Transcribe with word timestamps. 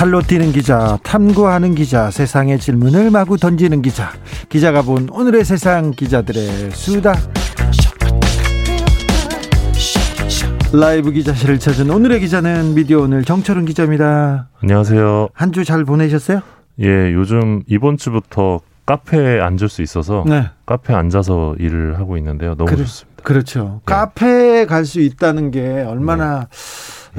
발로 0.00 0.22
뛰는 0.22 0.52
기자, 0.52 0.98
탐구하는 1.02 1.74
기자, 1.74 2.10
세상의 2.10 2.58
질문을 2.58 3.10
마구 3.10 3.36
던지는 3.36 3.82
기자. 3.82 4.10
기자가 4.48 4.80
본 4.80 5.10
오늘의 5.10 5.44
세상 5.44 5.90
기자들의 5.90 6.70
수다. 6.70 7.12
라이브 10.72 11.10
기자실을 11.12 11.58
찾은 11.58 11.90
오늘의 11.90 12.20
기자는 12.20 12.72
미디어 12.72 13.00
오늘 13.00 13.24
정철은 13.24 13.66
기자입니다. 13.66 14.48
안녕하세요. 14.62 15.28
한 15.34 15.52
주 15.52 15.64
잘 15.64 15.84
보내셨어요? 15.84 16.40
예, 16.80 17.12
요즘 17.12 17.62
이번 17.66 17.98
주부터 17.98 18.60
카페에 18.86 19.38
앉을 19.38 19.68
수 19.68 19.82
있어서 19.82 20.24
네. 20.26 20.46
카페에 20.64 20.96
앉아서 20.96 21.56
일을 21.58 21.98
하고 21.98 22.16
있는데요. 22.16 22.54
너무 22.54 22.70
그래, 22.70 22.84
좋습니다. 22.84 23.22
그렇죠. 23.22 23.82
네. 23.84 23.92
카페에 23.94 24.64
갈 24.64 24.86
수 24.86 24.98
있다는 25.00 25.50
게 25.50 25.84
얼마나 25.86 26.48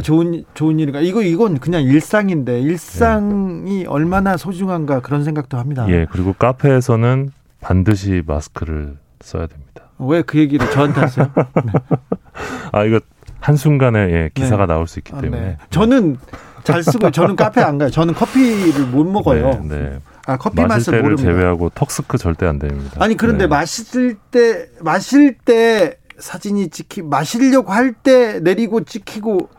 좋은 0.01 0.45
좋은 0.53 0.79
일인가. 0.79 1.01
이거 1.01 1.21
이건 1.21 1.59
그냥 1.59 1.83
일상인데 1.83 2.61
일상이 2.61 3.85
얼마나 3.85 4.37
소중한가 4.37 5.01
그런 5.01 5.23
생각도 5.23 5.57
합니다. 5.57 5.85
예, 5.89 6.07
그리고 6.11 6.33
카페에서는 6.33 7.31
반드시 7.59 8.23
마스크를 8.25 8.97
써야 9.21 9.47
됩니다. 9.47 9.83
왜 9.99 10.23
그 10.23 10.39
얘기를 10.39 10.69
저한테 10.71 10.99
하세요? 11.01 11.29
아, 12.71 12.83
이거 12.85 12.99
한 13.39 13.55
순간에 13.55 13.99
예, 13.99 14.29
기사가 14.33 14.65
나올 14.65 14.87
수 14.87 14.99
있기 14.99 15.13
아, 15.15 15.21
때문에. 15.21 15.41
네. 15.41 15.57
저는 15.69 16.17
잘 16.63 16.83
쓰고 16.83 17.11
저는 17.11 17.35
카페 17.35 17.61
안 17.61 17.77
가요. 17.77 17.89
저는 17.89 18.13
커피를 18.13 18.85
못 18.87 19.03
먹어요. 19.03 19.61
네, 19.63 19.77
네. 19.77 19.99
아 20.27 20.37
커피 20.37 20.61
마실 20.61 20.91
맛을 20.93 21.01
모릅니다. 21.01 21.31
제외하고 21.31 21.69
턱스크 21.73 22.17
절대 22.17 22.45
안 22.45 22.59
됩니다. 22.59 22.91
아니 22.99 23.17
그런데 23.17 23.45
네. 23.45 23.47
마실 23.47 24.15
때 24.29 24.67
마실 24.81 25.35
때 25.37 25.97
사진이 26.19 26.69
찍히 26.69 27.01
마시려고 27.01 27.71
할 27.73 27.93
때 27.93 28.39
내리고 28.39 28.83
찍히고 28.83 29.49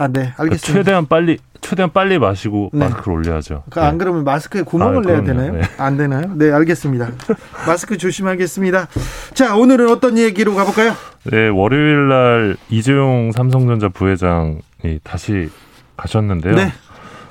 아네 0.00 0.12
그러니까 0.12 0.42
알겠습니다. 0.42 0.72
최대한 0.72 1.06
빨리 1.06 1.38
최대한 1.60 1.92
빨리 1.92 2.18
마시고 2.18 2.70
네. 2.72 2.78
마스크를 2.88 3.18
올려야죠. 3.18 3.64
그안 3.68 3.92
네. 3.92 3.98
그러면 3.98 4.24
마스크에 4.24 4.62
구멍을 4.62 4.98
아, 4.98 5.00
내야 5.00 5.20
그럼요. 5.20 5.26
되나요? 5.26 5.52
네. 5.52 5.60
안 5.76 5.96
되나요? 5.98 6.32
네, 6.34 6.50
알겠습니다. 6.50 7.08
마스크 7.66 7.98
조심하겠습니다. 7.98 8.88
자, 9.34 9.56
오늘은 9.56 9.90
어떤 9.90 10.16
얘기로 10.16 10.54
가볼까요? 10.54 10.94
네, 11.30 11.48
월요일 11.48 12.08
날 12.08 12.56
이재용 12.70 13.30
삼성전자 13.32 13.90
부회장이 13.90 14.60
다시 15.04 15.50
가셨는데요. 15.98 16.54
네. 16.54 16.72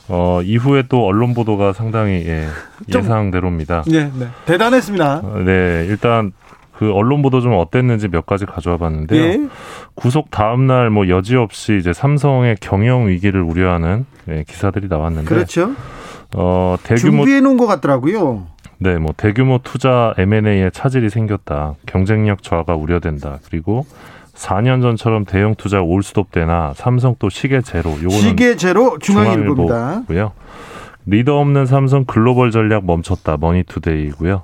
어, 0.09 0.41
이후에 0.43 0.83
또 0.89 1.05
언론 1.07 1.33
보도가 1.33 1.73
상당히 1.73 2.23
예, 2.27 2.47
좀- 2.91 3.01
예상대로입니다. 3.03 3.83
네, 3.87 4.11
네. 4.15 4.27
대단했습니다. 4.45 5.21
어, 5.23 5.39
네, 5.43 5.85
일단 5.89 6.31
그 6.79 6.93
언론 6.93 7.21
보도 7.21 7.41
좀 7.41 7.51
어땠는지 7.55 8.07
몇 8.07 8.25
가지 8.25 8.45
가져와 8.45 8.77
봤는데요. 8.77 9.21
예. 9.21 9.47
구속 9.95 10.31
다음 10.31 10.65
날 10.65 10.89
뭐 10.89 11.09
여지없이 11.09 11.77
이제 11.77 11.91
삼성의 11.91 12.55
경영 12.61 13.09
위기를 13.09 13.41
우려하는 13.41 14.05
예, 14.29 14.45
기사들이 14.47 14.87
나왔는데 14.87 15.27
그렇죠. 15.27 15.71
어, 16.37 16.77
대규모 16.81 17.17
준비해 17.17 17.41
놓은 17.41 17.57
것 17.57 17.67
같더라고요. 17.67 18.47
네, 18.77 18.97
뭐 18.97 19.13
대규모 19.17 19.59
투자 19.61 20.13
M&A에 20.17 20.69
차질이 20.69 21.09
생겼다. 21.09 21.73
경쟁력 21.85 22.43
저하가 22.43 22.75
우려된다. 22.75 23.39
그리고 23.49 23.85
4년 24.35 24.81
전처럼 24.81 25.25
대형 25.25 25.55
투자 25.55 25.81
올스톱되나 25.81 26.71
삼성 26.77 27.13
또 27.19 27.27
시계 27.27 27.59
제로. 27.59 27.89
요거는 27.91 28.11
시계 28.11 28.55
제로 28.55 28.97
중앙일보입니다. 28.99 30.03
고요. 30.07 30.31
리더 31.05 31.37
없는 31.41 31.65
삼성 31.65 32.05
글로벌 32.05 32.51
전략 32.51 32.85
멈췄다. 32.85 33.35
머니투데이고요. 33.37 34.43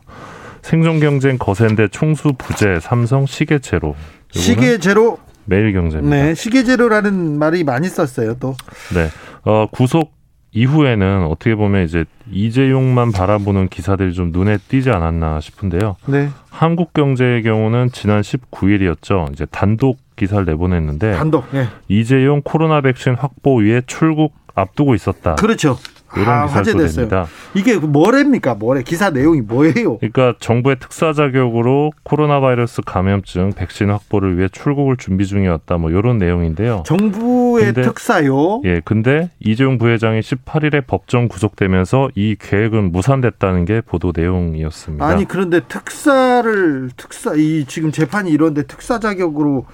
생존 0.65 0.99
경쟁 0.99 1.37
거센데 1.37 1.89
총수 1.89 2.33
부재 2.39 2.79
삼성 2.79 3.27
시계 3.27 3.59
제로. 3.59 3.95
시계 4.31 4.79
제로, 4.79 5.19
매일 5.45 5.71
경제입니다. 5.73 6.15
네, 6.15 6.33
시계 6.33 6.63
제로라는 6.63 7.37
말이 7.37 7.63
많이 7.63 7.87
썼어요. 7.87 8.37
또 8.39 8.55
네. 8.95 9.07
어, 9.43 9.67
구속 9.71 10.15
이후에는 10.53 11.27
어떻게 11.27 11.53
보면 11.53 11.83
이제 11.83 12.03
이재용만 12.31 13.11
바라보는 13.11 13.67
기사들이 13.67 14.13
좀 14.15 14.31
눈에 14.31 14.57
띄지 14.57 14.89
않았나 14.89 15.39
싶은데요. 15.39 15.97
네, 16.07 16.29
한국경제의 16.49 17.43
경우는 17.43 17.91
지난 17.91 18.21
19일이었죠. 18.21 19.31
이제 19.33 19.45
단독 19.51 19.99
기사를 20.15 20.45
내보냈는데 20.45 21.13
단독. 21.13 21.45
네, 21.51 21.67
이재용 21.89 22.41
코로나 22.43 22.81
백신 22.81 23.13
확보 23.13 23.57
위해 23.57 23.83
출국 23.85 24.33
앞두고 24.55 24.95
있었다. 24.95 25.35
그렇죠. 25.35 25.77
이런 26.15 26.29
아, 26.29 26.45
화제됐어요. 26.45 27.07
냅니다. 27.07 27.25
이게 27.55 27.77
뭐랍니까? 27.77 28.53
뭐래? 28.55 28.83
기사 28.83 29.09
내용이 29.09 29.41
뭐예요? 29.41 29.97
그러니까 29.97 30.35
정부의 30.39 30.77
특사 30.79 31.11
자격으로 31.13 31.91
코로나 32.03 32.39
바이러스 32.39 32.81
감염증 32.85 33.53
백신 33.55 33.89
확보를 33.89 34.37
위해 34.37 34.47
출국을 34.49 34.97
준비 34.97 35.25
중이었다. 35.25 35.77
뭐 35.77 35.89
이런 35.89 36.17
내용인데요. 36.17 36.83
정부의 36.85 37.65
근데- 37.73 37.81
특사요. 37.81 38.61
예, 38.65 38.81
근데 38.85 39.29
이재용 39.39 39.77
부회장이 39.77 40.21
18일에 40.21 40.85
법정 40.87 41.27
구속되면서 41.27 42.09
이 42.15 42.35
계획은 42.39 42.91
무산됐다는 42.91 43.65
게 43.65 43.81
보도 43.81 44.13
내용이었습니다. 44.15 45.05
아니 45.05 45.25
그런데 45.27 45.61
특사를 45.67 46.89
특사 46.95 47.33
이 47.35 47.65
지금 47.67 47.91
재판이 47.91 48.29
이런데 48.31 48.63
특사 48.63 48.99
자격으로 48.99 49.65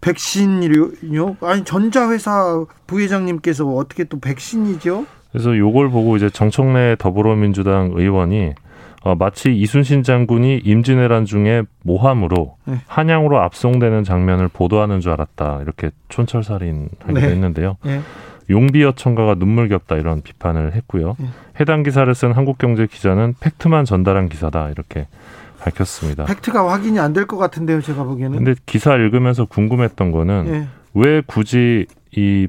백신이요? 0.00 1.36
아니 1.42 1.64
전자회사 1.64 2.64
부회장님께서 2.86 3.66
어떻게 3.66 4.04
또 4.04 4.18
백신이죠? 4.20 5.06
그래서 5.32 5.56
요걸 5.56 5.90
보고 5.90 6.16
이제 6.16 6.28
정청래 6.30 6.96
더불어민주당 6.98 7.90
의원이 7.94 8.52
어, 9.04 9.16
마치 9.16 9.52
이순신 9.52 10.04
장군이 10.04 10.58
임진왜란 10.64 11.24
중에 11.24 11.62
모함으로 11.82 12.56
네. 12.66 12.76
한양으로 12.86 13.40
압송되는 13.40 14.04
장면을 14.04 14.46
보도하는 14.48 15.00
줄 15.00 15.10
알았다 15.12 15.60
이렇게 15.62 15.90
촌철살인하기도 16.08 17.12
네. 17.14 17.20
했는데요. 17.20 17.78
예. 17.86 18.00
용비어천가가 18.50 19.34
눈물겹다 19.36 19.96
이런 19.96 20.20
비판을 20.20 20.74
했고요. 20.74 21.16
네. 21.18 21.26
해당 21.58 21.82
기사를 21.82 22.12
쓴 22.14 22.32
한국경제 22.32 22.86
기자는 22.86 23.34
팩트만 23.40 23.84
전달한 23.86 24.28
기사다 24.28 24.70
이렇게 24.70 25.08
밝혔습니다. 25.58 26.24
팩트가 26.26 26.70
확인이 26.70 26.98
안 27.00 27.12
될 27.12 27.26
것 27.26 27.38
같은데요, 27.38 27.80
제가 27.80 28.04
보기에는. 28.04 28.36
근데 28.36 28.54
기사 28.66 28.94
읽으면서 28.94 29.46
궁금했던 29.46 30.12
거는 30.12 30.44
예. 30.48 30.66
왜 30.94 31.22
굳이 31.26 31.86
이 32.14 32.46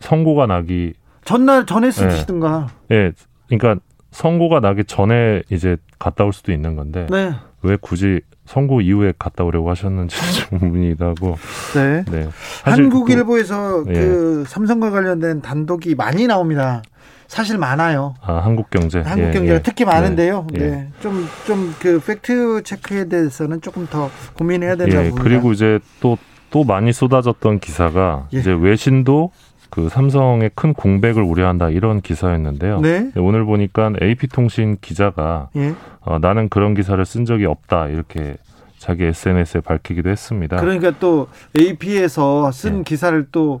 선고가 0.00 0.46
나기 0.46 0.92
전날 1.28 1.66
전에 1.66 1.90
쓰시든가. 1.90 2.68
예 2.90 3.12
그러니까 3.48 3.82
선고가 4.12 4.60
나기 4.60 4.84
전에 4.84 5.42
이제 5.50 5.76
갔다 5.98 6.24
올 6.24 6.32
수도 6.32 6.52
있는 6.52 6.74
건데 6.74 7.06
네. 7.10 7.32
왜 7.62 7.76
굳이 7.78 8.20
선고 8.46 8.80
이후에 8.80 9.12
갔다 9.18 9.44
오려고 9.44 9.68
하셨는지 9.68 10.16
좀 10.48 10.58
의문이기도 10.62 11.04
하고 11.04 11.36
네. 11.74 12.02
네 12.10 12.28
한국일보에서 12.64 13.84
예. 13.88 13.92
그 13.92 14.44
삼성과 14.46 14.90
관련된 14.90 15.42
단독이 15.42 15.94
많이 15.94 16.26
나옵니다. 16.26 16.82
사실 17.26 17.58
많아요. 17.58 18.14
또- 18.26 18.32
아 18.32 18.38
한국경제 18.38 19.00
한국경제가 19.00 19.46
예, 19.46 19.54
예. 19.56 19.62
특히 19.62 19.84
많은데요. 19.84 20.46
예. 20.54 20.58
네. 20.58 20.88
좀 21.00 21.26
좀 21.46 21.74
그 21.78 22.00
팩트 22.00 22.62
체크에 22.62 23.04
대해서는 23.10 23.60
조금 23.60 23.86
더 23.86 24.10
고민해야 24.32 24.76
된다고 24.76 24.98
예, 25.04 25.08
봅니다. 25.10 25.22
그리고 25.24 25.52
이제 25.52 25.78
또또 26.00 26.64
많이 26.64 26.90
쏟아졌던 26.94 27.58
기사가 27.60 28.28
예. 28.32 28.38
이제 28.38 28.50
외신도 28.50 29.30
그 29.70 29.88
삼성의 29.88 30.50
큰 30.54 30.72
공백을 30.72 31.22
우려한다 31.22 31.70
이런 31.70 32.00
기사였는데요. 32.00 32.80
네. 32.80 33.10
오늘 33.16 33.44
보니까 33.44 33.92
AP통신 34.00 34.78
기자가 34.80 35.50
예. 35.56 35.74
어, 36.00 36.18
나는 36.18 36.48
그런 36.48 36.74
기사를 36.74 37.04
쓴 37.04 37.24
적이 37.24 37.46
없다 37.46 37.88
이렇게 37.88 38.36
자기 38.78 39.04
SNS에 39.04 39.60
밝히기도 39.60 40.08
했습니다. 40.08 40.56
그러니까 40.56 40.92
또 40.98 41.28
AP에서 41.58 42.50
쓴 42.52 42.78
예. 42.78 42.82
기사를 42.82 43.26
또 43.30 43.60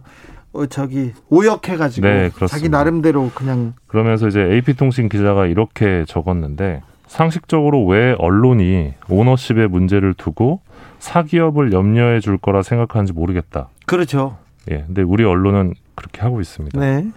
어, 0.52 0.66
저기 0.66 1.12
오역해가지고 1.28 2.06
네. 2.06 2.30
자기 2.48 2.68
나름대로 2.68 3.30
그냥 3.34 3.74
그러면서 3.86 4.28
이제 4.28 4.40
AP통신 4.40 5.08
기자가 5.08 5.46
이렇게 5.46 6.04
적었는데 6.06 6.82
상식적으로 7.06 7.86
왜 7.86 8.14
언론이 8.18 8.94
오너십의 9.08 9.68
문제를 9.68 10.14
두고 10.14 10.60
사기업을 10.98 11.72
염려해 11.72 12.20
줄 12.20 12.38
거라 12.38 12.62
생각하는지 12.62 13.12
모르겠다. 13.12 13.68
그렇죠. 13.86 14.36
예. 14.70 14.84
근데 14.86 15.02
우리 15.02 15.24
언론은 15.24 15.74
그렇게 15.98 16.20
하고 16.20 16.40
있습니다. 16.40 16.78
네. 16.78 17.08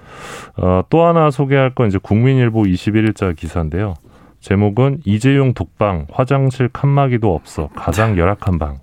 어, 0.58 0.82
또 0.90 1.06
하나 1.06 1.30
소개할 1.30 1.76
건 1.76 1.88
이제 1.88 2.00
국민일보 2.02 2.64
21일자 2.64 3.36
기사인데요. 3.36 3.94
제목은 4.40 5.02
이재용 5.06 5.54
독방 5.54 6.08
화장실 6.12 6.68
칸막이도 6.68 7.34
없어 7.34 7.70
가장 7.76 8.18
열악한 8.18 8.58
방. 8.58 8.80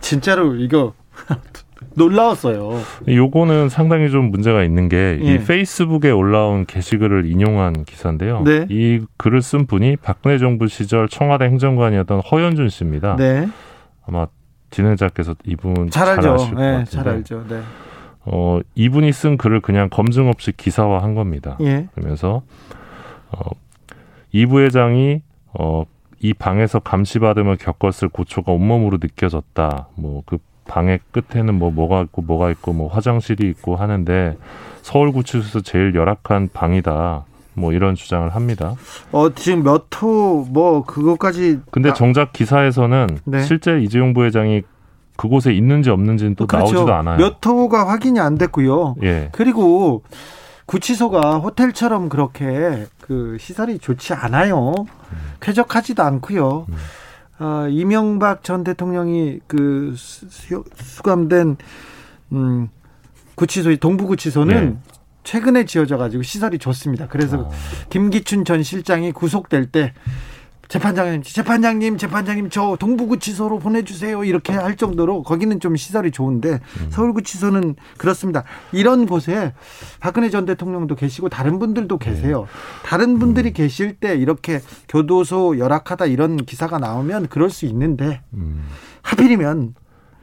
진짜로 0.00 0.54
이거 0.54 0.94
놀라웠어요. 1.94 2.80
요거는 3.06 3.68
상당히 3.68 4.10
좀 4.10 4.30
문제가 4.30 4.64
있는 4.64 4.88
게이 4.88 5.20
예. 5.24 5.44
페이스북에 5.44 6.10
올라온 6.10 6.64
게시글을 6.64 7.26
인용한 7.26 7.84
기사인데요. 7.84 8.42
네. 8.44 8.66
이 8.70 9.00
글을 9.18 9.42
쓴 9.42 9.66
분이 9.66 9.96
박근혜 9.96 10.38
정부 10.38 10.68
시절 10.68 11.06
청와대 11.08 11.44
행정관이었던 11.44 12.20
허현준 12.20 12.70
씨입니다. 12.70 13.16
네. 13.16 13.46
아마 14.06 14.26
진행자께서 14.70 15.34
이분 15.44 15.90
잘 15.90 16.06
잘, 16.06 16.16
알죠. 16.16 16.32
아실 16.32 16.54
것 16.54 16.60
네, 16.60 16.84
잘 16.84 17.08
알죠. 17.08 17.44
네. 17.46 17.60
어, 18.24 18.60
이분이 18.74 19.12
쓴 19.12 19.36
글을 19.36 19.60
그냥 19.60 19.88
검증 19.90 20.28
없이 20.28 20.52
기사화한 20.56 21.14
겁니다. 21.14 21.56
예. 21.60 21.88
그러면서 21.94 22.42
어, 23.30 23.50
이 24.30 24.46
부회장이 24.46 25.22
어, 25.54 25.84
이 26.20 26.32
방에서 26.34 26.78
감시받음을 26.78 27.56
겪었을 27.56 28.08
고초가 28.08 28.52
온몸으로 28.52 28.98
느껴졌다. 29.02 29.88
뭐 29.96 30.22
그 30.26 30.38
방의 30.64 31.00
끝에는 31.10 31.54
뭐 31.58 31.72
뭐가 31.72 32.02
있고 32.02 32.22
뭐가 32.22 32.50
있고 32.52 32.72
뭐 32.72 32.88
화장실이 32.88 33.48
있고 33.50 33.74
하는데 33.74 34.38
서울구치소에서 34.82 35.60
제일 35.62 35.94
열악한 35.94 36.50
방이다. 36.52 37.24
뭐 37.54 37.72
이런 37.72 37.94
주장을 37.96 38.28
합니다. 38.34 38.76
어, 39.10 39.34
지금 39.34 39.64
몇 39.64 39.88
호 40.02 40.46
뭐 40.48 40.84
그것까지 40.84 41.58
근데 41.72 41.90
아, 41.90 41.92
정작 41.94 42.32
기사에서는 42.32 43.08
네. 43.24 43.42
실제 43.42 43.80
이재용 43.80 44.14
부회장이 44.14 44.62
그곳에 45.16 45.52
있는지 45.52 45.90
없는지는 45.90 46.34
또 46.34 46.46
그렇죠. 46.46 46.72
나오지도 46.74 46.94
않아요. 46.94 47.18
몇 47.18 47.44
호가 47.44 47.88
확인이 47.88 48.18
안 48.20 48.38
됐고요. 48.38 48.96
예. 49.02 49.28
그리고 49.32 50.02
구치소가 50.66 51.38
호텔처럼 51.38 52.08
그렇게 52.08 52.86
그 53.00 53.36
시설이 53.38 53.78
좋지 53.78 54.14
않아요. 54.14 54.72
쾌적하지도 55.40 56.02
않고요. 56.02 56.66
음. 56.68 56.74
어, 57.44 57.66
이명박 57.68 58.44
전 58.44 58.62
대통령이 58.64 59.40
그 59.46 59.94
수- 59.96 60.28
수- 60.30 60.64
수감된 60.76 61.56
음, 62.32 62.68
구치소 63.34 63.76
동부구치소는 63.76 64.78
예. 64.86 64.92
최근에 65.24 65.64
지어져 65.66 65.98
가지고 65.98 66.22
시설이 66.22 66.58
좋습니다. 66.58 67.06
그래서 67.08 67.48
아. 67.50 67.54
김기춘 67.90 68.44
전 68.44 68.62
실장이 68.62 69.12
구속될 69.12 69.66
때 69.66 69.92
재판장님, 70.72 71.22
재판장님, 71.22 71.98
재판장님 71.98 72.48
저 72.48 72.78
동부구치소로 72.80 73.58
보내주세요 73.58 74.24
이렇게 74.24 74.54
할 74.54 74.78
정도로 74.78 75.22
거기는 75.22 75.60
좀 75.60 75.76
시설이 75.76 76.12
좋은데 76.12 76.60
서울구치소는 76.88 77.74
그렇습니다. 77.98 78.44
이런 78.72 79.04
곳에 79.04 79.52
박근혜 80.00 80.30
전 80.30 80.46
대통령도 80.46 80.94
계시고 80.94 81.28
다른 81.28 81.58
분들도 81.58 81.98
계세요. 81.98 82.46
다른 82.86 83.18
분들이 83.18 83.52
계실 83.52 83.96
때 83.96 84.16
이렇게 84.16 84.62
교도소 84.88 85.58
열악하다 85.58 86.06
이런 86.06 86.38
기사가 86.38 86.78
나오면 86.78 87.26
그럴 87.28 87.50
수 87.50 87.66
있는데 87.66 88.22
음, 88.32 88.64
하필이면 89.02 89.74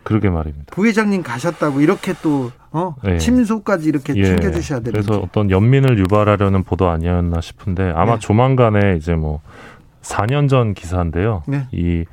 그러게 0.02 0.32
말입니다. 0.32 0.66
부회장님 0.72 1.22
가셨다고 1.22 1.82
이렇게 1.82 2.16
또 2.24 2.52
어? 2.72 2.96
네. 3.04 3.20
침소까지 3.20 3.88
이렇게 3.88 4.16
예. 4.16 4.24
챙겨주셔야 4.24 4.80
되는 4.80 4.94
그래서 4.94 5.20
어떤 5.20 5.52
연민을 5.52 6.00
유발하려는 6.00 6.64
보도 6.64 6.90
아니었나 6.90 7.42
싶은데 7.42 7.92
아마 7.96 8.14
네. 8.14 8.20
조만간에 8.20 8.96
이제 8.98 9.14
뭐 9.14 9.42
4년 10.02 10.50
전 10.50 10.74
기사인데요. 10.74 11.44
네. 11.48 11.68
이 11.72 12.06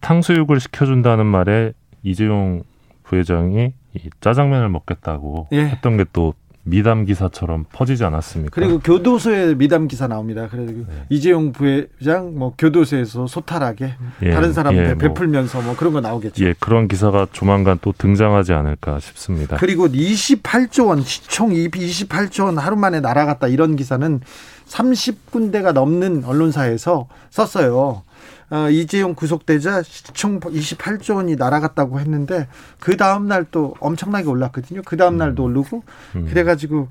탕수육을 0.00 0.60
시켜준다는 0.60 1.26
말에 1.26 1.72
이재용 2.02 2.62
부회장이 3.04 3.72
이 3.94 4.10
짜장면을 4.20 4.68
먹겠다고 4.68 5.48
예. 5.52 5.66
했던 5.68 5.96
게 5.96 6.04
또 6.12 6.34
미담 6.68 7.04
기사처럼 7.04 7.64
퍼지지 7.72 8.04
않았습니까? 8.04 8.52
그리고 8.52 8.80
교도소에 8.80 9.54
미담 9.54 9.86
기사 9.86 10.08
나옵니다. 10.08 10.48
그래서 10.50 10.72
네. 10.72 10.84
이재용 11.08 11.52
부회장 11.52 12.36
뭐 12.36 12.54
교도소에서 12.58 13.28
소탈하게 13.28 13.94
예, 14.22 14.30
다른 14.32 14.52
사람들 14.52 14.82
예, 14.82 14.88
뭐, 14.94 14.98
베풀면서 14.98 15.62
뭐 15.62 15.76
그런 15.76 15.92
거 15.92 16.00
나오겠죠. 16.00 16.44
예, 16.44 16.54
그런 16.58 16.88
기사가 16.88 17.28
조만간 17.30 17.78
또 17.80 17.94
등장하지 17.96 18.52
않을까 18.52 18.98
싶습니다. 18.98 19.56
그리고 19.58 19.86
28조 19.86 20.88
원 20.88 21.02
시총 21.02 21.50
28조 21.50 22.46
원 22.46 22.58
하루 22.58 22.74
만에 22.74 22.98
날아갔다 22.98 23.46
이런 23.46 23.76
기사는 23.76 24.20
30군데가 24.66 25.72
넘는 25.72 26.24
언론사에서 26.24 27.06
썼어요. 27.30 28.02
어, 28.50 28.70
이재용 28.70 29.14
구속되자 29.14 29.82
시총 29.82 30.38
28조 30.40 31.16
원이 31.16 31.36
날아갔다고 31.36 31.98
했는데 32.00 32.46
그 32.78 32.96
다음 32.96 33.26
날 33.26 33.46
또 33.50 33.74
엄청나게 33.80 34.28
올랐거든요. 34.28 34.82
그 34.84 34.96
다음 34.96 35.16
날도 35.18 35.44
오르고 35.44 35.82
음. 36.16 36.26
그래가지고 36.28 36.88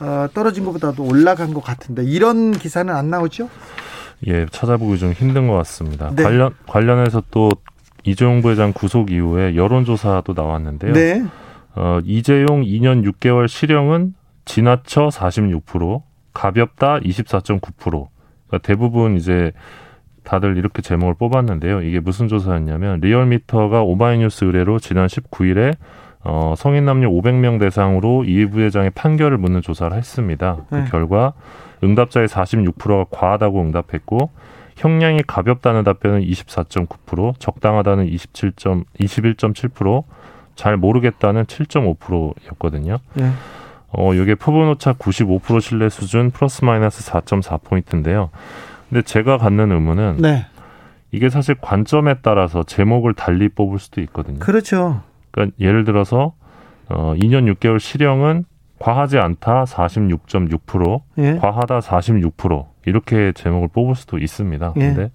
어, 0.00 0.26
떨어진 0.34 0.64
것보다도 0.64 1.04
올라간 1.04 1.54
것 1.54 1.62
같은데 1.62 2.02
이런 2.04 2.52
기사는 2.52 2.92
안 2.94 3.10
나오죠? 3.10 3.48
예, 4.26 4.46
찾아보기 4.50 4.98
좀 4.98 5.12
힘든 5.12 5.48
것 5.48 5.54
같습니다. 5.58 6.10
네. 6.14 6.22
관련 6.22 6.54
관련해서 6.66 7.22
또 7.30 7.50
이재용 8.04 8.42
부회장 8.42 8.72
구속 8.72 9.10
이후에 9.10 9.54
여론조사도 9.54 10.32
나왔는데요. 10.34 10.92
네. 10.92 11.24
어, 11.74 12.00
이재용 12.04 12.62
2년 12.62 13.04
6개월 13.12 13.48
실형은 13.48 14.14
지나쳐 14.44 15.08
46%, 15.08 16.02
가볍다 16.34 16.98
24.9%. 17.00 17.60
그러니까 17.80 18.08
대부분 18.62 19.16
이제 19.16 19.52
다들 20.24 20.56
이렇게 20.56 20.82
제목을 20.82 21.14
뽑았는데요. 21.14 21.82
이게 21.82 22.00
무슨 22.00 22.28
조사였냐면 22.28 23.00
리얼미터가 23.00 23.82
오마이뉴스 23.82 24.44
의뢰로 24.44 24.78
지난 24.78 25.06
19일에 25.06 25.74
어, 26.24 26.54
성인 26.56 26.84
남녀 26.84 27.08
500명 27.08 27.58
대상으로 27.58 28.24
이 28.24 28.46
부회장의 28.46 28.90
판결을 28.90 29.38
묻는 29.38 29.60
조사를 29.60 29.96
했습니다. 29.96 30.58
네. 30.70 30.84
그 30.84 30.90
결과 30.90 31.32
응답자의 31.82 32.28
46%가 32.28 33.06
과하다고 33.10 33.60
응답했고 33.60 34.30
형량이 34.76 35.22
가볍다는 35.26 35.84
답변은 35.84 36.22
24.9%, 36.22 37.34
적당하다는 37.38 38.06
27. 38.06 38.52
21.7%, 38.52 40.04
잘 40.54 40.76
모르겠다는 40.76 41.44
7.5%였거든요. 41.44 42.98
네. 43.14 43.30
어, 43.90 44.14
이게 44.14 44.34
표본 44.34 44.68
오차 44.68 44.94
95% 44.94 45.60
신뢰 45.60 45.88
수준 45.88 46.30
플러스 46.30 46.64
마이너스 46.64 47.04
4.4 47.10 47.62
포인트인데요. 47.62 48.30
근데 48.92 49.02
제가 49.02 49.38
갖는 49.38 49.72
의문은 49.72 50.18
네. 50.18 50.44
이게 51.12 51.30
사실 51.30 51.54
관점에 51.54 52.16
따라서 52.20 52.62
제목을 52.62 53.14
달리 53.14 53.48
뽑을 53.48 53.78
수도 53.78 54.02
있거든요. 54.02 54.38
그렇죠. 54.38 55.00
그러니까 55.30 55.56
예를 55.58 55.84
들어서 55.84 56.34
어, 56.90 57.14
2년 57.16 57.50
6개월 57.54 57.80
실형은 57.80 58.44
과하지 58.78 59.16
않다 59.16 59.64
46.6%, 59.64 61.00
예. 61.18 61.36
과하다 61.36 61.80
46% 61.80 62.66
이렇게 62.84 63.32
제목을 63.32 63.68
뽑을 63.68 63.94
수도 63.94 64.18
있습니다. 64.18 64.74
예. 64.76 64.80
근데 64.80 65.10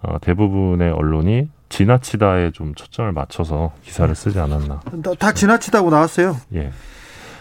어, 0.00 0.18
대부분의 0.20 0.92
언론이 0.92 1.48
지나치다에 1.70 2.52
좀 2.52 2.74
초점을 2.76 3.10
맞춰서 3.10 3.72
기사를 3.82 4.14
쓰지 4.14 4.38
않았나. 4.38 4.80
다, 5.02 5.14
다 5.18 5.32
지나치다고 5.32 5.90
나왔어요. 5.90 6.36
예. 6.54 6.70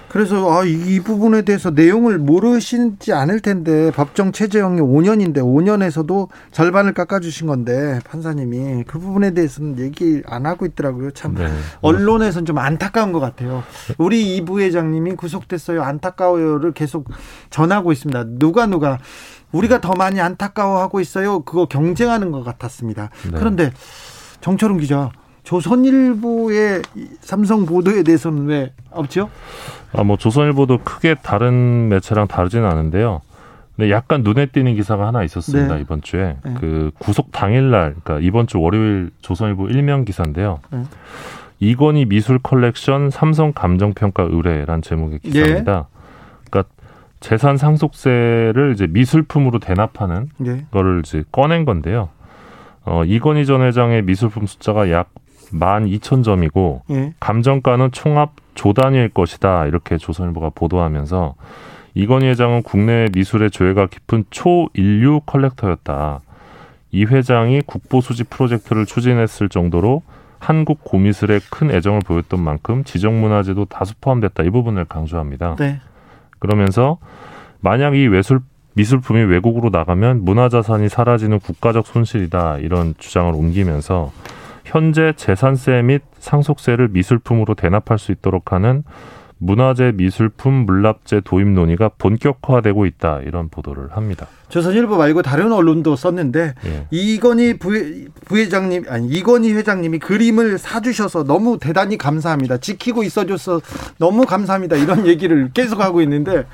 그래서 0.10 0.52
아, 0.52 0.64
이, 0.64 0.72
이 0.72 1.00
부분에 1.02 1.42
대해서 1.42 1.70
내용을 1.70 2.18
모르시지 2.18 3.14
않을 3.14 3.42
텐데 3.42 3.92
법정 3.92 4.32
체제형이 4.32 4.80
5년인데 4.80 5.38
5년에서도 5.38 6.30
절반을 6.52 6.94
깎아주신 6.94 7.48
건데 7.48 8.00
판사님이 8.06 8.86
그 8.88 9.00
부분에 9.00 9.32
대해서는 9.32 9.80
얘기 9.80 10.22
안 10.26 10.46
하고 10.46 10.66
있더라고요. 10.66 11.12
참 11.12 11.36
네. 11.36 11.48
언론에서는 11.82 12.46
좀 12.46 12.58
안타까운 12.58 13.12
것 13.12 13.20
같아요. 13.20 13.64
우리 13.98 14.36
이 14.36 14.46
부회장님이 14.46 15.16
구속됐어요. 15.16 15.84
안타까워요를 15.84 16.72
계속 16.72 17.10
전하고 17.50 17.92
있습니다. 17.92 18.26
누가 18.40 18.66
누가 18.66 19.00
우리가 19.52 19.82
더 19.82 19.94
많이 19.98 20.20
안타까워하고 20.22 21.00
있어요. 21.00 21.42
그거 21.42 21.66
경쟁하는 21.66 22.32
것 22.32 22.44
같았습니다. 22.44 23.10
네. 23.32 23.32
그런데 23.38 23.72
정철웅 24.42 24.78
기자. 24.78 25.12
조선일보의 25.48 26.82
이 26.96 27.08
삼성 27.22 27.66
보도에 27.66 28.04
대해서는 28.04 28.48
왜 28.48 28.74
없죠? 28.92 29.30
아, 29.94 30.04
뭐 30.04 30.18
조선일보도 30.18 30.80
크게 30.80 31.16
다른 31.24 31.88
매체랑 31.88 32.28
다르지는 32.28 32.70
않은데요. 32.70 33.22
근데 33.78 33.90
약간 33.90 34.24
눈에 34.24 34.48
띄는 34.48 34.76
기사가 34.76 35.08
하나 35.08 35.24
있었습니다 35.24 35.76
네. 35.76 35.82
이번 35.82 36.02
주에 36.02 36.36
네. 36.44 36.54
그 36.60 36.92
구속 37.00 37.32
당일날, 37.32 37.96
그러니까 38.04 38.28
이번 38.28 38.48
주 38.48 38.60
월요일 38.60 39.12
조선일보 39.22 39.70
일면 39.70 40.04
기사인데요. 40.04 40.60
네. 40.70 40.84
이건희 41.62 42.04
미술 42.04 42.40
컬렉션 42.40 43.10
삼성 43.10 43.54
감정평가 43.54 44.24
의뢰란 44.24 44.82
제목의 44.82 45.20
예. 45.24 45.30
기사입니다. 45.30 45.88
그러니까 46.50 46.70
재산 47.22 47.56
상속세를 47.56 48.74
이제 48.74 48.86
미술품으로 48.88 49.60
대납하는 49.60 50.30
네. 50.40 50.66
거를 50.72 51.04
이제 51.06 51.24
꺼낸 51.32 51.64
건데요. 51.64 52.10
어, 52.84 53.06
이건희 53.06 53.46
전 53.46 53.62
회장의 53.62 54.02
미술품 54.02 54.46
숫자가 54.46 54.92
약 54.92 55.10
12,000점이고 55.52 56.82
예. 56.92 57.14
감정가는 57.20 57.92
총합 57.92 58.34
조 58.56 58.74
단위일 58.74 59.10
것이다 59.10 59.68
이렇게 59.68 59.98
조선일보가 59.98 60.52
보도하면서 60.56 61.36
이건희 61.94 62.28
회장은 62.28 62.64
국내 62.64 63.08
미술의 63.14 63.52
조예가 63.52 63.88
깊은 63.88 64.26
초인류 64.30 65.22
컬렉터였다. 65.26 66.20
이 66.92 67.06
회장이 67.06 67.62
국보 67.66 68.02
수집 68.02 68.30
프로젝트를 68.30 68.86
추진했을 68.86 69.50
정도로 69.50 70.04
한국 70.40 70.84
고미술에 70.84 71.40
큰 71.50 71.72
애정을 71.72 72.02
보였던 72.06 72.40
만큼 72.40 72.84
지정문화재도 72.84 73.66
다수 73.66 73.96
포함됐다 74.00 74.44
이 74.44 74.50
부분을 74.50 74.86
강조합니다. 74.86 75.56
네. 75.58 75.80
그러면서 76.40 77.00
만약 77.60 77.96
이 77.96 78.08
외술 78.08 78.42
미술품이 78.74 79.22
외국으로 79.24 79.70
나가면 79.70 80.24
문화자산이 80.24 80.88
사라지는 80.88 81.40
국가적 81.40 81.88
손실이다 81.88 82.60
이런 82.60 82.94
주장을 83.00 83.34
옮기면서 83.34 84.12
현재 84.68 85.14
재산세 85.16 85.82
및 85.82 86.02
상속세를 86.20 86.90
미술품으로 86.90 87.56
대납할 87.56 87.98
수 87.98 88.12
있도록 88.12 88.52
하는 88.52 88.84
문화재 89.40 89.94
미술품 89.96 90.66
물납제 90.66 91.22
도입 91.24 91.48
논의가 91.48 91.92
본격화되고 91.98 92.86
있다 92.86 93.22
이런 93.22 93.50
보도를 93.50 93.96
합니다. 93.96 94.28
조선일보 94.50 94.98
말고 94.98 95.22
다른 95.22 95.54
언론도 95.54 95.96
썼는데 95.96 96.56
예. 96.66 96.88
이건희 96.90 97.58
부회, 97.58 98.06
부회장님 98.26 98.86
아니 98.90 99.08
이건희 99.08 99.54
회장님이 99.54 100.00
그림을 100.00 100.58
사주셔서 100.58 101.24
너무 101.24 101.60
대단히 101.60 101.98
감사합니다. 101.98 102.58
지키고 102.58 103.04
있어줘서 103.04 103.62
너무 104.00 104.26
감사합니다. 104.26 104.76
이런 104.76 105.06
얘기를 105.08 105.50
계속 105.54 105.82
하고 105.82 106.02
있는데 106.02 106.46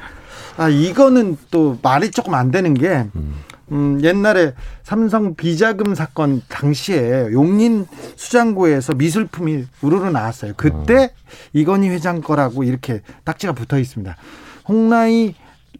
아 0.58 0.70
이거는 0.70 1.38
또 1.50 1.79
말이 1.82 2.12
조금 2.12 2.34
안 2.36 2.51
되는 2.51 2.74
게. 2.74 3.08
음. 3.15 3.34
음, 3.72 4.00
옛날에 4.03 4.53
삼성 4.84 5.36
비자금 5.36 5.96
사건 5.96 6.41
당시에 6.50 7.29
용인 7.32 7.86
수장고에서 8.15 8.93
미술품이 8.93 9.65
우르르 9.82 10.10
나왔어요. 10.10 10.53
그때 10.58 11.03
어. 11.05 11.10
이건희 11.53 11.89
회장 11.89 12.22
거라고 12.22 12.63
이렇게 12.63 13.01
딱지가 13.24 13.53
붙어 13.53 13.79
있습니다. 13.79 14.15
홍라이 14.67 15.36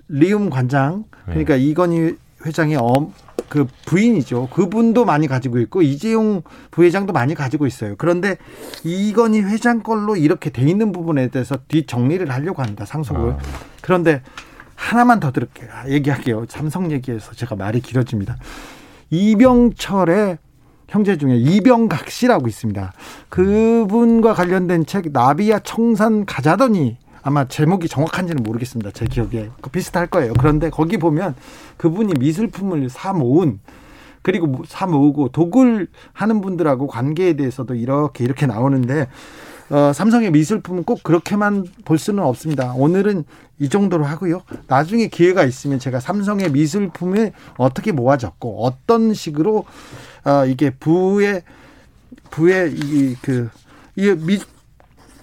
리움 0.08 0.50
관장 0.50 1.06
그러니까 1.25 1.56
네. 1.56 1.62
이건희 1.62 2.18
회장의 2.46 2.78
어, 2.78 3.12
그 3.50 3.68
부인이죠. 3.86 4.50
그분도 4.52 5.06
많이 5.06 5.28
가지고 5.28 5.60
있고 5.60 5.82
이재용 5.82 6.42
부회장도 6.72 7.13
많이 7.13 7.36
가지고 7.36 7.68
있어요. 7.68 7.96
그런데 7.98 8.38
이건희 8.84 9.42
회장 9.42 9.84
걸로 9.84 10.16
이렇게 10.16 10.50
돼 10.50 10.63
있는 10.63 10.92
부분에 10.92 11.28
대해서 11.28 11.58
뒤 11.68 11.86
정리를 11.86 12.30
하려고 12.32 12.62
합니다. 12.62 12.86
상속을. 12.86 13.32
아. 13.32 13.38
그런데 13.82 14.22
하나만 14.84 15.20
더 15.22 15.32
들을게요. 15.32 15.70
아, 15.72 15.88
얘기할게요. 15.88 16.46
삼성 16.50 16.92
얘기해서 16.92 17.34
제가 17.34 17.56
말이 17.56 17.80
길어집니다. 17.80 18.36
이병철의 19.10 20.38
형제 20.90 21.18
중에 21.18 21.38
이병각 21.38 22.10
씨라고 22.10 22.48
있습니다. 22.48 22.92
그분과 23.30 24.34
관련된 24.34 24.86
책 24.86 25.12
나비야 25.12 25.60
청산 25.60 26.25
가자더니 26.25 26.98
아마 27.22 27.48
제목이 27.48 27.88
정확한지는 27.88 28.44
모르겠습니다. 28.44 28.92
제 28.92 29.06
기억에 29.06 29.50
그 29.62 29.70
비슷할 29.70 30.08
거예요. 30.08 30.34
그런데 30.38 30.70
거기 30.70 30.98
보면 30.98 31.36
그분이 31.78 32.13
미술품을 32.20 32.90
사 32.90 33.13
모은 33.13 33.60
그리고 34.22 34.63
사 34.68 34.86
모으고 34.86 35.30
독을 35.30 35.88
하는 36.12 36.42
분들하고 36.42 36.88
관계에 36.88 37.34
대해서도 37.34 37.75
이렇게 37.75 38.25
이렇게 38.25 38.46
나오는데 38.46 39.08
어, 39.74 39.92
삼성의 39.92 40.30
미술품은 40.30 40.84
꼭 40.84 41.01
그렇게만 41.01 41.65
볼 41.84 41.98
수는 41.98 42.22
없습니다. 42.24 42.74
오늘은 42.74 43.24
이 43.58 43.70
정도로 43.70 44.06
하고요. 44.06 44.44
나중에 44.68 45.08
기회가 45.08 45.44
있으면 45.46 45.80
제가 45.80 46.00
삼성의 46.00 46.51
미술품을 46.51 47.32
어떻게 47.58 47.92
모아졌고 47.92 48.63
어떤 48.63 49.15
식으로 49.15 49.65
어, 50.25 50.46
이게 50.46 50.70
부의 50.70 51.42
부의 52.30 52.72
이그 52.72 53.50
이 53.96 54.12
미, 54.12 54.39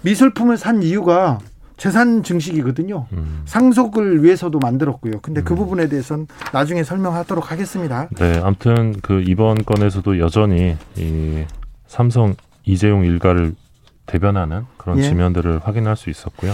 미술품을 0.01 0.57
산 0.57 0.83
이유가 0.83 1.39
재산 1.77 2.21
증식이거든요. 2.21 3.07
음. 3.13 3.43
상속을 3.45 4.21
위해서도 4.21 4.59
만들었고요. 4.59 5.21
근데 5.21 5.41
그 5.43 5.53
음. 5.53 5.59
부분에 5.59 5.87
대해서는 5.87 6.27
나중에 6.51 6.83
설명하도록 6.83 7.49
하겠습니다. 7.49 8.09
네, 8.17 8.41
아무튼 8.43 8.99
그 9.01 9.23
이번 9.25 9.63
건에서도 9.63 10.19
여전히 10.19 10.75
이 10.97 11.45
삼성 11.87 12.35
이재용 12.65 13.05
일가를 13.05 13.55
대변하는 14.11 14.65
그런 14.77 14.99
예. 14.99 15.03
지면들을 15.03 15.61
확인할 15.63 15.95
수 15.95 16.09
있었고요. 16.09 16.51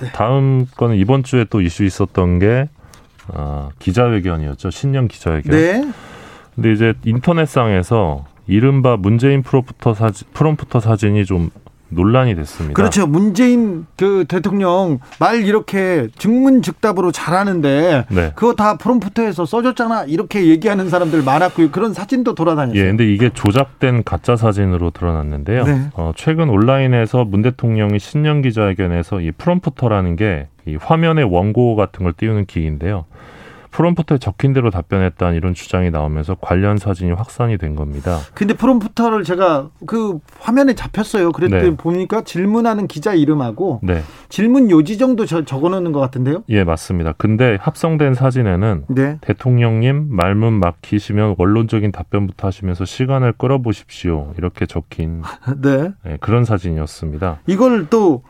네. 0.00 0.10
다음 0.12 0.66
거는 0.76 0.96
이번 0.96 1.22
주에 1.22 1.44
또 1.50 1.60
이슈 1.60 1.84
있었던 1.84 2.38
게 2.38 2.68
어, 3.28 3.70
기자회견이었죠. 3.78 4.70
신년 4.70 5.06
기자회견. 5.08 5.50
네. 5.52 5.92
근데 6.54 6.72
이제 6.72 6.94
인터넷상에서 7.04 8.24
이른바 8.46 8.96
문재인 8.96 9.42
프로프터 9.42 9.94
사진, 9.94 10.26
프롬프터 10.32 10.80
사진이 10.80 11.26
좀 11.26 11.50
논란이 11.94 12.34
됐습니다. 12.34 12.74
그렇죠. 12.74 13.06
문재인 13.06 13.86
그 13.96 14.24
대통령 14.28 14.98
말 15.18 15.44
이렇게 15.44 16.08
증문즉답으로 16.18 17.12
잘하는데 17.12 18.06
네. 18.08 18.32
그거 18.34 18.54
다 18.54 18.76
프롬프터에서 18.76 19.46
써줬잖아 19.46 20.04
이렇게 20.04 20.46
얘기하는 20.46 20.88
사람들 20.88 21.22
많았고요. 21.22 21.70
그런 21.70 21.94
사진도 21.94 22.34
돌아다녔어요. 22.34 22.80
예, 22.80 22.86
근데 22.86 23.12
이게 23.12 23.30
조작된 23.30 24.04
가짜 24.04 24.36
사진으로 24.36 24.90
드러났는데요. 24.90 25.64
네. 25.64 25.88
어, 25.94 26.12
최근 26.16 26.48
온라인에서 26.48 27.24
문 27.24 27.42
대통령이 27.42 27.98
신년 27.98 28.42
기자회견에서 28.42 29.20
이 29.20 29.30
프롬프터라는 29.32 30.16
게 30.16 30.48
이 30.66 30.76
화면에 30.76 31.22
원고 31.22 31.76
같은 31.76 32.04
걸 32.04 32.12
띄우는 32.14 32.46
기기인데요. 32.46 33.04
프롬프터에 33.74 34.18
적힌 34.18 34.52
대로 34.52 34.70
답변했다는 34.70 35.36
이런 35.36 35.52
주장이 35.52 35.90
나오면서 35.90 36.36
관련 36.40 36.76
사진이 36.76 37.10
확산이 37.10 37.58
된 37.58 37.74
겁니다. 37.74 38.20
근데 38.32 38.54
프롬프터를 38.54 39.24
제가 39.24 39.70
그 39.84 40.20
화면에 40.38 40.74
잡혔어요. 40.74 41.32
그랬더니 41.32 41.70
네. 41.70 41.76
보니까 41.76 42.22
질문하는 42.22 42.86
기자 42.86 43.14
이름하고 43.14 43.80
네. 43.82 44.02
질문 44.28 44.70
요지 44.70 44.96
정도 44.96 45.26
적어 45.26 45.68
놓는 45.68 45.90
것 45.90 45.98
같은데요? 45.98 46.44
예, 46.50 46.62
맞습니다. 46.62 47.14
근데 47.18 47.58
합성된 47.60 48.14
사진에는 48.14 48.84
네. 48.90 49.18
대통령님 49.20 50.06
말문 50.08 50.52
막히시면 50.60 51.34
원론적인 51.38 51.90
답변부터 51.90 52.46
하시면서 52.46 52.84
시간을 52.84 53.32
끌어보십시오. 53.32 54.34
이렇게 54.38 54.66
적힌 54.66 55.22
네. 55.60 55.90
네, 56.04 56.16
그런 56.20 56.44
사진이었습니다. 56.44 57.40
이걸 57.48 57.88
또 57.90 58.22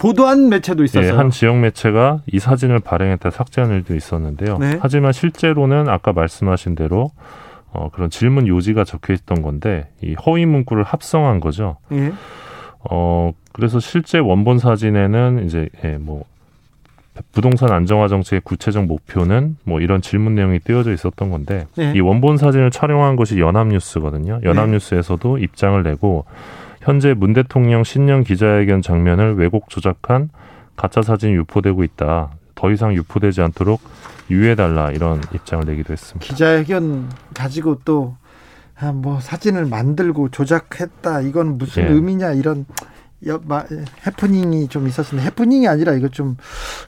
보도한 0.00 0.48
매체도 0.48 0.82
있었어요. 0.82 1.12
예, 1.12 1.16
한 1.16 1.30
지역 1.30 1.58
매체가 1.58 2.22
이 2.26 2.38
사진을 2.38 2.80
발행했다 2.80 3.30
삭제한 3.30 3.70
일도 3.70 3.94
있었는데요. 3.94 4.56
네. 4.58 4.78
하지만 4.80 5.12
실제로는 5.12 5.88
아까 5.88 6.12
말씀하신 6.12 6.74
대로 6.74 7.10
어, 7.72 7.90
그런 7.92 8.08
질문 8.08 8.48
요지가 8.48 8.84
적혀 8.84 9.12
있던 9.12 9.42
건데 9.42 9.88
이 10.02 10.14
허위 10.14 10.46
문구를 10.46 10.84
합성한 10.84 11.40
거죠. 11.40 11.76
예. 11.92 12.12
어, 12.90 13.32
그래서 13.52 13.78
실제 13.78 14.18
원본 14.18 14.58
사진에는 14.58 15.44
이제 15.44 15.68
예, 15.84 15.98
뭐 15.98 16.24
부동산 17.32 17.70
안정화 17.70 18.08
정책의 18.08 18.40
구체적 18.42 18.86
목표는 18.86 19.58
뭐 19.64 19.80
이런 19.82 20.00
질문 20.00 20.34
내용이 20.34 20.60
띄어져 20.60 20.92
있었던 20.92 21.30
건데 21.30 21.66
네. 21.76 21.92
이 21.94 22.00
원본 22.00 22.38
사진을 22.38 22.70
촬영한 22.70 23.16
것이 23.16 23.38
연합뉴스거든요. 23.38 24.40
연합뉴스에서도 24.44 25.36
네. 25.36 25.42
입장을 25.42 25.82
내고 25.82 26.24
현재 26.80 27.14
문 27.14 27.32
대통령 27.34 27.84
신년 27.84 28.24
기자회견 28.24 28.82
장면을 28.82 29.36
왜곡 29.36 29.68
조작한 29.68 30.30
가짜 30.76 31.02
사진이 31.02 31.34
유포되고 31.34 31.84
있다. 31.84 32.30
더 32.54 32.70
이상 32.70 32.94
유포되지 32.94 33.42
않도록 33.42 33.80
유의해달라 34.30 34.90
이런 34.92 35.20
입장을 35.34 35.64
내기도 35.66 35.92
했습니다. 35.92 36.26
기자회견 36.26 37.10
가지고 37.34 37.80
또뭐 37.84 38.16
아, 38.78 39.20
사진을 39.20 39.66
만들고 39.66 40.30
조작했다 40.30 41.20
이건 41.22 41.58
무슨 41.58 41.84
예. 41.84 41.88
의미냐 41.88 42.32
이런 42.32 42.64
해프닝이 44.06 44.68
좀 44.68 44.86
있었는데 44.86 45.26
해프닝이 45.26 45.68
아니라 45.68 45.92
이거 45.92 46.08
좀 46.08 46.36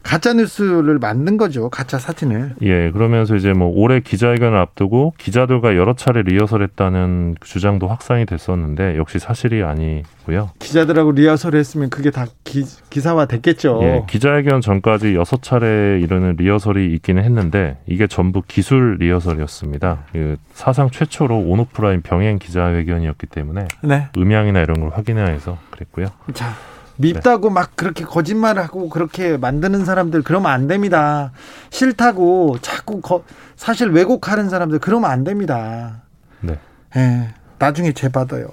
가짜 0.02 0.32
뉴스를 0.32 0.98
만든 0.98 1.36
거죠 1.36 1.68
가짜 1.68 1.98
사진을. 1.98 2.54
예, 2.62 2.90
그러면서 2.90 3.36
이제 3.36 3.52
뭐 3.52 3.68
올해 3.68 4.00
기자회견을 4.00 4.56
앞두고 4.58 5.14
기자들과 5.18 5.76
여러 5.76 5.94
차례 5.94 6.22
리허설했다는 6.22 7.36
주장도 7.40 7.86
확산이 7.88 8.24
됐었는데 8.26 8.96
역시 8.96 9.18
사실이 9.18 9.62
아니고요. 9.62 10.50
기자들하고 10.58 11.12
리허설 11.12 11.54
했으면 11.56 11.90
그게 11.90 12.10
다 12.10 12.26
기, 12.44 12.64
기사화 12.90 13.26
됐겠죠. 13.26 13.80
예, 13.82 14.02
기자회견 14.08 14.60
전까지 14.60 15.14
여섯 15.14 15.42
차례 15.42 16.00
이르는 16.00 16.36
리허설이 16.36 16.94
있기는 16.94 17.22
했는데 17.22 17.76
이게 17.86 18.06
전부 18.06 18.42
기술 18.46 18.96
리허설이었습니다. 18.98 20.04
그 20.12 20.36
사상 20.54 20.90
최초로 20.90 21.38
온오프라인 21.38 22.02
병행 22.02 22.38
기자회견이었기 22.38 23.26
때문에 23.26 23.68
네. 23.82 24.08
음향이나 24.16 24.60
이런 24.60 24.80
걸 24.80 24.90
확인해야 24.90 25.26
해서 25.26 25.58
그랬고요. 25.82 26.08
자, 26.34 26.54
밉다고 26.96 27.48
네. 27.48 27.54
막 27.54 27.76
그렇게 27.76 28.04
거짓말하고 28.04 28.88
그렇게 28.88 29.36
만드는 29.36 29.84
사람들 29.84 30.22
그러면 30.22 30.52
안 30.52 30.68
됩니다. 30.68 31.32
싫다고 31.70 32.58
자꾸 32.60 33.00
거, 33.00 33.24
사실 33.56 33.88
왜곡하는 33.88 34.48
사람들 34.48 34.78
그러면 34.78 35.10
안 35.10 35.24
됩니다. 35.24 36.02
네. 36.40 36.58
예, 36.96 37.34
나중에 37.58 37.92
죄 37.92 38.08
받아요. 38.08 38.48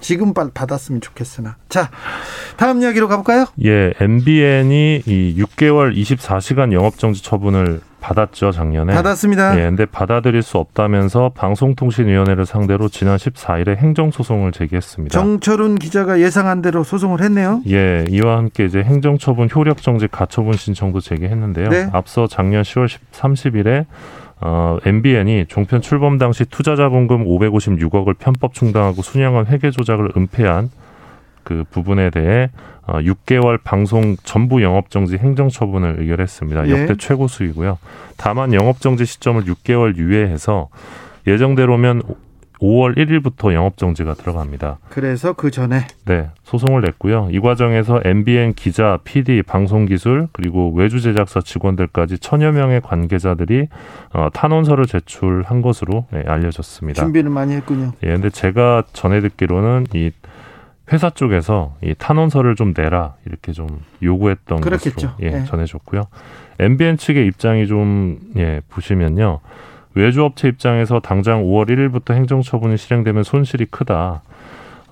지금 0.00 0.32
받았으면 0.32 1.00
좋겠으나. 1.00 1.56
자, 1.68 1.90
다음 2.56 2.80
이야기로 2.80 3.08
가볼까요? 3.08 3.46
예, 3.64 3.92
MBN이 3.98 5.02
이 5.04 5.42
6개월 5.42 5.96
24시간 5.96 6.72
영업정지 6.72 7.22
처분을 7.22 7.80
받았죠 8.00 8.52
작년에 8.52 8.94
받았습니다. 8.94 9.58
예, 9.58 9.64
근데 9.64 9.86
받아들일 9.86 10.42
수 10.42 10.58
없다면서 10.58 11.32
방송통신위원회를 11.34 12.46
상대로 12.46 12.88
지난 12.88 13.16
14일에 13.16 13.76
행정소송을 13.76 14.52
제기했습니다. 14.52 15.18
정철훈 15.18 15.76
기자가 15.76 16.20
예상한 16.20 16.62
대로 16.62 16.84
소송을 16.84 17.20
했네요. 17.22 17.60
예, 17.68 18.04
이와 18.08 18.38
함께 18.38 18.64
이제 18.64 18.82
행정처분 18.82 19.48
효력정지 19.54 20.08
가처분 20.08 20.54
신청도 20.54 21.00
제기했는데요. 21.00 21.68
네. 21.68 21.88
앞서 21.92 22.26
작년 22.26 22.62
10월 22.62 22.88
30일에 23.12 23.86
어, 24.40 24.78
MBN이 24.84 25.46
종편 25.48 25.80
출범 25.80 26.18
당시 26.18 26.44
투자자본금 26.44 27.24
556억을 27.24 28.16
편법 28.18 28.54
충당하고 28.54 29.02
순양한 29.02 29.46
회계 29.46 29.70
조작을 29.70 30.12
은폐한 30.16 30.70
그 31.42 31.64
부분에 31.70 32.10
대해 32.10 32.50
어, 32.88 33.00
6개월 33.00 33.62
방송 33.62 34.16
전부 34.24 34.62
영업 34.62 34.90
정지 34.90 35.16
행정 35.18 35.48
처분을 35.50 35.96
의결했습니다. 35.98 36.68
예. 36.68 36.72
역대 36.72 36.96
최고 36.96 37.28
수이고요. 37.28 37.78
다만 38.16 38.54
영업 38.54 38.80
정지 38.80 39.04
시점을 39.04 39.42
6개월 39.44 39.96
유예해서 39.96 40.68
예정대로면 41.26 42.02
5월 42.60 42.96
1일부터 42.96 43.52
영업 43.52 43.76
정지가 43.76 44.14
들어갑니다. 44.14 44.78
그래서 44.88 45.32
그 45.32 45.50
전에 45.50 45.86
네, 46.06 46.30
소송을 46.42 46.80
냈고요. 46.80 47.28
이 47.30 47.38
과정에서 47.40 48.00
MBN 48.04 48.54
기자, 48.54 48.98
PD, 49.04 49.42
방송기술 49.42 50.28
그리고 50.32 50.72
외주 50.72 51.00
제작사 51.00 51.40
직원들까지 51.40 52.18
천여 52.18 52.52
명의 52.52 52.80
관계자들이 52.80 53.68
어, 54.12 54.28
탄원서를 54.32 54.86
제출한 54.86 55.62
것으로 55.62 56.06
네, 56.10 56.24
알려졌습니다. 56.26 57.02
준비를 57.02 57.30
많이 57.30 57.54
했군요. 57.54 57.92
예, 58.02 58.08
근데 58.08 58.30
제가 58.30 58.84
전해 58.92 59.20
듣기로는 59.20 59.86
이 59.94 60.10
회사 60.92 61.10
쪽에서 61.10 61.76
이 61.82 61.94
탄원서를 61.96 62.54
좀 62.56 62.72
내라 62.76 63.14
이렇게 63.26 63.52
좀 63.52 63.66
요구했던 64.02 64.60
그렇겠죠. 64.60 64.94
것으로 64.94 65.12
예, 65.20 65.30
네. 65.30 65.44
전해졌고요. 65.44 66.04
MBN 66.58 66.96
측의 66.96 67.26
입장이 67.26 67.66
좀 67.66 68.18
예, 68.36 68.60
보시면요. 68.68 69.40
외주업체 69.94 70.48
입장에서 70.48 71.00
당장 71.00 71.42
5월 71.42 71.68
1일부터 71.68 72.14
행정처분이 72.14 72.76
실행되면 72.76 73.22
손실이 73.22 73.66
크다. 73.66 74.22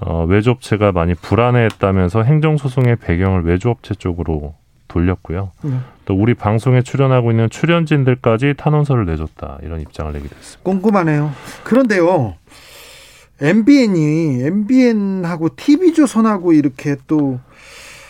어, 0.00 0.24
외주업체가 0.24 0.92
많이 0.92 1.14
불안해했다면서 1.14 2.22
행정소송의 2.22 2.96
배경을 2.96 3.44
외주업체 3.44 3.94
쪽으로 3.94 4.54
돌렸고요. 4.88 5.50
네. 5.62 5.78
또 6.04 6.14
우리 6.14 6.34
방송에 6.34 6.82
출연하고 6.82 7.30
있는 7.30 7.50
출연진들까지 7.50 8.54
탄원서를 8.56 9.06
내줬다 9.06 9.58
이런 9.62 9.80
입장을 9.80 10.12
내기도 10.12 10.36
했습니다. 10.36 10.62
꼼꼼하네요. 10.62 11.32
그런데요. 11.64 12.34
MBN이 13.40 14.42
MBN하고 14.44 15.50
TV조선하고 15.56 16.52
이렇게 16.52 16.96
또 17.06 17.38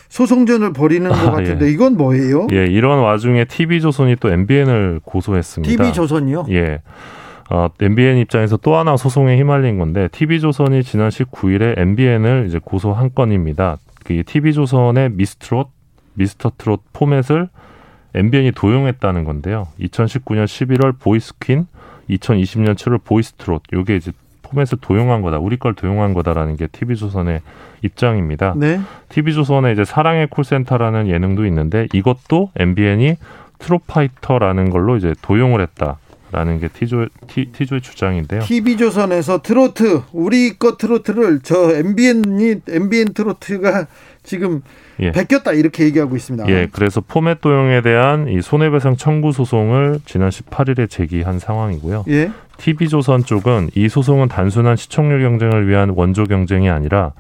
소송전을 0.09 0.73
벌이는 0.73 1.11
것 1.11 1.19
아, 1.19 1.31
같은데 1.33 1.67
예. 1.67 1.71
이건 1.71 1.97
뭐예요? 1.97 2.47
예, 2.53 2.67
이런 2.67 3.01
와중에 3.01 3.45
TV조선이 3.45 4.17
또 4.21 4.31
MBN을 4.31 5.01
고소했습니다. 5.05 5.85
TV조선이요? 5.85 6.47
예. 6.51 6.81
어, 7.51 7.69
MBN 7.81 8.19
입장에서 8.19 8.57
또 8.57 8.77
하나 8.77 8.97
소송에 8.97 9.37
휘말린 9.37 9.79
건데 9.79 10.09
TV조선이 10.11 10.83
지난 10.85 11.11
19일에 11.11 11.79
MBN을 11.79 12.47
이제 12.49 12.61
고소한 12.63 13.11
건입니다. 13.15 13.79
그 14.05 14.23
TV조선의 14.25 15.11
미스트롯, 15.11 15.69
미스터 16.15 16.53
트롯 16.57 16.83
포맷을 16.93 17.49
MBN이 18.15 18.53
도용했다는 18.53 19.25
건데요. 19.25 19.69
2019년 19.81 20.45
11월 20.47 20.99
보이스퀸, 20.99 21.67
2020년 22.09 22.75
7월 22.75 23.05
보이스트롯. 23.05 23.63
요게 23.73 23.97
이제 23.97 24.13
포맷을 24.47 24.79
도용한 24.81 25.23
거다. 25.23 25.39
우리 25.39 25.57
걸 25.57 25.75
도용한 25.75 26.15
거다라는 26.15 26.57
게 26.57 26.67
TV조선의 26.67 27.41
입장입니다. 27.83 28.55
네. 28.57 28.81
TV조선에 29.09 29.73
이제 29.73 29.85
사랑의 29.85 30.29
콜센터라는 30.29 31.09
예능도 31.09 31.47
있는데 31.47 31.87
이것도 31.93 32.51
MBN이 32.57 33.17
트롯파이터라는 33.59 34.71
걸로 34.71 34.97
이제 34.97 35.15
도용을 35.23 35.61
했다 35.61 35.99
라는 36.33 36.59
게 36.59 36.69
티조, 36.69 37.07
티, 37.29 37.53
티조의 37.53 37.81
주장인데요. 37.81 38.43
TV조선에서 38.43 39.43
트로트 39.43 40.03
우리 40.13 40.59
거 40.59 40.77
트로트를 40.77 41.41
저 41.43 41.73
MBN이 41.73 42.57
MBN 42.69 43.15
트로트가 43.15 43.87
지금 44.23 44.63
예. 44.99 45.13
베꼈다 45.13 45.53
이렇게 45.53 45.85
얘기하고 45.85 46.17
있습니다. 46.17 46.49
예, 46.49 46.69
그래서 46.73 47.01
포맷 47.01 47.41
도용에 47.41 47.81
대한 47.81 48.29
이 48.29 48.43
손해배상 48.43 48.97
청구 48.97 49.33
소송을 49.33 50.01
지난 50.05 50.31
18일에 50.31 50.91
제기한 50.91 51.39
상황이고요. 51.39 52.05
예. 52.09 52.31
TV조선 52.59 53.25
쪽은 53.25 53.71
이 53.75 53.89
소송은 53.89 54.29
단순한 54.29 54.77
시청률 54.77 55.23
경쟁을 55.23 55.69
위한 55.69 55.93
원조 55.95 56.25
경쟁이 56.25 56.71
아니라 56.71 57.13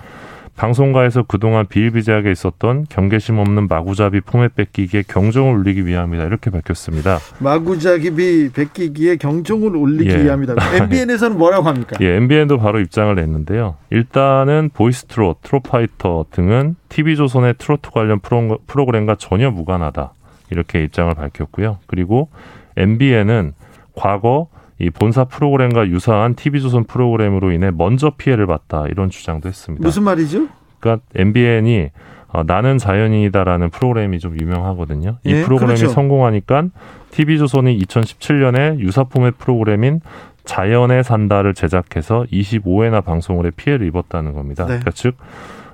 방송가에서 0.57 1.25
그동안 1.25 1.67
비일비재하게 1.67 2.33
있었던 2.33 2.87
경계심 2.89 3.39
없는 3.39 3.69
마구잡이 3.69 4.23
포맷 4.23 4.55
베끼기에 4.55 5.05
경종을 5.07 5.55
울리기 5.55 5.87
위함이다 5.87 6.25
이렇게 6.25 6.51
밝혔습니다. 6.51 7.19
마구잡이 7.41 8.53
베끼기에 8.55 9.17
경종을 9.17 9.77
울리기 9.77 10.11
예. 10.11 10.25
위함이다. 10.25 10.55
MBN에서는 10.83 11.37
뭐라고 11.37 11.69
합니까? 11.69 11.97
예, 12.01 12.17
MBN도 12.17 12.59
바로 12.59 12.81
입장을 12.81 13.15
냈는데요. 13.15 13.77
일단은 13.91 14.71
보이스트롯, 14.73 15.43
트롯파이터 15.43 16.27
등은 16.31 16.77
TV조선의 16.89 17.55
트로트 17.59 17.91
관련 17.91 18.21
프로, 18.21 18.59
프로그램과 18.67 19.17
전혀 19.17 19.51
무관하다. 19.51 20.15
이렇게 20.51 20.83
입장을 20.85 21.15
밝혔고요. 21.15 21.79
그리고 21.87 22.31
MBN은 22.77 23.53
과거 23.95 24.49
이 24.79 24.91
본사 24.91 25.25
프로그램과 25.25 25.89
유사한 25.89 26.35
TV조선 26.35 26.85
프로그램으로 26.85 27.51
인해 27.53 27.71
먼저 27.71 28.11
피해를 28.11 28.47
봤다. 28.47 28.85
이런 28.89 29.09
주장도 29.11 29.49
했습니다. 29.49 29.87
무슨 29.87 30.03
말이죠? 30.03 30.49
그러니까 30.81 31.05
MBN이 31.15 31.91
어, 32.29 32.43
나는 32.43 32.77
자연인이다라는 32.77 33.71
프로그램이 33.71 34.19
좀 34.19 34.39
유명하거든요. 34.39 35.19
이 35.25 35.33
예, 35.33 35.43
프로그램이 35.45 35.79
그렇죠. 35.79 35.95
성공하니까 35.95 36.65
TV조선이 37.11 37.79
2017년에 37.79 38.79
유사 38.81 39.05
포맷 39.05 39.39
프로그램인 39.39 40.01
자연에 40.45 41.03
산다를 41.03 41.55
제작해서 41.55 42.27
25회나 42.31 43.05
방송을 43.05 43.47
해 43.47 43.51
피해를 43.51 43.87
입었다는 43.87 44.35
겁니다. 44.35 44.65
네. 44.65 44.69
그러니까 44.69 44.91
즉 44.93 45.17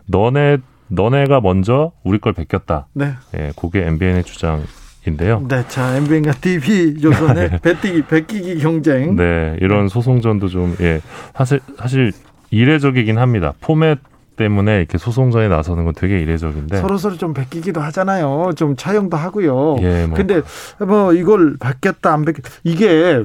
너네 0.07 0.59
너네가 0.89 1.41
먼저 1.41 1.93
우리 2.05 2.19
걸 2.19 2.33
베꼈다. 2.33 2.87
네. 2.93 3.13
예, 3.37 3.53
그게 3.59 3.87
MBN의 3.87 4.25
주장 4.25 4.63
인데요. 5.07 5.45
네. 5.49 5.65
자, 5.69 5.97
MBN과 5.97 6.33
TV조선의 6.33 7.59
베끼기 7.63 8.03
베끼기 8.03 8.59
경쟁. 8.59 9.17
네, 9.17 9.57
이런 9.61 9.89
소송전도 9.89 10.49
좀 10.49 10.77
예, 10.81 11.01
사실 11.35 11.61
사실 11.77 12.13
이례적이긴 12.51 13.19
합니다. 13.19 13.53
포맷 13.61 13.99
때문에 14.37 14.79
이렇게 14.79 14.99
소송전에 14.99 15.49
나서는 15.49 15.85
건 15.85 15.95
되게 15.95 16.21
이례적인데. 16.21 16.79
서로 16.81 16.99
서로 16.99 17.17
좀 17.17 17.35
베끼기도 17.35 17.81
하잖아요. 17.81 18.53
좀 18.57 18.77
차용도 18.77 19.17
하고요. 19.17 19.77
예, 19.81 20.07
뭐. 20.07 20.17
근데 20.17 20.41
뭐 20.79 21.13
이걸 21.13 21.57
바뀌었다 21.59 22.13
안 22.13 22.25
바뀌었다 22.25 22.51
이게 22.63 23.25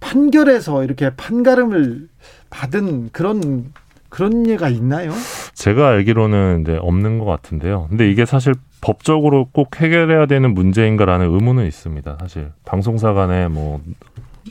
판결에서 0.00 0.84
이렇게 0.84 1.10
판가름을 1.16 2.08
받은 2.50 3.10
그런 3.12 3.72
그런 4.12 4.46
예가 4.46 4.68
있나요? 4.68 5.10
제가 5.54 5.88
알기로는 5.88 6.60
이제 6.60 6.78
없는 6.82 7.18
것 7.18 7.24
같은데요. 7.24 7.86
근데 7.88 8.10
이게 8.10 8.26
사실 8.26 8.52
법적으로 8.82 9.48
꼭 9.52 9.80
해결해야 9.80 10.26
되는 10.26 10.52
문제인가라는 10.52 11.32
의문은 11.32 11.66
있습니다. 11.66 12.18
사실 12.20 12.52
방송사 12.66 13.14
간에 13.14 13.48
뭐 13.48 13.80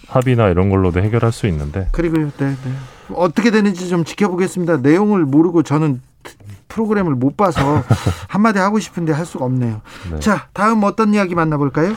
합의나 0.08 0.48
이런 0.50 0.72
걸로도 0.72 1.00
해결할 1.02 1.32
수 1.32 1.46
있는데 1.46 1.90
그리고요, 1.92 2.32
네, 2.40 2.48
네. 2.48 2.72
어떻게 3.14 3.52
되는지 3.52 3.88
좀 3.88 4.04
지켜보겠습니다. 4.04 4.78
내용을 4.78 5.26
모르고 5.26 5.62
저는 5.62 6.02
프로그램을 6.68 7.14
못 7.14 7.38
봐서 7.38 7.84
한마디 8.30 8.58
하고 8.58 8.80
싶은데 8.80 9.14
할 9.14 9.28
수가 9.28 9.46
없네요. 9.46 9.82
네. 10.12 10.20
자, 10.22 10.48
다음 10.54 10.84
어떤 10.86 11.14
이야기 11.14 11.36
만나볼까요? 11.36 11.94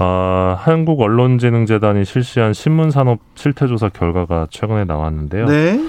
아, 0.00 0.56
한국 0.58 1.00
언론재능재단이 1.00 2.04
실시한 2.04 2.54
신문산업 2.54 3.20
실태조사 3.36 3.90
결과가 3.90 4.48
최근에 4.50 4.84
나왔는데요. 4.84 5.46
네. 5.46 5.80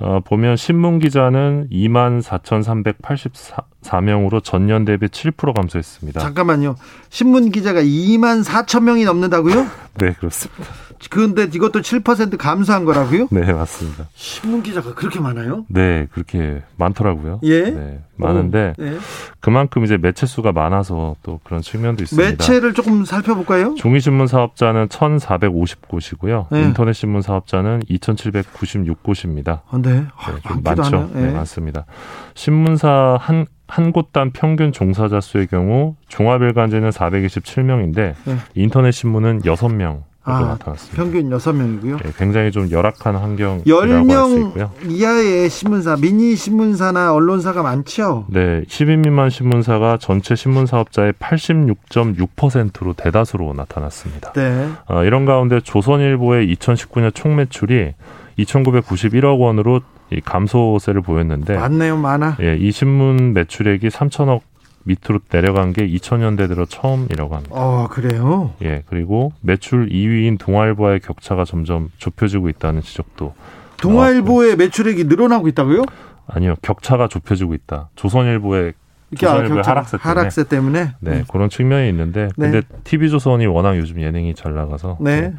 어, 0.00 0.20
보면 0.24 0.56
신문 0.56 0.98
기자는 0.98 1.68
2만 1.70 2.22
4,384명으로 2.22 4.42
전년 4.42 4.86
대비 4.86 5.08
7% 5.08 5.54
감소했습니다. 5.54 6.20
잠깐만요. 6.20 6.76
신문 7.10 7.50
기자가 7.50 7.82
2만 7.82 8.42
4천 8.42 8.84
명이 8.84 9.04
넘는다고요? 9.04 9.66
네, 10.00 10.14
그렇습니다. 10.14 10.64
그런데 11.08 11.44
이것도 11.44 11.80
7% 11.80 12.36
감소한 12.36 12.84
거라고요? 12.84 13.28
네, 13.30 13.52
맞습니다. 13.52 14.08
신문 14.14 14.62
기자가 14.62 14.94
그렇게 14.94 15.18
많아요? 15.20 15.64
네, 15.68 16.06
그렇게 16.12 16.62
많더라고요. 16.76 17.40
예? 17.44 17.62
네, 17.70 18.00
많은데 18.16 18.74
네. 18.78 18.98
그만큼 19.40 19.84
이제 19.84 19.96
매체 19.96 20.26
수가 20.26 20.52
많아서 20.52 21.16
또 21.22 21.40
그런 21.42 21.62
측면도 21.62 22.02
있습니다. 22.02 22.30
매체를 22.30 22.74
조금 22.74 23.04
살펴볼까요? 23.04 23.74
종이 23.76 24.00
신문 24.00 24.26
사업자는 24.26 24.88
1,450곳이고요. 24.88 26.46
네. 26.50 26.62
인터넷 26.62 26.92
신문 26.92 27.22
사업자는 27.22 27.80
2,796곳입니다. 27.88 29.60
아, 29.70 29.78
네. 29.80 30.04
아, 30.16 30.32
네, 30.32 30.40
좀 30.46 30.62
많죠. 30.62 31.10
네, 31.14 31.28
예. 31.28 31.30
많습니다. 31.30 31.86
신문사 32.34 33.16
한, 33.18 33.46
한 33.66 33.92
곳당 33.92 34.32
평균 34.32 34.72
종사자 34.72 35.20
수의 35.20 35.46
경우 35.46 35.96
종합일간지는 36.08 36.90
427명인데 36.90 38.14
네. 38.24 38.36
인터넷 38.54 38.90
신문은 38.92 39.42
6명으로 39.42 40.09
아, 40.24 40.40
나타났습니다. 40.40 40.96
평균 41.02 41.30
6명이고요. 41.30 42.02
네, 42.02 42.10
굉장히 42.18 42.50
좀 42.52 42.70
열악한 42.70 43.16
환경이라고 43.16 43.80
할 43.80 44.04
수 44.28 44.38
있고요. 44.40 44.70
10명 44.82 44.90
이하의 44.90 45.48
신문사, 45.48 45.96
미니 45.96 46.36
신문사나 46.36 47.14
언론사가 47.14 47.62
많죠. 47.62 48.26
네, 48.28 48.62
10인 48.68 48.98
미만 49.04 49.30
신문사가 49.30 49.96
전체 49.98 50.34
신문 50.34 50.66
사업자의 50.66 51.14
86.6%로 51.14 52.92
대다수로 52.94 53.52
나타났습니다. 53.54 54.32
네. 54.32 54.68
어, 54.88 55.04
이런 55.04 55.24
가운데 55.24 55.60
조선일보의 55.60 56.54
2019년 56.54 57.14
총 57.14 57.36
매출이 57.36 57.94
2,991억 58.38 59.38
원으로 59.40 59.80
이 60.12 60.20
감소세를 60.20 61.02
보였는데 61.02 61.56
많네요, 61.56 61.96
많아. 61.96 62.36
예, 62.40 62.56
이 62.56 62.72
신문 62.72 63.32
매출액이 63.32 63.88
3천억 63.88 64.40
밑으로 64.84 65.20
내려간 65.30 65.72
게 65.72 65.86
2000년대 65.86 66.48
들어 66.48 66.64
처음이라고 66.64 67.34
합니다. 67.34 67.54
어, 67.54 67.88
그래요. 67.90 68.54
예, 68.62 68.82
그리고 68.86 69.32
매출 69.40 69.88
2위인 69.88 70.38
동아일보와의 70.38 71.00
격차가 71.00 71.44
점점 71.44 71.90
좁혀지고 71.98 72.48
있다는 72.48 72.82
지적도 72.82 73.34
동아일보의 73.78 74.56
매출액이 74.56 75.04
늘어나고 75.04 75.48
있다고요? 75.48 75.82
아니요, 76.26 76.54
격차가 76.62 77.08
좁혀지고 77.08 77.54
있다. 77.54 77.90
조선일보의 77.96 78.74
조선일보의 79.16 79.56
격차, 79.56 79.70
하락세 79.70 79.98
때문에. 79.98 80.08
하락세 80.20 80.44
때문에. 80.44 80.92
네, 81.00 81.24
그런 81.30 81.50
측면이 81.50 81.88
있는데 81.88 82.28
네. 82.36 82.50
근데 82.50 82.62
TV조선이 82.84 83.46
워낙 83.46 83.76
요즘 83.76 84.00
예능이 84.00 84.34
잘 84.34 84.54
나가서 84.54 84.98
네. 85.00 85.20
네, 85.22 85.34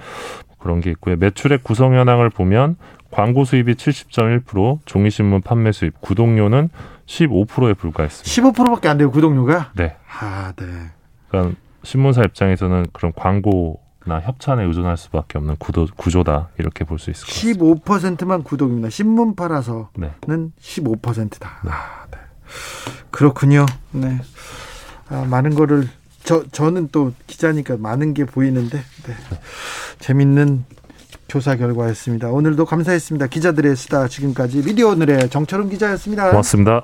그런 0.59 0.81
게 0.81 0.91
있고요. 0.91 1.15
매출액 1.15 1.63
구성 1.63 1.95
현황을 1.95 2.29
보면 2.29 2.75
광고 3.11 3.43
수입이 3.45 3.75
70.1%, 3.75 4.79
종이신문 4.85 5.41
판매 5.41 5.71
수입, 5.71 5.99
구독료는 6.01 6.69
15%에 7.11 7.73
불과했습니다. 7.73 8.51
15%밖에 8.53 8.87
안 8.87 8.97
돼요 8.97 9.11
구독료가. 9.11 9.71
네. 9.75 9.95
아, 10.19 10.53
네. 10.55 10.65
그러니까 11.29 11.55
신문사 11.83 12.21
입장에서는 12.23 12.85
그런 12.93 13.11
광고나 13.15 14.21
협찬에 14.21 14.63
의존할 14.63 14.95
수밖에 14.97 15.37
없는 15.37 15.57
구도, 15.57 15.87
구조다 15.97 16.49
이렇게 16.57 16.85
볼 16.85 16.99
수 16.99 17.09
있을 17.11 17.25
것 17.25 17.33
같습니다. 17.33 17.65
15%만 18.25 18.43
구독입니다. 18.43 18.89
신문 18.89 19.35
팔아서는 19.35 19.87
네. 19.97 20.11
15%다. 20.61 21.59
아, 21.67 22.05
네. 22.11 22.17
그렇군요. 23.09 23.65
네. 23.91 24.17
아, 25.09 25.25
많은 25.29 25.55
거를 25.55 25.89
저 26.23 26.43
저는 26.51 26.89
또 26.91 27.13
기자니까 27.27 27.77
많은 27.77 28.13
게 28.13 28.25
보이는데 28.25 28.77
네. 28.77 29.15
재밌는 29.99 30.65
조사 31.27 31.55
결과였습니다. 31.55 32.29
오늘도 32.29 32.65
감사했습니다. 32.65 33.27
기자들의 33.27 33.75
수다 33.75 34.07
지금까지 34.07 34.61
미디어 34.63 34.89
오늘의 34.89 35.29
정철은 35.29 35.69
기자였습니다. 35.69 36.29
고맙습니다. 36.29 36.83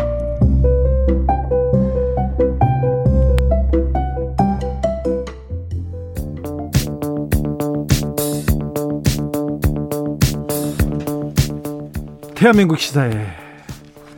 대한민국 12.41 12.79
시사에 12.79 13.27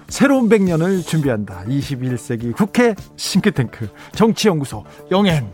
새로운 0.08 0.48
100년을 0.48 1.06
준비한다. 1.06 1.66
21세기 1.68 2.56
국회 2.56 2.96
싱크탱크 3.18 3.90
정치연구소 4.16 4.86
영앤영 5.12 5.52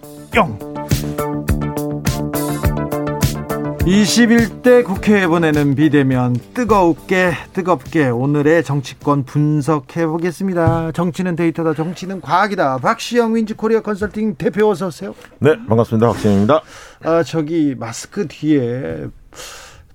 21대 3.80 4.84
국회에 4.84 5.26
보내는 5.26 5.74
비대면 5.74 6.36
뜨겁게 6.54 7.32
뜨겁게 7.54 8.10
오늘의 8.10 8.64
정치권 8.64 9.24
분석해 9.24 10.06
보겠습니다. 10.06 10.92
정치는 10.92 11.36
데이터다. 11.36 11.74
정치는 11.74 12.22
과학이다. 12.22 12.78
박시영 12.78 13.34
윈즈코리아 13.34 13.82
컨설팅 13.82 14.36
대표 14.36 14.70
어서 14.70 14.90
오세요. 14.90 15.16
네, 15.40 15.56
반갑습니다. 15.68 16.06
박진입니다. 16.06 16.62
아 17.02 17.24
저기 17.24 17.74
마스크 17.76 18.28
뒤에 18.28 19.08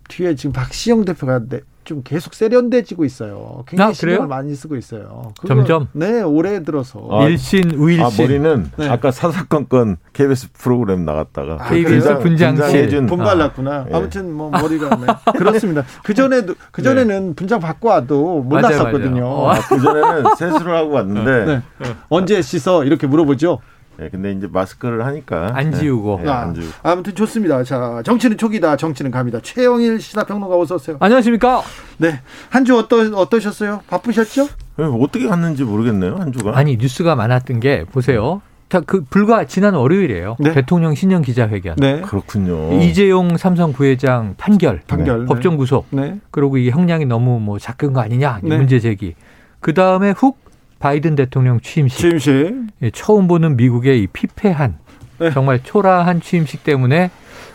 뒤에 0.09 0.35
지금 0.35 0.53
박시영 0.53 1.05
대표가 1.05 1.39
네, 1.49 1.61
좀 1.85 2.03
계속 2.03 2.35
세련돼지고 2.35 3.05
있어요. 3.05 3.65
굉장히 3.69 3.91
아, 3.91 3.93
신경을 3.93 4.17
그래요? 4.19 4.29
많이 4.29 4.55
쓰고 4.55 4.77
있어요. 4.77 5.33
점점? 5.47 5.89
네 5.93 6.23
올해 6.23 6.63
들어서 6.63 7.07
아, 7.11 7.27
일신 7.29 7.73
아, 7.73 7.77
우일신 7.77 8.27
머리는 8.27 8.71
네. 8.77 8.89
아까 8.89 9.11
사사건건 9.11 9.99
KBS 10.13 10.53
프로그램 10.53 11.05
나갔다가 11.05 11.59
아, 11.61 11.69
KBS 11.69 12.19
분장실. 12.19 12.63
분장해준 12.65 13.07
돈 13.07 13.19
발랐구나. 13.19 13.87
예. 13.91 13.95
아무튼 13.95 14.33
뭐 14.33 14.51
머리가 14.51 14.97
네. 14.97 15.07
그렇습니다. 15.39 15.85
그 16.03 16.15
전에도 16.15 16.55
그 16.73 16.83
전에는 16.83 17.35
분장 17.35 17.61
받고 17.61 17.89
와도 17.89 18.41
몰랐었거든요. 18.43 19.51
아, 19.51 19.61
그전에는 19.61 20.35
세수를 20.37 20.75
하고 20.75 20.93
왔는데 20.93 21.45
네. 21.47 21.63
언제 22.09 22.41
씻어 22.43 22.85
이렇게 22.85 23.07
물어보죠. 23.07 23.61
예, 24.01 24.09
근데 24.09 24.33
이제 24.33 24.49
마스크를 24.51 25.05
하니까 25.07 25.53
안 25.55 25.73
지우고. 25.73 26.21
예, 26.25 26.29
아, 26.29 26.41
안 26.43 26.55
지우고. 26.55 26.71
아무튼 26.83 27.15
좋습니다. 27.15 27.63
자 27.65 28.03
정치는 28.05 28.37
촉이다. 28.37 28.77
정치는 28.77 29.11
감이다. 29.11 29.41
최영일 29.43 30.01
시사평론가 30.01 30.59
어서 30.59 30.75
오세요. 30.77 30.97
안녕하십니까? 31.01 31.63
네 31.99 32.21
한 32.51 32.65
주 32.65 32.77
어떠 32.79 32.97
어떠셨어요? 33.17 33.83
바쁘셨죠? 33.89 34.49
예, 34.81 34.83
어떻게 34.85 35.27
갔는지 35.29 35.65
모르겠네요, 35.65 36.17
한 36.17 36.33
주가. 36.33 36.57
아니 36.57 36.77
뉴스가 36.77 37.15
많았던 37.15 37.61
게 37.61 37.85
보세요. 37.85 38.41
다그 38.69 39.05
불과 39.11 39.45
지난 39.45 39.75
월요일이에요. 39.75 40.37
네. 40.41 40.53
대통령 40.53 40.95
신년 40.95 41.23
기자회견. 41.23 41.77
네. 41.77 42.01
그렇군요. 42.01 42.73
이재용 42.81 43.37
삼성 43.37 43.73
부회장 43.73 44.35
판결, 44.39 44.81
판결. 44.89 45.21
네. 45.21 45.27
법정 45.27 45.57
구속. 45.57 45.87
네. 45.91 46.19
그리고 46.33 46.57
이게 46.57 46.71
형량이 46.71 47.05
너무 47.05 47.39
뭐 47.39 47.59
작은 47.59 47.93
거 47.93 48.01
아니냐 48.01 48.41
네. 48.43 48.57
문제 48.57 48.81
제기. 48.81 49.15
그 49.61 49.75
다음에 49.75 50.11
훅 50.11 50.39
바이든 50.85 51.15
대통령 51.15 51.61
취임식. 51.61 51.99
취임식. 51.99 52.55
예, 52.83 52.91
처음 52.91 53.27
보는 53.27 53.57
미국의 53.57 54.03
이 54.03 54.07
피폐한 54.07 54.77
네. 55.19 55.31
정말 55.31 55.63
초라한 55.63 56.21
취임식 56.21 56.63
때문에 56.63 57.11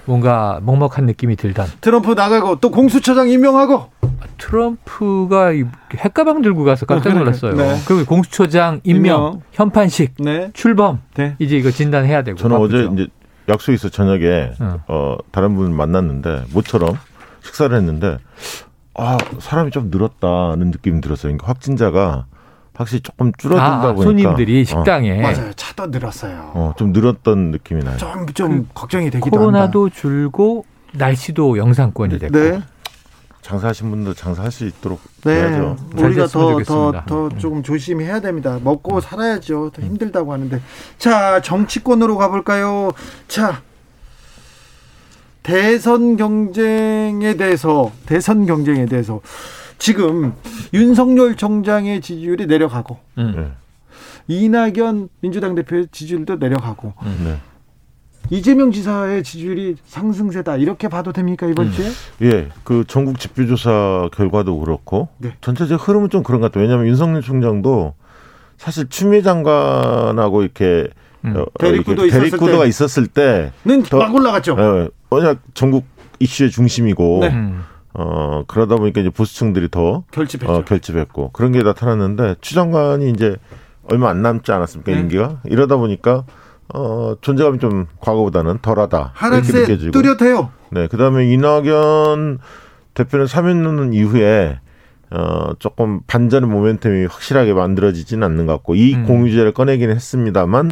뭔가 0.05 0.59
먹먹한 0.63 1.05
느낌이 1.05 1.35
들던 1.35 1.67
트럼프 1.79 2.13
나가고 2.13 2.59
또 2.59 2.71
공수처장 2.71 3.29
임명하고 3.29 3.91
트럼프가 4.39 5.51
이 5.51 5.63
핵가방 5.95 6.41
들고 6.41 6.63
가서 6.63 6.87
깜짝 6.87 7.15
놀랐어요. 7.15 7.53
네. 7.53 7.77
그리고 7.85 8.03
공수처장 8.05 8.81
임명, 8.83 9.03
임명. 9.03 9.41
현판식, 9.51 10.15
네. 10.17 10.49
출범 10.53 11.01
네. 11.13 11.35
이제 11.37 11.55
이거 11.55 11.69
진단해야 11.69 12.23
되고. 12.23 12.35
저는 12.35 12.57
어제 12.57 12.77
바쁘죠. 12.77 12.93
이제 12.93 13.11
약속이 13.47 13.75
있어 13.75 13.89
저녁에 13.89 14.53
어. 14.59 14.79
어, 14.87 15.17
다른 15.29 15.55
분을 15.55 15.71
만났는데 15.75 16.45
모처럼 16.51 16.97
식사를 17.43 17.77
했는데 17.77 18.17
아 18.95 19.19
사람이 19.37 19.69
좀 19.69 19.91
늘었다는 19.91 20.71
느낌이 20.71 21.01
들었어요. 21.01 21.29
그러니까 21.29 21.47
확진자가 21.47 22.25
확실히 22.79 23.01
조금 23.01 23.33
줄어든다 23.37 23.89
아, 23.89 23.93
보니까 23.93 24.03
손님들이 24.03 24.61
어, 24.61 24.63
식당에 24.63 25.21
맞아요. 25.21 25.51
차도 25.53 25.87
늘었어요. 25.87 26.51
어, 26.53 26.73
좀 26.77 26.93
늘었던 26.93 27.51
느낌이 27.51 27.83
나요. 27.83 27.97
좀좀 27.97 28.69
걱정이 28.73 29.11
되기도 29.11 29.29
코로나도 29.29 29.89
줄고 29.89 30.65
날씨도 30.93 31.57
영상권이 31.57 32.19
됐고. 32.19 32.37
한다. 32.37 32.57
네. 32.57 32.63
장사하신 33.41 33.89
분들 33.89 34.15
장사할 34.15 34.49
수 34.51 34.65
있도록 34.65 35.01
네. 35.25 35.33
해야죠. 35.33 35.75
잘 35.97 36.05
우리가 36.05 36.27
더더 36.27 36.51
좋겠습니다. 36.51 37.05
더 37.05 37.29
조금 37.37 37.63
조심해야 37.63 38.21
됩니다. 38.21 38.59
먹고 38.63 39.01
살아야죠. 39.01 39.71
더 39.73 39.81
힘들다고 39.81 40.31
하는데. 40.31 40.61
자, 40.97 41.41
정치권으로 41.41 42.15
가 42.15 42.29
볼까요? 42.29 42.91
자. 43.27 43.61
대선 45.43 46.15
경쟁에 46.15 47.35
대해서 47.35 47.91
대선 48.05 48.45
경쟁에 48.45 48.85
대해서 48.85 49.19
지금 49.79 50.33
윤석열 50.73 51.35
총장의 51.35 52.01
지지율이 52.01 52.45
내려가고 52.45 52.97
음. 53.17 53.33
네. 53.35 53.51
이낙연 54.27 55.09
민주당 55.21 55.55
대표의 55.55 55.87
지지율도 55.91 56.35
내려가고 56.35 56.93
네. 57.23 57.37
이재명 58.29 58.71
지사의 58.71 59.23
지지율이 59.23 59.77
상승세다 59.87 60.57
이렇게 60.57 60.87
봐도 60.87 61.11
됩니까 61.11 61.47
이번 61.47 61.67
음. 61.67 61.71
주에? 61.71 61.87
예, 62.21 62.49
그 62.63 62.83
전국 62.87 63.19
집주조사 63.19 64.09
결과도 64.13 64.59
그렇고 64.59 65.07
네. 65.17 65.33
전체적 65.41 65.87
흐름은 65.87 66.09
좀 66.11 66.21
그런 66.21 66.41
것 66.41 66.47
같아요. 66.51 66.63
왜냐하면 66.63 66.87
윤석열 66.87 67.21
총장도 67.23 67.95
사실 68.57 68.87
추미애 68.89 69.21
장관하고 69.23 70.43
이렇게 70.43 70.89
음. 71.25 71.37
어, 71.37 71.45
대립구도 71.57 72.05
이렇게 72.05 72.07
있었을 72.07 72.19
대립구도가 72.29 72.63
때. 72.63 72.69
있었을 72.69 73.07
때는 73.07 73.83
더- 73.89 73.97
막 73.97 74.13
올라갔죠. 74.13 74.53
어, 74.53 74.87
워낙 75.09 75.39
전국 75.55 75.85
이슈의 76.19 76.51
중심이고 76.51 77.19
네. 77.21 77.29
음. 77.29 77.63
어 77.93 78.43
그러다 78.47 78.75
보니까 78.75 79.01
이제 79.01 79.09
보수층들이 79.09 79.69
더 79.69 80.03
결집했죠. 80.11 80.51
어, 80.51 80.63
결집했고 80.63 81.31
그런 81.31 81.51
게 81.51 81.63
나타났는데 81.63 82.35
추 82.41 82.53
장관이 82.53 83.09
이제 83.09 83.35
얼마 83.89 84.09
안 84.09 84.21
남지 84.21 84.51
않았습니까 84.51 84.91
네. 84.91 84.99
임기가 84.99 85.41
이러다 85.45 85.77
보니까 85.77 86.23
어 86.73 87.15
존재감이 87.21 87.57
좀 87.59 87.87
과거보다는 87.99 88.59
덜하다 88.61 89.13
이렇게 89.31 89.59
느껴지고 89.61 89.91
뚜렷해요. 89.91 90.51
네, 90.71 90.87
그 90.87 90.97
다음에 90.97 91.27
이낙연 91.31 92.39
대표는 92.93 93.25
사면 93.25 93.93
이후에 93.93 94.59
어 95.09 95.53
조금 95.57 96.01
반전의 96.05 96.47
모멘텀이 96.47 97.09
확실하게 97.09 97.53
만들어지지는 97.53 98.23
않는 98.23 98.45
것 98.45 98.53
같고 98.53 98.75
이 98.75 98.93
음. 98.93 99.05
공유제를 99.05 99.53
꺼내기는 99.53 99.95
했습니다만 99.95 100.71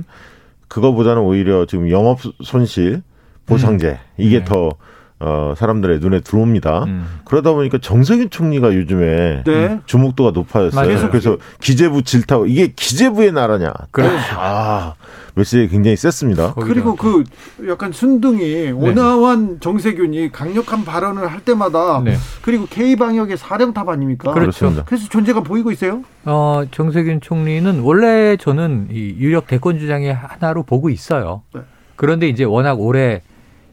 그거보다는 0.68 1.24
오히려 1.24 1.66
지금 1.66 1.90
영업 1.90 2.20
손실 2.44 3.02
보상제 3.48 4.00
이게 4.18 4.40
네. 4.40 4.46
더 4.46 4.74
어, 5.20 5.56
사람들의 5.58 6.00
눈에 6.00 6.20
들어옵니다. 6.20 6.84
음. 6.84 7.08
그러다 7.26 7.52
보니까 7.54 7.80
정세균 7.80 8.30
총리가 8.30 8.76
요즘에 8.76 9.44
네. 9.46 9.80
주목도가 9.86 10.32
높아졌어요. 10.32 10.94
맞아요. 10.94 11.10
그래서 11.10 11.38
기재부 11.60 12.04
질타고 12.04 12.46
이게 12.46 12.72
기재부의 12.76 13.32
나라냐? 13.32 13.74
그렇죠. 13.90 14.16
아 14.38 14.94
메시지 15.34 15.68
굉장히 15.70 15.98
셌습니다. 15.98 16.54
그리고 16.54 16.96
그 16.96 17.24
약간 17.68 17.92
순둥이 17.92 18.72
오나완 18.72 19.60
정세균이 19.60 20.32
강력한 20.32 20.86
발언을 20.86 21.28
할 21.32 21.40
때마다 21.40 22.02
네. 22.04 22.16
그리고 22.44 22.68
K 22.70 22.96
방역의 22.96 23.38
사령탑 23.38 23.90
아닙니까? 23.90 24.34
그렇죠. 24.34 24.84
그래서 24.86 25.08
존재가 25.10 25.42
보이고 25.42 25.72
있어요. 25.72 26.04
어, 26.26 26.64
정세균 26.70 27.22
총리는 27.22 27.80
원래 27.80 28.38
저는 28.38 28.90
이 28.92 29.16
유력 29.18 29.48
대권 29.48 29.80
주장의 29.80 30.14
하나로 30.14 30.62
보고 30.62 30.92
있어요. 30.92 31.42
네. 31.56 31.62
그런데 31.96 32.30
이제 32.30 32.44
워낙 32.44 32.80
올해 32.80 33.22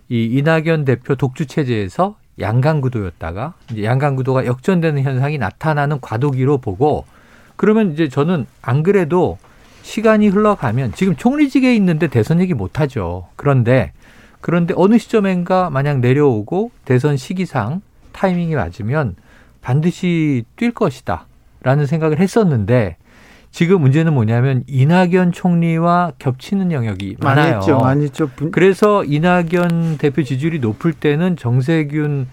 이 0.08 0.24
이낙연 0.24 0.84
대표 0.84 1.14
독주 1.14 1.46
체제에서 1.46 2.16
양강구도였다가 2.38 3.54
이제 3.70 3.84
양강구도가 3.84 4.46
역전되는 4.46 5.02
현상이 5.02 5.38
나타나는 5.38 6.00
과도기로 6.00 6.58
보고 6.58 7.04
그러면 7.56 7.92
이제 7.92 8.08
저는 8.08 8.46
안 8.60 8.82
그래도 8.82 9.38
시간이 9.82 10.28
흘러가면 10.28 10.92
지금 10.94 11.14
총리직에 11.14 11.74
있는데 11.76 12.08
대선 12.08 12.40
얘기 12.40 12.54
못 12.54 12.80
하죠. 12.80 13.28
그런데 13.36 13.92
그런데 14.40 14.74
어느 14.76 14.98
시점엔가 14.98 15.70
만약 15.70 16.00
내려오고 16.00 16.70
대선 16.84 17.16
시기상 17.16 17.80
타이밍이 18.12 18.54
맞으면 18.54 19.16
반드시 19.60 20.44
뛸 20.56 20.72
것이다. 20.72 21.26
라는 21.62 21.86
생각을 21.86 22.18
했었는데 22.20 22.96
지금 23.54 23.82
문제는 23.82 24.12
뭐냐면 24.14 24.64
이낙연 24.66 25.30
총리와 25.30 26.14
겹치는 26.18 26.72
영역이 26.72 27.18
많아요. 27.20 27.60
있죠, 27.60 27.78
많이 27.78 28.06
있죠. 28.06 28.26
분- 28.26 28.50
그래서 28.50 29.04
이낙연 29.04 29.98
대표 29.98 30.24
지지율이 30.24 30.58
높을 30.58 30.92
때는 30.92 31.36
정세균 31.36 32.26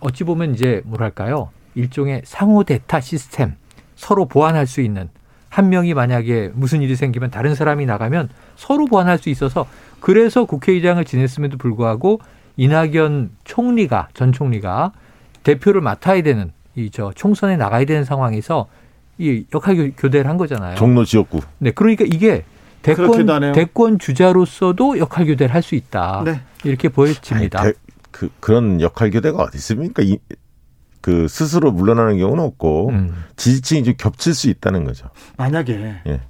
어찌 0.00 0.24
보면 0.24 0.54
이제 0.54 0.80
뭐랄까요 0.86 1.50
일종의 1.74 2.22
상호 2.24 2.64
대타 2.64 3.00
시스템 3.00 3.52
서로 3.96 4.24
보완할 4.24 4.66
수 4.66 4.80
있는 4.80 5.10
한 5.50 5.68
명이 5.68 5.92
만약에 5.92 6.52
무슨 6.54 6.80
일이 6.80 6.96
생기면 6.96 7.30
다른 7.30 7.54
사람이 7.54 7.84
나가면 7.84 8.30
서로 8.56 8.86
보완할 8.86 9.18
수 9.18 9.28
있어서 9.28 9.66
그래서 10.00 10.46
국회의장을 10.46 11.04
지냈음에도 11.04 11.58
불구하고 11.58 12.18
이낙연 12.56 13.28
총리가 13.44 14.08
전 14.14 14.32
총리가 14.32 14.92
대표를 15.42 15.82
맡아야 15.82 16.22
되는 16.22 16.50
이 16.76 16.88
저 16.90 17.12
총선에 17.14 17.58
나가야 17.58 17.84
되는 17.84 18.04
상황에서 18.04 18.68
이 19.18 19.44
역할 19.54 19.76
교- 19.76 19.90
교대를 19.96 20.28
한 20.28 20.36
거잖아요. 20.36 20.76
종로 20.76 21.04
지역구. 21.04 21.40
네, 21.58 21.70
그러니까 21.70 22.04
이게 22.06 22.44
대권. 22.82 23.26
대권 23.52 23.98
주자로서도 23.98 24.98
역할 24.98 25.26
교대를 25.26 25.54
할 25.54 25.62
수 25.62 25.74
있다. 25.74 26.22
네. 26.24 26.40
이렇게 26.64 26.88
보여집니다. 26.88 27.60
아니, 27.60 27.72
대- 27.72 27.78
그 28.10 28.28
그런 28.40 28.80
역할 28.80 29.10
교대가 29.10 29.42
어디 29.42 29.56
있습니까? 29.58 30.02
이, 30.02 30.18
그 31.00 31.26
스스로 31.28 31.72
물러나는 31.72 32.18
경우는 32.18 32.42
없고 32.44 32.90
음. 32.90 33.14
지지층이 33.36 33.84
좀 33.84 33.94
겹칠 33.96 34.34
수 34.34 34.48
있다는 34.48 34.84
거죠. 34.84 35.08
만약에 35.36 36.00
예. 36.06 36.20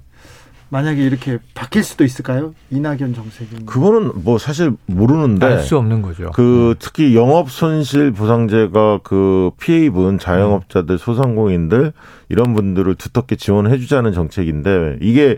만약에 0.73 1.03
이렇게 1.03 1.37
바뀔 1.53 1.83
수도 1.83 2.03
있을까요? 2.03 2.55
이낙연 2.71 3.13
정세균. 3.13 3.67
그거는 3.67 4.11
뭐 4.15 4.39
사실 4.39 4.71
모르는데 4.87 5.45
알 5.45 5.59
수 5.59 5.77
없는 5.77 6.01
거죠. 6.01 6.31
그 6.33 6.73
특히 6.79 7.15
영업 7.15 7.51
손실 7.51 8.11
보상제가 8.11 9.01
그 9.03 9.51
피해 9.59 9.85
입은 9.85 10.17
자영업자들 10.17 10.97
소상공인들 10.97 11.93
이런 12.29 12.55
분들을 12.55 12.95
두텁게 12.95 13.35
지원해 13.35 13.77
주자는 13.77 14.13
정책인데 14.13 14.97
이게 14.99 15.37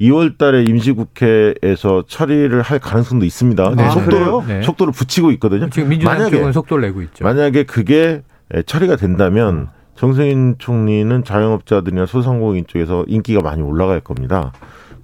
2월 0.00 0.38
달에 0.38 0.62
임시국회에서 0.62 2.04
처리를 2.06 2.62
할 2.62 2.78
가능성도 2.78 3.24
있습니다. 3.26 3.74
네. 3.76 3.90
속도를 3.90 4.18
아, 4.22 4.24
그래요? 4.24 4.44
네. 4.46 4.62
속도를 4.62 4.92
붙이고 4.92 5.32
있거든요. 5.32 5.68
지금 5.70 5.88
민주당 5.88 6.16
만약에- 6.18 6.30
쪽은 6.30 6.52
속도를 6.52 6.82
내고 6.86 7.02
있죠. 7.02 7.24
만약에 7.24 7.64
그게 7.64 8.22
처리가 8.66 8.94
된다면 8.94 9.68
정세균 9.96 10.56
총리는 10.58 11.24
자영업자들이나 11.24 12.06
소상공인 12.06 12.66
쪽에서 12.68 13.04
인기가 13.08 13.40
많이 13.40 13.62
올라갈 13.62 14.00
겁니다. 14.00 14.52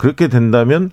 그렇게 0.03 0.27
된다면 0.27 0.91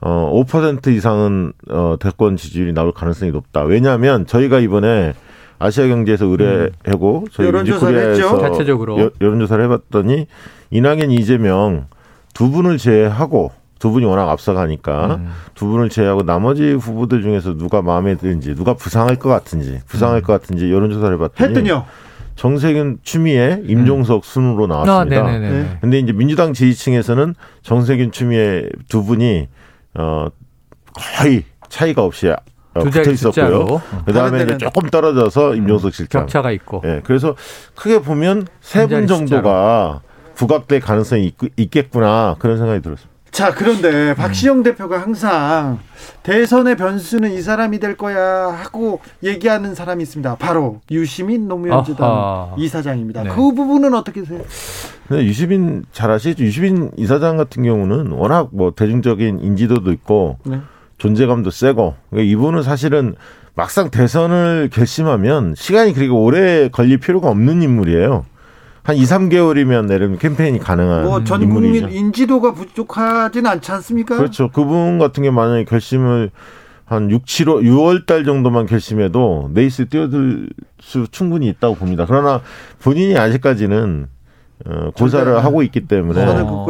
어, 0.00 0.32
5% 0.48 0.86
이상은 0.88 1.52
어, 1.68 1.96
대권 2.00 2.38
지지율이 2.38 2.72
나올 2.72 2.90
가능성이 2.90 3.30
높다. 3.30 3.64
왜냐하면 3.64 4.26
저희가 4.26 4.60
이번에 4.60 5.12
아시아 5.58 5.86
경제에서 5.86 6.24
의뢰하고 6.24 7.26
저희 7.32 7.48
음. 7.48 7.48
여론조사를 7.48 7.94
민주코리아에서 7.94 8.34
했죠? 8.34 8.40
자체적으로. 8.40 8.98
여, 8.98 9.10
여론조사를 9.20 9.62
해봤더니 9.62 10.26
이낙연 10.70 11.10
이재명 11.10 11.88
두 12.32 12.50
분을 12.50 12.78
제외하고 12.78 13.52
두 13.78 13.90
분이 13.90 14.06
워낙 14.06 14.30
앞서가니까 14.30 15.16
음. 15.16 15.28
두 15.54 15.66
분을 15.66 15.90
제외하고 15.90 16.22
나머지 16.22 16.72
후보들 16.72 17.20
중에서 17.20 17.58
누가 17.58 17.82
마음에 17.82 18.16
드는지 18.16 18.54
누가 18.54 18.72
부상할 18.72 19.16
것 19.16 19.28
같은지 19.28 19.80
부상할 19.86 20.22
것 20.22 20.32
같은지 20.32 20.72
여론조사를 20.72 21.14
해봤더니 21.14 21.48
했더니요. 21.50 21.84
정세균 22.36 22.98
추미애 23.02 23.62
임종석 23.66 24.24
순으로 24.24 24.64
아, 24.64 24.84
나왔습니다. 24.84 25.22
네네네. 25.24 25.50
네. 25.50 25.78
근데 25.80 25.98
이제 25.98 26.12
민주당 26.12 26.52
지지층에서는 26.52 27.34
정세균 27.62 28.12
추미애 28.12 28.68
두 28.88 29.02
분이 29.04 29.48
어 29.94 30.26
거의 31.18 31.44
차이가 31.68 32.04
없이 32.04 32.28
어, 32.28 32.36
두 32.74 32.90
붙어 32.90 33.10
있었고요. 33.10 33.80
그다음에 34.04 34.42
이제 34.44 34.54
데는- 34.54 34.58
조금 34.58 34.88
떨어져서 34.90 35.54
임종석 35.54 35.94
실장. 35.94 36.22
격차가 36.22 36.50
있고. 36.52 36.82
예. 36.84 37.00
그래서 37.04 37.34
크게 37.74 38.00
보면 38.00 38.46
세 38.60 38.86
분 38.86 39.06
정도가 39.06 40.02
부각될 40.34 40.80
가능성이 40.80 41.32
있, 41.56 41.70
겠구나 41.70 42.36
그런 42.38 42.58
생각이 42.58 42.82
들었습니다. 42.82 43.15
자, 43.36 43.52
그런데 43.52 44.14
박시영 44.14 44.62
대표가 44.62 44.98
항상 44.98 45.78
대선의 46.22 46.78
변수는 46.78 47.32
이 47.34 47.42
사람이 47.42 47.80
될 47.80 47.94
거야 47.94 48.46
하고 48.46 49.00
얘기하는 49.22 49.74
사람이 49.74 50.02
있습니다. 50.04 50.36
바로 50.36 50.80
유시민 50.90 51.46
노무현 51.46 51.84
재단 51.84 52.10
아하. 52.10 52.54
이사장입니다. 52.56 53.24
네. 53.24 53.28
그 53.28 53.52
부분은 53.52 53.92
어떻게 53.92 54.20
보세요? 54.20 54.40
근데 55.06 55.26
유시민 55.26 55.84
잘 55.92 56.10
아시죠? 56.10 56.42
유시민 56.44 56.90
이사장 56.96 57.36
같은 57.36 57.62
경우는 57.62 58.12
워낙 58.12 58.48
뭐 58.52 58.72
대중적인 58.74 59.40
인지도도 59.40 59.92
있고 59.92 60.38
네. 60.44 60.60
존재감도 60.96 61.50
세고 61.50 61.94
그러니까 62.08 62.32
이분은 62.32 62.62
사실은 62.62 63.16
막상 63.54 63.90
대선을 63.90 64.70
결심하면 64.72 65.54
시간이 65.58 65.92
그렇게 65.92 66.10
오래 66.10 66.70
걸릴 66.70 66.96
필요가 66.96 67.28
없는 67.28 67.60
인물이에요. 67.60 68.24
한 68.86 68.96
2, 68.96 69.02
3개월이면 69.02 69.86
내려면 69.86 70.16
캠페인이 70.16 70.60
가능한 70.60 71.06
뭐전 71.06 71.42
인물이죠. 71.42 71.86
국민 71.86 71.98
인지도가 71.98 72.54
부족하진 72.54 73.44
않지 73.44 73.72
않습니까? 73.72 74.16
그렇죠. 74.16 74.48
그분 74.50 75.00
같은 75.00 75.24
게 75.24 75.32
만약에 75.32 75.64
결심을 75.64 76.30
한 76.84 77.10
6, 77.10 77.24
7월, 77.24 77.64
6월 77.64 78.06
달 78.06 78.24
정도만 78.24 78.66
결심해도 78.66 79.50
레이스 79.52 79.88
뛰어들 79.88 80.50
수 80.80 81.08
충분히 81.10 81.48
있다고 81.48 81.74
봅니다. 81.74 82.06
그러나 82.06 82.42
본인이 82.78 83.18
아직까지는 83.18 84.06
어, 84.66 84.90
고사를 84.96 85.44
하고 85.44 85.64
있기 85.64 85.88
때문에 85.88 86.24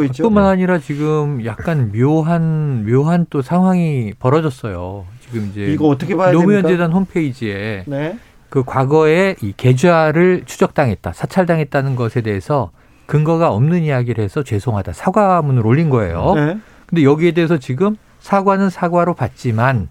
있죠. 0.07 0.23
뿐만 0.23 0.47
아니라 0.47 0.79
지금 0.79 1.45
약간 1.45 1.93
묘한 1.93 2.87
묘한 2.87 3.27
또 3.29 3.43
상황이 3.43 4.15
벌어졌어요. 4.19 5.05
지금 5.21 5.51
이제 5.51 5.67
이거 5.67 5.89
어떻게 5.89 6.17
봐야 6.17 6.33
노무현 6.33 6.63
됩니까? 6.63 6.69
재단 6.69 6.93
홈페이지에 6.93 7.85
네. 7.87 8.19
그 8.49 8.63
과거에 8.65 9.37
이 9.43 9.53
계좌를 9.57 10.43
추적당했다, 10.47 11.13
사찰당했다는 11.13 11.97
것에 11.97 12.21
대해서 12.21 12.71
근거가 13.07 13.51
없는 13.53 13.83
이야기를 13.83 14.23
해서 14.25 14.43
죄송하다 14.43 14.93
사과문을 14.93 15.67
올린 15.67 15.91
거예요. 15.91 16.35
네. 16.35 16.59
근데 16.87 17.03
여기에 17.05 17.33
대해서 17.33 17.59
지금 17.59 17.97
사과는 18.21 18.71
사과로 18.71 19.15
받지만 19.15 19.89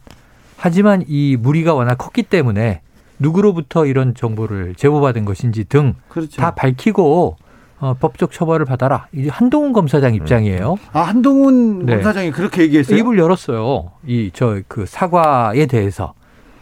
하지만 0.58 1.04
이 1.08 1.38
무리가 1.39 1.74
워낙 1.74 1.96
컸기 1.98 2.24
때문에 2.24 2.82
누구로부터 3.20 3.86
이런 3.86 4.13
정보를 4.15 4.76
제보받은 4.76 5.24
것인지 5.26 5.65
등다 5.65 5.98
그렇죠. 6.10 6.41
밝히고 6.56 7.38
어, 7.80 7.94
법적 8.00 8.32
처벌을 8.32 8.65
받아라. 8.65 9.08
이게 9.12 9.30
한동훈 9.30 9.74
검사장 9.74 10.15
입장이에요. 10.15 10.78
아, 10.94 11.02
한동훈 11.02 11.86
네. 11.86 11.96
검사장이 11.96 12.32
그렇게 12.32 12.62
얘기했어요? 12.63 12.98
입을 12.98 13.18
열었어요. 13.20 13.91
이 14.08 14.32
저 14.34 14.62
그 14.68 14.86
사과에 14.86 15.65
대해서. 15.65 16.13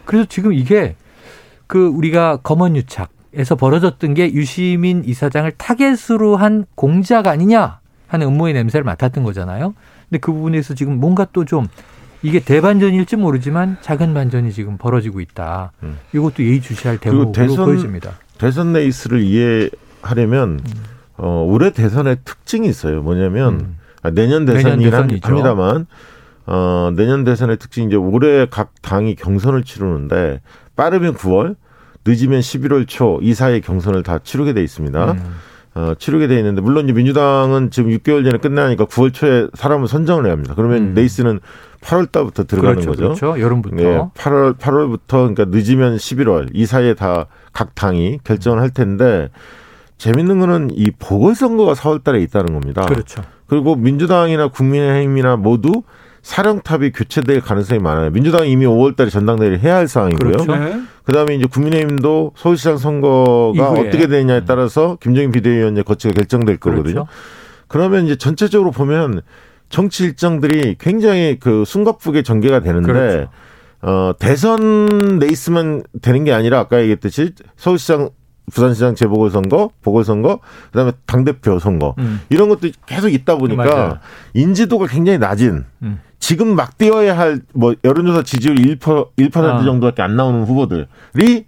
그래서 0.04 0.26
지금 0.28 0.52
이게 0.52 0.96
그 1.66 1.86
우리가 1.86 2.38
검언 2.42 2.76
유착 2.76 3.10
에서 3.36 3.56
벌어졌던 3.56 4.14
게 4.14 4.32
유시민 4.32 5.02
이사장을 5.04 5.50
타겟으로 5.58 6.36
한 6.36 6.66
공작 6.76 7.26
아니냐 7.26 7.80
하는 8.06 8.26
음모의 8.28 8.54
냄새를 8.54 8.84
맡았던 8.84 9.24
거잖아요. 9.24 9.74
근데 10.08 10.18
그 10.20 10.32
부분에서 10.32 10.74
지금 10.74 11.00
뭔가 11.00 11.26
또 11.32 11.44
좀 11.44 11.66
이게 12.22 12.38
대반전일지 12.40 13.16
모르지만 13.16 13.76
작은 13.82 14.14
반전이 14.14 14.52
지금 14.52 14.78
벌어지고 14.78 15.20
있다. 15.20 15.72
음. 15.82 15.98
이것도 16.14 16.42
예의주시할 16.44 16.98
그리고 16.98 17.32
대목으로 17.32 17.32
대선- 17.32 17.64
보여집니다. 17.66 18.12
대선 18.38 18.72
레이스를 18.72 19.20
이해하려면 19.22 20.60
음. 20.64 20.82
어, 21.16 21.44
올해 21.46 21.70
대선의 21.70 22.18
특징이 22.24 22.68
있어요. 22.68 23.02
뭐냐면 23.02 23.54
음. 23.54 23.78
아, 24.02 24.10
내년 24.10 24.44
대선이긴. 24.44 24.92
합니다만 25.22 25.86
어, 26.46 26.92
내년 26.96 27.24
대선의 27.24 27.56
특징이 27.58 27.86
이제 27.88 27.96
올해 27.96 28.46
각 28.48 28.70
당이 28.82 29.16
경선을 29.16 29.64
치르는데 29.64 30.40
빠르면 30.76 31.14
9월, 31.14 31.56
늦으면 32.06 32.40
11월 32.40 32.86
초 32.86 33.18
이 33.22 33.34
사이에 33.34 33.60
경선을 33.60 34.02
다 34.02 34.18
치르게 34.22 34.52
돼 34.52 34.62
있습니다. 34.62 35.12
음. 35.12 35.34
어, 35.76 35.92
치르게 35.98 36.28
돼 36.28 36.36
있는데 36.38 36.60
물론 36.60 36.84
이제 36.84 36.92
민주당은 36.92 37.70
지금 37.70 37.90
6개월 37.90 38.24
전에 38.24 38.38
끝나니까 38.38 38.84
9월 38.84 39.12
초에 39.12 39.48
사람을 39.54 39.88
선정을 39.88 40.24
해야 40.26 40.32
합니다. 40.32 40.54
그러면 40.54 40.78
음. 40.90 40.94
레이스는 40.94 41.40
8월 41.80 42.10
달부터 42.12 42.44
들어가는 42.44 42.74
그렇죠, 42.80 42.90
거죠. 42.90 43.02
그렇죠. 43.20 43.40
여름부터. 43.40 43.76
예, 43.82 43.98
8월 44.14 44.56
8월부터 44.56 45.34
그러니까 45.34 45.44
늦으면 45.46 45.96
11월 45.96 46.48
이 46.52 46.66
사이에 46.66 46.94
다 46.94 47.26
각 47.52 47.74
당이 47.76 48.18
결정을 48.24 48.60
할 48.60 48.70
텐데 48.70 49.28
재밌는 49.96 50.40
거는 50.40 50.70
이 50.74 50.90
보궐선거가 50.98 51.74
4월 51.74 52.02
달에 52.02 52.20
있다는 52.22 52.52
겁니다. 52.52 52.84
그렇죠. 52.84 53.22
그리고 53.46 53.76
민주당이나 53.76 54.48
국민의힘이나 54.48 55.36
모두 55.36 55.84
사령탑이 56.24 56.92
교체될 56.92 57.42
가능성이 57.42 57.80
많아요. 57.80 58.10
민주당이 58.10 58.50
이미 58.50 58.64
5월 58.64 58.96
달에 58.96 59.10
전당대회를 59.10 59.60
해야 59.60 59.76
할 59.76 59.86
상황이고요. 59.86 60.32
그렇죠. 60.32 60.56
네. 60.56 60.80
그다음에 61.04 61.34
이제 61.34 61.44
국민의힘도 61.44 62.32
서울시장 62.34 62.78
선거가 62.78 63.52
이후에. 63.54 63.88
어떻게 63.88 64.06
되느냐에 64.06 64.46
따라서 64.46 64.96
김정인 65.02 65.30
비대위원장 65.30 65.84
거치가 65.84 66.14
결정될 66.14 66.56
거거든요. 66.56 67.04
그렇죠. 67.04 67.06
그러면 67.68 68.06
이제 68.06 68.16
전체적으로 68.16 68.70
보면 68.70 69.20
정치 69.68 70.04
일정들이 70.04 70.76
굉장히 70.78 71.38
그 71.38 71.64
숨가쁘게 71.66 72.22
전개가 72.22 72.60
되는데 72.60 72.92
그렇죠. 72.92 73.28
어, 73.82 74.12
대선 74.18 75.18
레이스만 75.18 75.82
되는 76.00 76.24
게 76.24 76.32
아니라 76.32 76.58
아까 76.58 76.80
얘기했듯이 76.80 77.32
서울시장 77.56 78.08
부산시장 78.52 78.94
재보궐선거, 78.94 79.70
보궐선거, 79.82 80.40
그다음에 80.70 80.92
당대표 81.06 81.58
선거 81.58 81.94
음. 81.98 82.20
이런 82.28 82.48
것도 82.48 82.68
계속 82.86 83.08
있다 83.08 83.36
보니까 83.36 83.64
맞아요. 83.64 83.98
인지도가 84.34 84.86
굉장히 84.86 85.18
낮은 85.18 85.64
음. 85.82 86.00
지금 86.18 86.54
막 86.54 86.76
뛰어야 86.78 87.16
할 87.18 87.40
뭐 87.54 87.74
여론조사 87.84 88.22
지지율 88.22 88.56
1%, 88.56 88.78
1% 89.16 89.36
아. 89.44 89.62
정도밖에 89.64 90.02
안 90.02 90.16
나오는 90.16 90.44
후보들이 90.44 91.44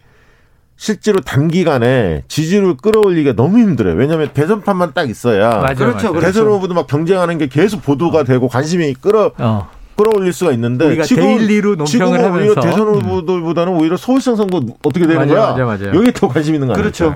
실제로 0.78 1.20
단기간에 1.20 2.22
지지율을 2.28 2.76
끌어올리기가 2.76 3.34
너무 3.34 3.58
힘들어요. 3.58 3.94
왜냐하면 3.94 4.28
대선판만 4.34 4.92
딱 4.92 5.08
있어야 5.08 5.48
맞아요, 5.60 5.74
그렇죠, 5.74 6.08
맞아요. 6.12 6.20
대선 6.20 6.46
후보도 6.48 6.74
막 6.74 6.86
경쟁하는 6.86 7.38
게 7.38 7.46
계속 7.46 7.82
보도가 7.82 8.24
되고 8.24 8.46
관심이 8.48 8.92
끌어 8.94 9.32
어. 9.38 9.68
끌어올릴 9.96 10.32
수가 10.32 10.52
있는데 10.52 10.86
우리가 10.86 11.04
daily로 11.04 11.84
지금은 11.84 12.12
오히려 12.12 12.26
하면서. 12.32 12.60
대선 12.60 12.88
음. 12.88 12.94
후보들보다는 13.00 13.72
오히려 13.74 13.96
서울시장 13.96 14.36
선거 14.36 14.58
어떻게 14.84 15.06
되는 15.06 15.16
맞아요, 15.16 15.28
거야? 15.28 15.50
맞아요, 15.52 15.66
맞아요. 15.66 15.96
여기 15.98 16.12
더 16.12 16.28
관심 16.28 16.54
있는 16.54 16.68
거 16.68 16.74
아니에요? 16.74 16.82
그렇죠. 16.82 17.14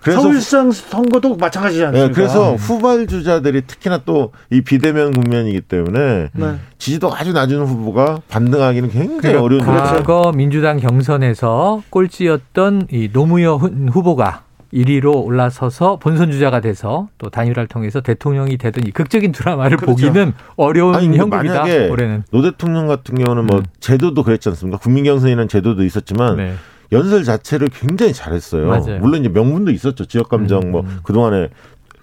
그래서 0.00 0.20
서울시장 0.20 0.70
선거도 0.70 1.34
마찬가지지 1.36 1.80
예, 1.80 1.86
않습니까? 1.86 2.14
그래서 2.14 2.54
후발 2.56 3.06
주자들이 3.06 3.62
특히나 3.66 3.98
또 4.04 4.32
이 4.50 4.60
비대면 4.60 5.12
국면이기 5.12 5.62
때문에 5.62 6.28
네. 6.34 6.54
지지도가 6.78 7.18
아주 7.18 7.32
낮은 7.32 7.64
후보가 7.64 8.20
반등하기는 8.28 8.90
굉장히 8.90 9.18
그러니까 9.20 9.42
어려운 9.42 9.64
거죠. 9.64 9.82
과거 9.82 10.32
민주당 10.36 10.78
경선에서 10.78 11.82
꼴찌였던 11.90 12.88
이 12.92 13.08
노무현 13.12 13.88
후보가 13.90 14.43
1위로 14.74 15.24
올라서서 15.24 15.98
본선 15.98 16.32
주자가 16.32 16.60
돼서 16.60 17.08
또 17.18 17.30
단일화를 17.30 17.68
통해서 17.68 18.00
대통령이 18.00 18.58
되던 18.58 18.86
이 18.86 18.90
극적인 18.90 19.32
드라마를 19.32 19.76
그렇죠. 19.76 19.92
보기는 19.92 20.32
어려운 20.56 20.94
아니, 20.96 21.16
형국이다. 21.16 21.60
만약에 21.60 21.88
올해는. 21.88 22.24
노 22.30 22.42
대통령 22.42 22.86
같은 22.88 23.14
경우는 23.14 23.46
뭐 23.46 23.58
음. 23.58 23.64
제도도 23.80 24.24
그랬지 24.24 24.48
않습니까? 24.50 24.78
국민경선이라는 24.78 25.48
제도도 25.48 25.84
있었지만 25.84 26.36
네. 26.36 26.54
연설 26.92 27.24
자체를 27.24 27.68
굉장히 27.68 28.12
잘했어요. 28.12 28.66
맞아요. 28.66 28.98
물론 29.00 29.20
이제 29.20 29.28
명분도 29.28 29.70
있었죠. 29.70 30.04
지역 30.06 30.28
감정 30.28 30.62
음, 30.64 30.70
뭐 30.72 30.80
음. 30.82 30.98
그동안에 31.02 31.48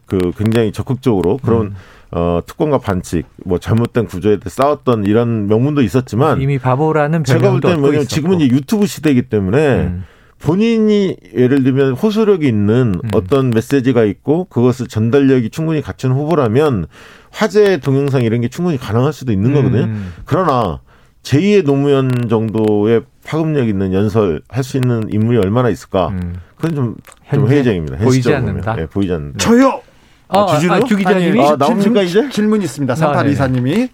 그 0.05 0.31
굉장히 0.37 0.71
적극적으로 0.71 1.37
그런 1.37 1.67
음. 1.67 1.75
어 2.13 2.41
특권과 2.45 2.79
반칙 2.79 3.25
뭐 3.45 3.57
잘못된 3.57 4.05
구조에 4.05 4.37
대해 4.37 4.49
싸웠던 4.49 5.05
이런 5.05 5.47
명분도 5.47 5.81
있었지만 5.81 6.41
이미 6.41 6.59
바보라는 6.59 7.23
제가 7.23 7.51
볼 7.51 7.61
때는 7.61 7.79
뭐냐면. 7.79 8.05
지금은 8.05 8.41
이제 8.41 8.53
유튜브 8.53 8.85
시대이기 8.85 9.23
때문에 9.23 9.75
음. 9.75 10.03
본인이 10.41 11.15
예를 11.35 11.63
들면 11.63 11.93
호소력이 11.93 12.47
있는 12.47 12.95
음. 13.03 13.09
어떤 13.13 13.51
메시지가 13.51 14.03
있고 14.05 14.45
그것을 14.45 14.87
전달력이 14.87 15.49
충분히 15.51 15.81
갖춘 15.81 16.11
후보라면 16.11 16.87
화제 17.31 17.77
동영상 17.77 18.23
이런 18.23 18.41
게 18.41 18.47
충분히 18.47 18.77
가능할 18.77 19.13
수도 19.13 19.31
있는 19.31 19.53
거거든요. 19.53 19.83
음. 19.83 20.13
그러나 20.25 20.79
제2의 21.23 21.63
노무현 21.65 22.27
정도의 22.29 23.03
파급력 23.23 23.67
있는 23.69 23.93
연설 23.93 24.41
할 24.49 24.63
수 24.63 24.77
있는 24.77 25.07
인물이 25.11 25.37
얼마나 25.37 25.69
있을까? 25.69 26.09
음. 26.09 26.35
그건 26.55 26.75
좀, 26.75 26.95
좀 27.31 27.47
회의적입니다. 27.47 27.97
보이지 27.97 28.33
않는다. 28.33 28.75
예, 28.79 28.85
보이지 28.87 29.13
않는다. 29.13 29.37
저요. 29.37 29.81
아, 30.27 30.47
주진우? 30.47 30.73
아, 30.73 30.79
주 30.83 30.95
기자님이 30.97 31.41
아, 31.41 31.55
나옵니까, 31.57 32.01
이제? 32.01 32.29
질문 32.29 32.61
있습니다. 32.61 32.93
아, 32.93 32.95
38 32.95 33.23
네네. 33.23 33.33
이사님이 33.33 33.89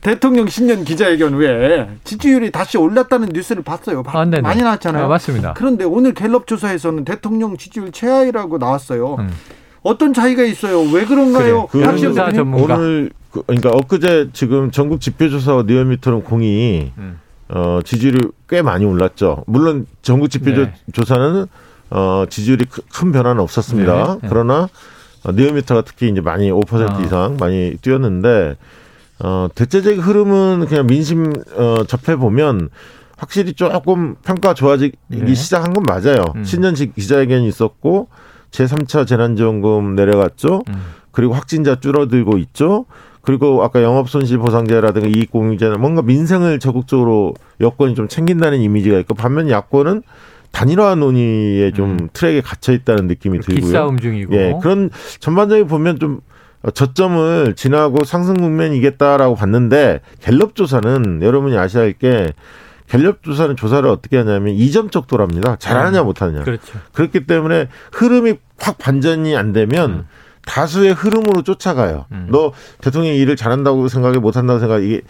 대통령 0.00 0.46
신년 0.48 0.84
기자회견 0.84 1.34
후에 1.34 1.88
지지율이 2.04 2.50
다시 2.50 2.78
올랐다는 2.78 3.28
뉴스를 3.32 3.62
봤어요. 3.62 4.02
바- 4.02 4.20
아. 4.20 4.24
많이 4.42 4.62
나왔잖아요. 4.62 5.04
아, 5.04 5.08
맞습니다. 5.08 5.54
그런데 5.54 5.84
오늘 5.84 6.14
갤럽 6.14 6.46
조사에서는 6.46 7.04
대통령 7.04 7.56
지지율 7.56 7.90
최하위라고 7.92 8.58
나왔어요. 8.58 9.16
음. 9.18 9.30
어떤 9.82 10.12
차이가 10.12 10.42
있어요? 10.44 10.80
왜 10.92 11.04
그런가요? 11.04 11.68
조사 11.72 12.26
대표님? 12.26 12.34
전문가. 12.34 12.74
오늘 12.74 13.10
그, 13.30 13.42
그러니까 13.46 13.70
엊그제 13.70 14.30
지금 14.32 14.70
전국 14.70 15.00
지표조사 15.00 15.64
니얼미터는 15.66 16.24
공이 16.24 16.92
음. 16.98 17.18
어, 17.48 17.80
지지율이 17.84 18.28
꽤 18.48 18.62
많이 18.62 18.84
올랐죠. 18.84 19.44
물론 19.46 19.86
전국 20.02 20.28
네. 20.30 20.38
지표조사는 20.38 21.46
어, 21.90 22.24
지지율이 22.28 22.66
크- 22.66 22.82
큰 22.92 23.12
변화는 23.12 23.40
없었습니다. 23.42 23.94
네, 24.06 24.18
네. 24.22 24.28
그러나 24.28 24.68
어, 25.24 25.32
니얼미터가 25.32 25.82
특히 25.82 26.08
이제 26.08 26.20
많이 26.20 26.50
5% 26.50 26.90
아. 26.90 27.00
이상 27.04 27.36
많이 27.40 27.76
뛰었는데 27.80 28.56
어, 29.20 29.48
대체적 29.54 29.96
흐름은 29.98 30.66
그냥 30.68 30.86
민심 30.86 31.32
어, 31.56 31.84
접해 31.86 32.16
보면 32.16 32.68
확실히 33.16 33.52
조금 33.54 34.14
평가 34.24 34.54
좋아지기 34.54 34.96
네. 35.08 35.34
시작한 35.34 35.72
건 35.72 35.82
맞아요. 35.86 36.22
음. 36.36 36.44
신년 36.44 36.74
지- 36.74 36.92
기자회견이 36.92 37.48
있었고 37.48 38.08
제3차 38.52 39.06
재난지원금 39.06 39.96
내려갔죠. 39.96 40.62
음. 40.68 40.74
그리고 41.10 41.34
확진자 41.34 41.80
줄어들고 41.80 42.38
있죠. 42.38 42.86
그리고 43.22 43.62
아까 43.64 43.82
영업손실보상제라든가 43.82 45.08
이익공유제나 45.08 45.76
뭔가 45.78 46.00
민생을 46.00 46.60
적극적으로 46.60 47.34
여권이 47.60 47.94
좀 47.96 48.08
챙긴다는 48.08 48.60
이미지가 48.60 48.98
있고 49.00 49.14
반면 49.14 49.50
야권은 49.50 50.02
단일화 50.52 50.94
논의에 50.94 51.72
좀 51.72 51.90
음. 51.90 52.08
트랙에 52.12 52.40
갇혀 52.40 52.72
있다는 52.72 53.06
느낌이 53.08 53.40
들고요. 53.40 53.60
기싸움 53.66 53.98
중이고. 53.98 54.34
예, 54.34 54.54
그런 54.62 54.88
전반적으로 55.20 55.66
보면 55.66 55.98
좀 55.98 56.20
저점을 56.74 57.54
지나고 57.54 58.04
상승 58.04 58.34
국면이겠다라고 58.34 59.36
봤는데 59.36 60.00
갤럽 60.20 60.54
조사는 60.54 61.22
여러분이 61.22 61.56
아셔야 61.56 61.84
할 61.84 61.92
게 61.98 62.32
갤럽 62.88 63.22
조사는 63.22 63.56
조사를 63.56 63.88
어떻게 63.88 64.16
하냐면 64.16 64.54
이점적 64.54 65.06
도랍니다. 65.06 65.56
잘하느냐 65.56 66.02
못하느냐. 66.02 66.42
그렇죠. 66.42 66.78
그렇기 66.92 67.26
때문에 67.26 67.68
흐름이 67.92 68.34
확 68.58 68.78
반전이 68.78 69.36
안 69.36 69.52
되면 69.52 69.90
음. 69.90 70.04
다수의 70.46 70.94
흐름으로 70.94 71.42
쫓아가요. 71.42 72.06
음. 72.12 72.28
너 72.30 72.52
대통령이 72.80 73.18
일을 73.18 73.36
잘한다고 73.36 73.88
생각해 73.88 74.18
못한다고 74.18 74.58
생각 74.58 74.82
이게 74.82 75.02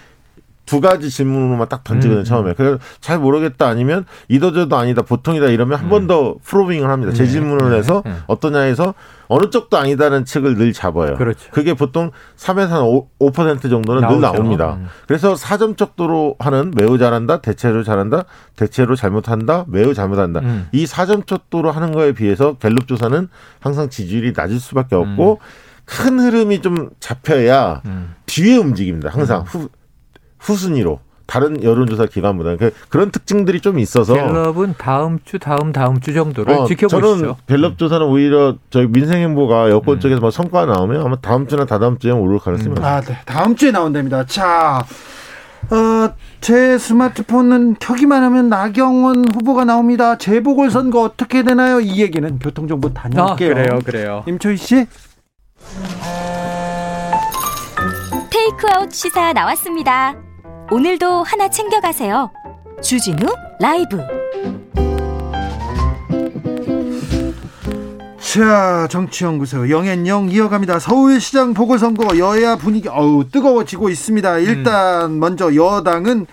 두 0.68 0.82
가지 0.82 1.08
질문으로만 1.08 1.68
딱 1.68 1.82
던지거든요 1.82 2.20
음, 2.20 2.24
처음에. 2.24 2.52
그래서 2.52 2.78
잘 3.00 3.18
모르겠다 3.18 3.68
아니면 3.68 4.04
이더저도 4.28 4.76
아니다 4.76 5.00
보통이다 5.00 5.46
이러면 5.46 5.78
한 5.78 5.88
번더 5.88 6.36
프로빙을 6.44 6.90
합니다. 6.90 7.12
네, 7.12 7.16
재질문을 7.16 7.70
네, 7.70 7.78
해서 7.78 8.02
네. 8.04 8.12
어떠냐 8.26 8.60
해서 8.60 8.92
어느 9.28 9.48
쪽도 9.48 9.78
아니다는 9.78 10.26
측을 10.26 10.56
늘 10.56 10.74
잡아요. 10.74 11.16
그렇죠. 11.16 11.50
게 11.62 11.72
보통 11.72 12.10
3에서 12.36 12.68
한 12.68 12.82
5, 12.82 13.08
5% 13.18 13.70
정도는 13.70 14.02
늘 14.02 14.20
나오죠. 14.20 14.20
나옵니다. 14.20 14.74
음. 14.74 14.88
그래서 15.06 15.36
사점적 15.36 15.96
도로 15.96 16.36
하는 16.38 16.70
매우 16.76 16.98
잘한다, 16.98 17.40
대체로 17.40 17.82
잘한다, 17.82 18.24
대체로 18.56 18.94
잘못한다, 18.94 19.64
매우 19.68 19.94
잘못한다. 19.94 20.40
음. 20.40 20.68
이 20.72 20.86
사점적 20.86 21.48
도로 21.48 21.70
하는 21.70 21.92
거에 21.92 22.12
비해서 22.12 22.54
갤럽 22.58 22.86
조사는 22.86 23.28
항상 23.60 23.88
지지율이 23.88 24.32
낮을 24.36 24.60
수밖에 24.60 24.96
없고 24.96 25.40
큰 25.88 26.20
흐름이 26.20 26.60
좀 26.60 26.90
잡혀야 27.00 27.82
음. 27.86 28.14
뒤에 28.26 28.58
움직입니다. 28.58 29.08
항상 29.10 29.44
후, 29.46 29.68
후순위로. 30.40 31.00
다른 31.26 31.62
여론조사 31.62 32.06
기관보다는 32.06 32.56
그- 32.56 32.72
그런 32.88 33.10
특징들이 33.10 33.60
좀 33.60 33.78
있어서 33.78 34.14
갤럽은 34.14 34.76
다음 34.78 35.18
주 35.26 35.38
다음 35.38 35.72
다음 35.74 36.00
주 36.00 36.14
정도를 36.14 36.54
어, 36.54 36.64
지켜보시죠. 36.64 37.18
저는 37.18 37.34
갤럽 37.46 37.76
조사는 37.76 38.06
오히려 38.06 38.56
저희 38.70 38.86
민생 38.86 39.20
행보가 39.20 39.68
여권 39.68 39.96
음. 39.96 40.00
쪽에서 40.00 40.22
뭐 40.22 40.30
성과 40.30 40.64
가 40.64 40.72
나오면 40.72 41.02
아마 41.04 41.16
다음 41.16 41.46
주나 41.46 41.66
다다음 41.66 41.98
주에 41.98 42.12
오를 42.12 42.38
가능성이 42.38 42.70
음. 42.70 42.80
많습니다. 42.80 43.12
아, 43.12 43.14
네. 43.14 43.20
다음 43.26 43.56
주에 43.56 43.70
나온답니다. 43.72 44.24
자, 44.24 44.82
어, 45.70 46.14
제 46.40 46.78
스마트폰은 46.78 47.76
켜기만 47.78 48.22
하면 48.22 48.48
나경원 48.48 49.26
후보가 49.34 49.66
나옵니다. 49.66 50.16
재보궐 50.16 50.70
선거 50.70 51.02
어떻게 51.02 51.42
되나요? 51.42 51.78
이 51.80 52.00
얘기는 52.00 52.38
교통정보 52.38 52.88
아, 52.88 53.02
다녀올게요. 53.02 53.54
그래요, 53.54 53.78
그래요. 53.84 54.24
임초희 54.26 54.56
씨? 54.56 54.86
테이크아웃 58.30 58.92
시사 58.94 59.34
나왔습니다. 59.34 60.14
오늘도 60.70 61.22
하나 61.22 61.48
챙겨가세요. 61.48 62.30
주진우 62.82 63.26
라이브. 63.60 63.98
자, 68.20 68.86
정치연구소 68.90 69.70
영앤영 69.70 70.28
이어갑니다. 70.30 70.78
서울시장 70.78 71.54
보궐선거 71.54 72.18
여야 72.18 72.56
분위기 72.56 72.88
어우 72.88 73.30
뜨거워지고 73.30 73.88
있습니다. 73.88 74.38
일단 74.38 75.18
먼저 75.18 75.54
여당은 75.54 76.26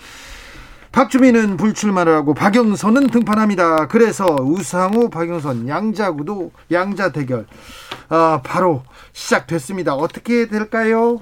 박주민은 0.91 1.55
불출마를 1.57 2.13
하고 2.13 2.33
박영선은 2.33 3.07
등판합니다. 3.07 3.87
그래서 3.87 4.25
우상호, 4.39 5.09
박영선 5.09 5.67
양자구도 5.69 6.51
양자 6.71 7.11
대결 7.13 7.45
아, 8.09 8.41
바로 8.43 8.83
시작됐습니다. 9.13 9.95
어떻게 9.95 10.47
될까요? 10.47 11.19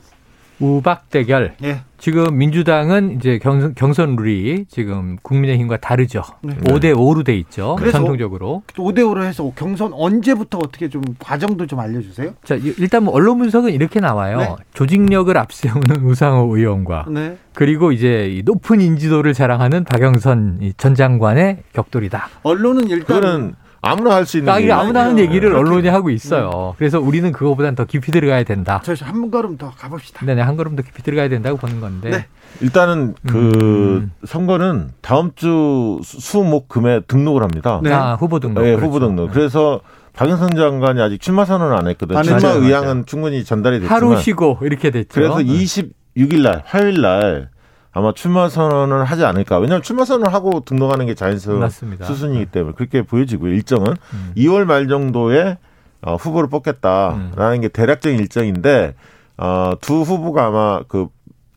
우박 0.68 1.10
대결. 1.10 1.56
예. 1.64 1.82
지금 1.98 2.38
민주당은 2.38 3.18
이제 3.18 3.38
경선, 3.38 3.76
경선 3.76 4.16
룰이 4.16 4.66
지금 4.70 5.18
국민의힘과 5.22 5.78
다르죠. 5.78 6.22
네. 6.42 6.56
5대 6.56 6.94
5로 6.94 7.24
돼 7.26 7.36
있죠. 7.38 7.76
그래서- 7.78 7.98
전통적으로. 8.00 8.64
5대 8.76 9.00
5로 9.00 9.24
해서 9.24 9.52
경선 9.56 9.92
언제부터 9.94 10.58
어떻게 10.60 10.90
좀 10.90 11.02
과정도 11.20 11.66
좀 11.66 11.80
알려주세요. 11.80 12.32
자, 12.44 12.56
이- 12.56 12.74
일단 12.78 13.04
뭐 13.04 13.14
언론 13.14 13.38
분석은 13.40 13.72
이렇게 13.74 14.00
나와요. 14.00 14.38
네. 14.40 14.56
조직력을 14.74 15.38
앞세우는 15.38 15.82
우상호 16.04 16.56
의원과 16.58 17.06
네. 17.10 17.38
그리고 17.54 17.92
이제 17.92 18.28
이 18.30 18.42
높은 18.44 18.82
인지도를 18.82 19.34
자랑하는 19.34 19.84
박영선 19.86 20.60
이전 20.62 20.96
장관의 20.96 21.60
격돌이다. 21.74 22.28
언론은 22.44 22.90
일단 22.90 23.06
그거는 23.22 23.54
아무나 23.86 24.16
할 24.16 24.26
수 24.26 24.38
있는 24.38 24.52
아, 24.52 24.58
이게 24.60 24.68
얘기예요. 24.70 24.80
아무나 24.82 25.02
하는 25.02 25.16
네. 25.18 25.24
얘기를 25.24 25.50
그렇게- 25.50 25.60
언론이 25.70 25.88
하고 25.90 26.10
있어요. 26.10 26.74
그래서 26.78 27.00
우리는 27.02 27.32
그거보단 27.34 27.76
더 27.76 27.84
깊이 27.84 28.12
들어가야 28.14 28.44
된다. 28.46 28.82
저한 28.82 29.30
걸음 29.30 29.58
더 29.58 29.72
가봅시다. 29.72 30.26
네네, 30.26 30.42
한 30.42 30.56
걸음 30.56 30.78
더 30.78 30.84
깊이 30.84 31.04
들어가야 31.04 31.28
된다고 31.28 31.58
보는 31.58 31.82
건데. 31.82 32.10
네. 32.10 32.26
일단은 32.62 33.14
그 33.28 33.52
음. 33.62 34.12
선거는 34.26 34.92
다음 35.02 35.32
주 35.36 36.00
수- 36.04 36.20
수목금에 36.22 37.02
등록을 37.08 37.44
합니다. 37.44 37.82
네. 37.84 37.92
아, 37.92 38.14
후보 38.14 38.40
등록. 38.40 38.62
네, 38.64 38.70
그렇죠. 38.76 38.86
후보 38.86 39.00
등록. 39.00 39.32
그래서 39.34 39.82
박영선 40.14 40.52
장관이 40.56 41.02
아직 41.02 41.20
출마 41.20 41.44
선언을 41.44 41.76
안 41.78 41.88
했거든요. 41.90 42.20
안 42.20 42.24
출마. 42.24 42.50
의향은. 42.54 43.06
충분히 43.06 43.44
전달이 43.44 43.80
됐지만 43.82 44.02
하루 44.02 44.18
쉬고 44.22 44.60
이렇게 44.62 44.92
됐죠. 44.92 45.10
그래서 45.14 45.38
26일 45.40 46.42
날 46.42 46.62
화요일 46.66 47.02
날 47.02 47.50
아마 47.94 48.12
출마 48.14 48.50
선언을 48.50 49.06
하지 49.06 49.24
않을까. 49.24 49.60
왜냐하면 49.60 49.84
출마 49.84 50.04
선언을 50.04 50.34
하고 50.34 50.62
등록하는 50.62 51.06
게 51.06 51.14
자연스러운 51.14 51.60
맞습니다. 51.60 52.06
수순이기 52.06 52.48
때문에 52.48 52.74
그렇게 52.76 53.04
보여지고요. 53.04 53.54
일정은 53.54 53.96
음. 54.14 54.34
2월 54.36 54.66
말 54.66 54.88
정도에 54.88 55.58
어, 56.02 56.16
후보를 56.16 56.50
뽑겠다라는 56.50 57.62
게 57.62 57.68
대략적인 57.70 58.20
일정인데 58.20 58.96
어, 59.38 59.74
두 59.80 60.02
후보가 60.02 60.48
아마 60.48 60.82
그 60.88 61.08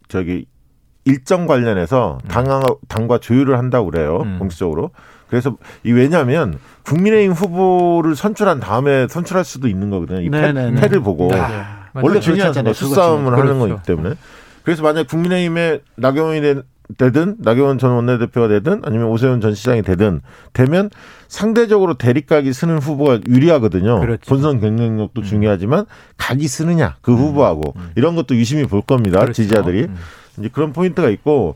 저기 0.09 0.47
일정 1.07 1.47
관련해서 1.47 2.19
당 2.29 2.45
당과 2.89 3.19
조율을 3.19 3.59
한다고 3.59 3.91
그래요. 3.91 4.21
음. 4.25 4.37
공식적으로. 4.39 4.91
그래서 5.29 5.57
이 5.85 5.91
왜냐하면 5.91 6.59
국민의힘 6.85 7.33
후보를 7.33 8.15
선출한 8.15 8.61
다음에 8.61 9.09
선출할 9.09 9.45
수도 9.45 9.69
있는 9.69 9.89
거거든요. 9.91 10.21
이 10.21 10.31
패. 10.31 10.53
패를 10.53 11.01
보고 11.01 11.33
아, 11.33 11.37
맞아요. 11.37 11.65
원래 11.95 12.09
그렇지 12.21 12.27
중요하잖아요. 12.33 12.75
수싸움을 12.75 13.33
하는 13.33 13.59
그렇죠. 13.59 13.77
거기 13.77 13.83
때문에. 13.87 14.15
그래서 14.67 14.83
만약 14.83 15.07
국민의힘에 15.07 15.79
나경원이 15.95 16.41
되- 16.41 16.63
되든 16.99 17.37
나경원 17.39 17.79
전 17.79 17.93
원내대표가 17.93 18.49
되든 18.49 18.83
아니면 18.85 19.07
오세훈 19.07 19.41
전 19.41 19.55
시장이 19.55 19.83
되든 19.83 20.23
되면 20.53 20.91
상대적으로 21.29 21.95
대립각이 21.95 22.53
서는 22.53 22.79
후보가 22.79 23.21
유리하거든요. 23.29 24.01
그렇죠. 24.01 24.23
본선 24.29 24.61
경쟁력도 24.61 25.23
중요하지만 25.23 25.87
각이 26.17 26.49
서느냐 26.49 26.97
그 27.01 27.15
후보하고 27.15 27.75
이런 27.95 28.17
것도 28.17 28.35
유심히 28.35 28.65
볼 28.67 28.83
겁니다. 28.83 29.21
그렇죠. 29.21 29.35
지지자들이 29.35 29.85
음. 29.85 29.97
이제 30.39 30.49
그런 30.53 30.73
포인트가 30.73 31.11
있고 31.11 31.55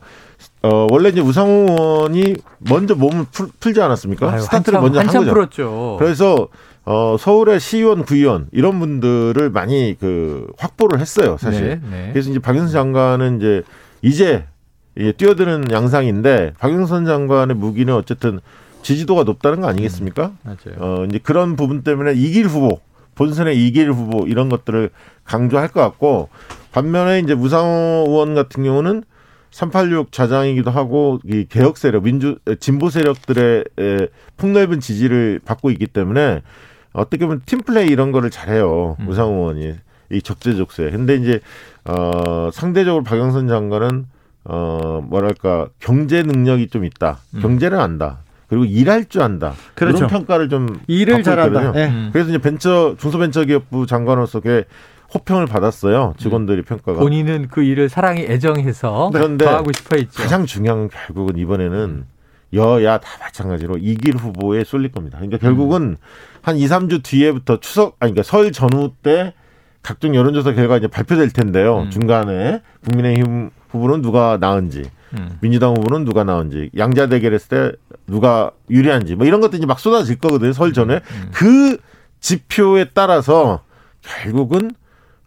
어 0.63 0.87
원래 0.91 1.09
이제 1.09 1.21
우상호 1.21 1.65
의원이 1.71 2.35
먼저 2.59 2.93
몸을 2.95 3.25
풀, 3.31 3.47
풀지 3.59 3.81
않았습니까? 3.81 4.31
아유, 4.31 4.41
스타트를 4.41 4.77
한참, 4.77 4.81
먼저 4.83 4.99
한 4.99 5.07
한참 5.07 5.21
거죠. 5.23 5.33
풀었죠. 5.33 5.95
그래서 5.99 6.47
어 6.85 7.15
서울의 7.19 7.59
시의원, 7.59 8.03
구의원 8.05 8.47
이런 8.51 8.79
분들을 8.79 9.49
많이 9.49 9.95
그 9.99 10.47
확보를 10.57 10.99
했어요, 10.99 11.37
사실. 11.39 11.79
네, 11.81 11.89
네. 11.89 12.09
그래서 12.13 12.29
이제 12.29 12.39
박영선 12.39 12.71
장관은 12.71 13.37
이제 13.37 13.63
이제 14.03 14.45
예, 14.97 15.11
뛰어드는 15.13 15.71
양상인데 15.71 16.53
박영선 16.59 17.05
장관의 17.05 17.55
무기는 17.55 17.93
어쨌든 17.93 18.39
지지도가 18.83 19.23
높다는 19.23 19.61
거 19.61 19.67
아니겠습니까? 19.67 20.31
맞아요. 20.43 20.75
어 20.77 21.05
이제 21.05 21.19
그런 21.21 21.55
부분 21.55 21.81
때문에 21.81 22.13
이길 22.13 22.45
후보, 22.45 22.81
본선의 23.15 23.65
이길 23.65 23.91
후보 23.91 24.27
이런 24.27 24.49
것들을 24.49 24.89
강조할 25.23 25.69
것 25.69 25.81
같고 25.81 26.29
반면에 26.71 27.19
이제 27.19 27.33
무상호 27.33 28.05
의원 28.07 28.35
같은 28.35 28.63
경우는 28.63 29.03
386 29.51 30.11
좌장이기도 30.11 30.71
하고 30.71 31.19
이 31.25 31.45
개혁 31.49 31.77
세력, 31.77 32.03
민주 32.03 32.37
진보 32.59 32.89
세력들의 32.89 33.65
에, 33.79 34.07
폭넓은 34.37 34.79
지지를 34.79 35.39
받고 35.43 35.71
있기 35.71 35.87
때문에 35.87 36.41
어떻게 36.93 37.25
보면 37.25 37.41
팀 37.45 37.61
플레이 37.61 37.87
이런 37.87 38.11
거를 38.11 38.29
잘해요. 38.29 38.95
음. 38.99 39.05
무상호 39.05 39.33
의원이 39.51 39.75
이 40.11 40.21
적재적소에. 40.21 40.91
근데 40.91 41.15
이제 41.15 41.39
어 41.85 42.49
상대적으로 42.51 43.03
박영선 43.03 43.47
장관은 43.47 44.05
어 44.43 45.01
뭐랄까 45.07 45.67
경제 45.79 46.23
능력이 46.23 46.67
좀 46.67 46.83
있다. 46.85 47.19
음. 47.35 47.41
경제를 47.41 47.79
안다. 47.79 48.19
그리고 48.47 48.65
일할 48.65 49.05
줄 49.05 49.21
안다. 49.21 49.53
그렇죠. 49.75 49.97
이런 49.99 50.09
평가를 50.09 50.49
좀 50.49 50.79
일을 50.87 51.13
받고 51.15 51.23
잘한다. 51.23 51.59
있거든요. 51.61 51.81
예. 51.81 51.87
음. 51.87 52.09
그래서 52.11 52.29
이제 52.29 52.37
벤처 52.37 52.95
중소벤처기업부 52.99 53.85
장관으로서 53.85 54.41
꽤 54.41 54.65
호평을 55.13 55.45
받았어요. 55.45 56.13
직원들이 56.17 56.63
평가가. 56.63 56.99
본인은 56.99 57.47
그 57.49 57.63
일을 57.63 57.89
사랑이 57.89 58.21
애정해서 58.21 59.09
그런데 59.11 59.45
더 59.45 59.55
하고 59.55 59.71
싶어 59.75 59.97
했죠. 59.97 60.21
가장 60.21 60.45
중요한 60.45 60.79
건 60.79 60.89
결국은 60.89 61.37
이번에는 61.37 62.05
여야 62.53 62.97
다 62.97 63.09
마찬가지로 63.19 63.77
이길 63.77 64.15
후보에 64.15 64.63
쏠릴 64.63 64.91
겁니다. 64.91 65.17
그러니까 65.17 65.37
결국은 65.37 65.97
한 66.41 66.57
2, 66.57 66.65
3주 66.65 67.03
뒤에부터 67.03 67.59
추석 67.59 67.95
아니 67.99 68.11
그러니까 68.11 68.23
설 68.23 68.51
전후 68.51 68.93
때 69.01 69.33
각종 69.81 70.15
여론조사 70.15 70.53
결과 70.53 70.77
이제 70.77 70.87
발표될 70.87 71.31
텐데요. 71.31 71.81
음. 71.81 71.89
중간에 71.89 72.61
국민의힘 72.85 73.49
후보는 73.69 74.01
누가 74.01 74.37
나은지, 74.39 74.83
음. 75.13 75.37
민주당 75.41 75.71
후보는 75.71 76.05
누가 76.05 76.23
나은지, 76.23 76.69
양자 76.77 77.07
대결했을 77.07 77.47
때 77.47 77.71
누가 78.05 78.51
유리한지 78.69 79.15
뭐 79.15 79.25
이런 79.25 79.39
것들이 79.41 79.65
막 79.65 79.79
쏟아질 79.79 80.19
거거든요. 80.19 80.53
설 80.53 80.73
전에 80.73 80.95
음. 80.95 81.29
그 81.31 81.77
지표에 82.19 82.89
따라서 82.93 83.63
결국은 84.01 84.71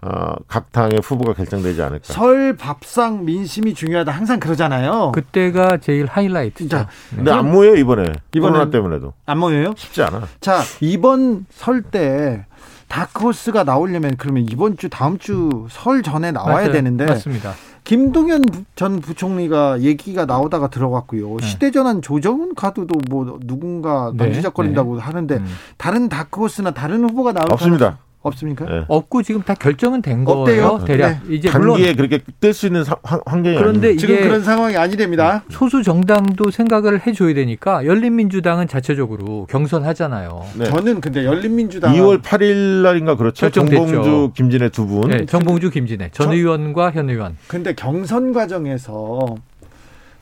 어, 0.07 0.35
각 0.49 0.71
당의 0.71 1.01
후보가 1.03 1.33
결정되지 1.33 1.81
않을까. 1.83 2.13
설 2.13 2.57
밥상 2.59 3.25
민심이 3.25 3.73
중요하다. 3.73 4.13
항상 4.13 4.39
그러잖아요. 4.39 5.13
그때가 5.13 5.79
제일 5.79 6.05
하이라이트죠. 6.07 6.69
진짜. 6.69 6.89
근데 7.15 7.31
안 7.31 7.51
모여요 7.51 7.75
이번에 7.77 8.13
코로나 8.33 8.69
때문에도 8.69 9.15
안 9.25 9.39
모여요? 9.39 9.73
쉽지 9.77 10.03
않아. 10.03 10.23
자, 10.41 10.61
이번 10.81 11.47
설 11.51 11.83
때 11.83 12.45
다크호스가 12.89 13.65
나오려면 13.65 14.17
그러면 14.19 14.47
이번 14.51 14.77
주 14.77 14.89
다음 14.91 15.19
주 15.19 15.67
설 15.71 16.03
전에 16.03 16.33
나와야 16.33 16.55
맞아요. 16.57 16.73
되는데 16.73 17.07
맞습니다. 17.07 17.55
김동연 17.85 18.43
부- 18.43 18.65
전 18.77 19.01
부총리가 19.01 19.81
얘기가 19.81 20.25
나오다가 20.27 20.69
들어갔고요. 20.69 21.37
네. 21.41 21.47
시대전환 21.47 22.01
조정훈 22.03 22.55
카드도 22.55 22.95
뭐 23.11 23.39
누군가 23.43 24.11
네, 24.15 24.25
만지작거린다고 24.27 25.01
하는데 25.01 25.35
음. 25.37 25.47
다른 25.77 26.09
다크호스나 26.09 26.71
다른 26.73 27.05
후보가 27.05 27.33
나올 27.33 27.53
없습니다. 27.53 27.99
없습니까? 28.25 28.67
예. 28.71 28.85
없고 28.89 29.23
지금 29.23 29.43
다 29.43 29.55
결정은 29.55 30.01
된 30.03 30.25
없대요? 30.27 30.63
거예요. 30.79 30.85
대략 30.85 31.21
이제 31.31 31.49
단기에 31.51 31.73
물론 31.75 31.97
그렇게 31.97 32.21
뜰 32.41 32.53
수 32.55 32.67
있는 32.67 32.83
사- 32.85 32.97
환- 33.03 33.21
환경이 33.27 33.57
그런데 33.57 33.89
아닙니다. 33.89 34.01
지금 34.07 34.23
그런 34.23 34.43
상황이 34.43 34.77
아니랍니다. 34.77 35.45
소수 35.51 35.83
정당도 35.83 36.51
생각을 36.51 37.07
해줘야 37.07 37.35
되니까 37.35 37.85
열린민주당은 37.85 38.67
자체적으로 38.69 39.47
경선하잖아요. 39.51 40.45
네. 40.59 40.65
저는 40.65 41.01
근데 41.01 41.25
열린민주당 41.25 41.93
2월 41.95 42.23
8일 42.23 42.83
날인가 42.83 43.17
그렇죠. 43.17 43.41
결정됐죠. 43.43 43.87
정봉주, 43.87 44.33
김진애 44.35 44.69
두 44.71 44.87
분. 44.87 45.09
네, 45.11 45.27
정봉주, 45.27 45.71
김진애 45.71 46.09
전 46.13 46.29
저- 46.29 46.35
의원과 46.35 46.93
현 46.93 47.11
의원. 47.11 47.37
근데 47.47 47.75
경선 47.75 48.33
과정에서 48.33 49.35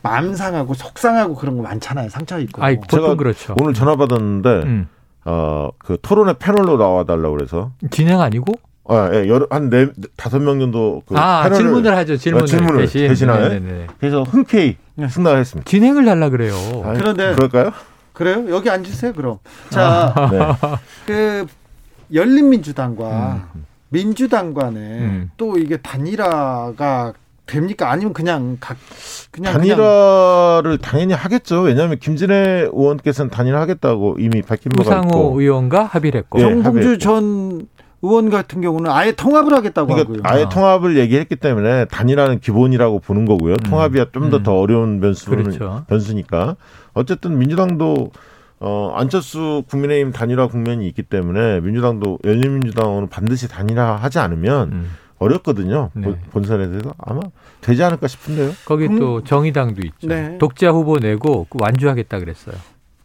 마음 0.02 0.34
상하고 0.34 0.74
속상하고 0.74 1.36
그런 1.36 1.56
거 1.56 1.62
많잖아요. 1.62 2.08
상처 2.08 2.40
있고. 2.40 2.62
아이 2.64 2.74
보통 2.76 3.00
제가 3.00 3.14
그렇죠. 3.14 3.54
오늘 3.60 3.72
전화 3.72 3.94
받았는데 3.94 4.48
음. 4.64 4.88
어, 5.24 5.70
그 5.78 5.96
토론회 6.02 6.34
패널로 6.38 6.76
나와 6.78 7.04
달라고 7.04 7.36
그래서 7.36 7.70
진행 7.90 8.20
아니고 8.20 8.54
아, 8.88 9.10
예, 9.14 9.28
여러 9.28 9.46
한 9.50 9.70
네 9.70 9.86
다섯 10.16 10.40
명 10.40 10.58
정도 10.58 11.02
그 11.06 11.16
아 11.16 11.44
패널을 11.44 11.56
질문을 11.64 11.96
하죠. 11.98 12.16
질문을, 12.16 12.42
어, 12.42 12.46
질문을 12.46 12.80
대신 12.80 13.08
대신하네. 13.08 13.48
네네네. 13.48 13.86
그래서 14.00 14.22
흔쾌히 14.24 14.76
네. 14.96 15.08
승낙했습니다. 15.08 15.70
진행을 15.70 16.04
달라 16.04 16.28
그래요. 16.28 16.52
아이, 16.84 16.98
그런데- 16.98 17.34
그럴까요? 17.34 17.72
그래요? 18.12 18.44
여기 18.50 18.68
앉으세요, 18.68 19.12
그럼. 19.14 19.38
자, 19.70 20.12
아. 20.14 20.30
네. 20.30 20.38
그 21.06 21.46
열린민주당과 22.12 23.40
음. 23.54 23.64
민주당 23.88 24.52
간에 24.54 24.78
음. 24.78 25.30
또 25.36 25.56
이게 25.58 25.76
단일화가 25.76 27.12
됩니까? 27.52 27.90
아니면 27.90 28.12
그냥 28.12 28.56
각 28.60 28.76
그냥 29.30 29.52
그냥 29.52 29.76
단일화를 29.76 30.78
당연히 30.78 31.12
하겠죠. 31.12 31.60
왜냐하면 31.62 31.98
김진애 31.98 32.68
의원께서는 32.72 33.30
단일화하겠다고 33.30 34.16
이미 34.18 34.42
밝힌 34.42 34.72
바가 34.72 34.90
우상호 34.90 35.08
있고. 35.08 35.40
의원과 35.40 35.84
합의를 35.84 36.20
했고 36.20 36.38
예, 36.38 36.42
정봉주 36.42 36.68
합의했고. 36.68 36.98
전 36.98 37.68
의원 38.04 38.30
같은 38.30 38.60
경우는 38.60 38.90
아예 38.90 39.12
통합을 39.12 39.54
하겠다고 39.54 39.86
그러니까 39.86 40.10
하고요. 40.10 40.22
아예 40.24 40.44
아. 40.44 40.48
통합을 40.48 40.96
얘기했기 40.96 41.36
때문에 41.36 41.84
단일화는 41.84 42.40
기본이라고 42.40 42.98
보는 42.98 43.26
거고요. 43.26 43.56
통합이야 43.58 44.06
좀더 44.12 44.38
음. 44.38 44.42
더 44.42 44.58
어려운 44.58 45.00
변수는 45.00 45.44
그렇죠. 45.44 45.84
변수니까 45.88 46.56
어쨌든 46.94 47.38
민주당도 47.38 48.10
어 48.58 48.92
안철수 48.96 49.62
국민의힘 49.68 50.12
단일화 50.12 50.48
국면이 50.48 50.86
있기 50.88 51.02
때문에 51.02 51.60
민주당도 51.60 52.18
열린민주당은 52.24 53.08
반드시 53.08 53.48
단일화하지 53.48 54.18
않으면 54.18 54.72
음. 54.72 54.90
어렵거든요. 55.22 55.90
네. 55.94 56.02
본- 56.04 56.18
본선에 56.30 56.68
대해서 56.68 56.94
아마 56.98 57.20
되지 57.60 57.82
않을까 57.82 58.06
싶은데요. 58.08 58.52
거기 58.64 58.88
국- 58.88 58.98
또 58.98 59.24
정의당도 59.24 59.82
있죠. 59.86 60.08
네. 60.08 60.36
독자 60.38 60.70
후보 60.70 60.98
내고 60.98 61.46
그 61.48 61.58
완주하겠다 61.60 62.18
그랬어요. 62.18 62.56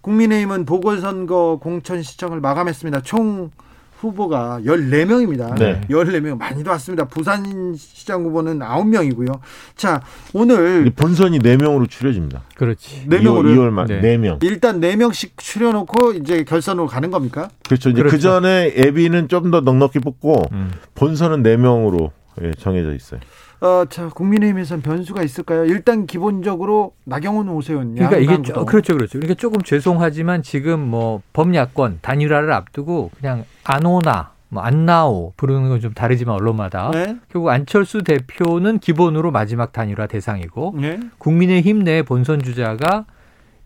국민의힘은 0.01 0.65
보궐선거 0.65 1.59
공천시청을 1.61 2.39
마감했습니다. 2.39 3.01
총 3.01 3.51
후보가 3.99 4.59
14명입니다. 4.63 5.57
네. 5.57 5.81
14명 5.89 6.37
많이도 6.37 6.69
왔습니다. 6.71 7.05
부산시장 7.05 8.23
후보는 8.25 8.59
9명이고요. 8.59 9.39
자, 9.75 10.01
오늘 10.33 10.91
본선이 10.95 11.39
4명으로 11.39 11.89
추려집니다. 11.89 12.43
그렇지. 12.55 13.05
네 13.07 13.19
명으로 13.19 13.49
2월 13.49 13.69
말 13.71 13.87
네. 13.87 14.01
4명. 14.01 14.43
일단 14.43 14.79
4명씩 14.79 15.31
추려 15.37 15.71
놓고 15.71 16.13
이제 16.13 16.43
결선으로 16.43 16.87
가는 16.87 17.09
겁니까? 17.09 17.49
그렇죠. 17.65 17.89
이제 17.89 18.01
그렇죠. 18.01 18.15
그 18.15 18.21
전에 18.21 18.73
예비는 18.77 19.27
좀 19.29 19.47
더 19.47 19.61
넉넉히 19.61 19.99
뽑고 19.99 20.41
음. 20.51 20.71
본선은 20.95 21.41
4명으로 21.43 22.11
예, 22.41 22.51
정해져 22.59 22.93
있어요. 22.93 23.21
어, 23.59 23.85
자, 23.89 24.09
국민의힘에선 24.09 24.81
변수가 24.81 25.23
있을까요? 25.23 25.65
일단 25.65 26.05
기본적으로 26.05 26.93
나경원 27.05 27.49
오세훈 27.49 27.95
그러니까 27.95 28.17
이게 28.17 28.41
조- 28.43 28.65
그렇죠, 28.65 28.93
그렇죠. 28.93 29.13
그러니까 29.19 29.33
조금 29.33 29.61
죄송하지만 29.61 30.43
지금 30.43 30.79
뭐 30.79 31.21
범야권 31.33 31.99
단일화를 32.01 32.51
앞두고 32.53 33.09
그냥 33.19 33.45
안 33.63 33.85
오나 33.85 34.31
뭐 34.49 34.63
안 34.63 34.85
나오 34.85 35.33
부르는 35.37 35.69
건 35.69 35.81
좀 35.81 35.93
다르지만 35.93 36.35
언론마다 36.35 36.91
네. 36.91 37.17
결국 37.29 37.49
안철수 37.49 38.03
대표는 38.03 38.79
기본으로 38.79 39.31
마지막 39.31 39.73
단일화 39.73 40.07
대상이고 40.07 40.75
네. 40.79 40.99
국민의힘 41.17 41.83
내 41.83 42.01
본선 42.03 42.41
주자가 42.41 43.05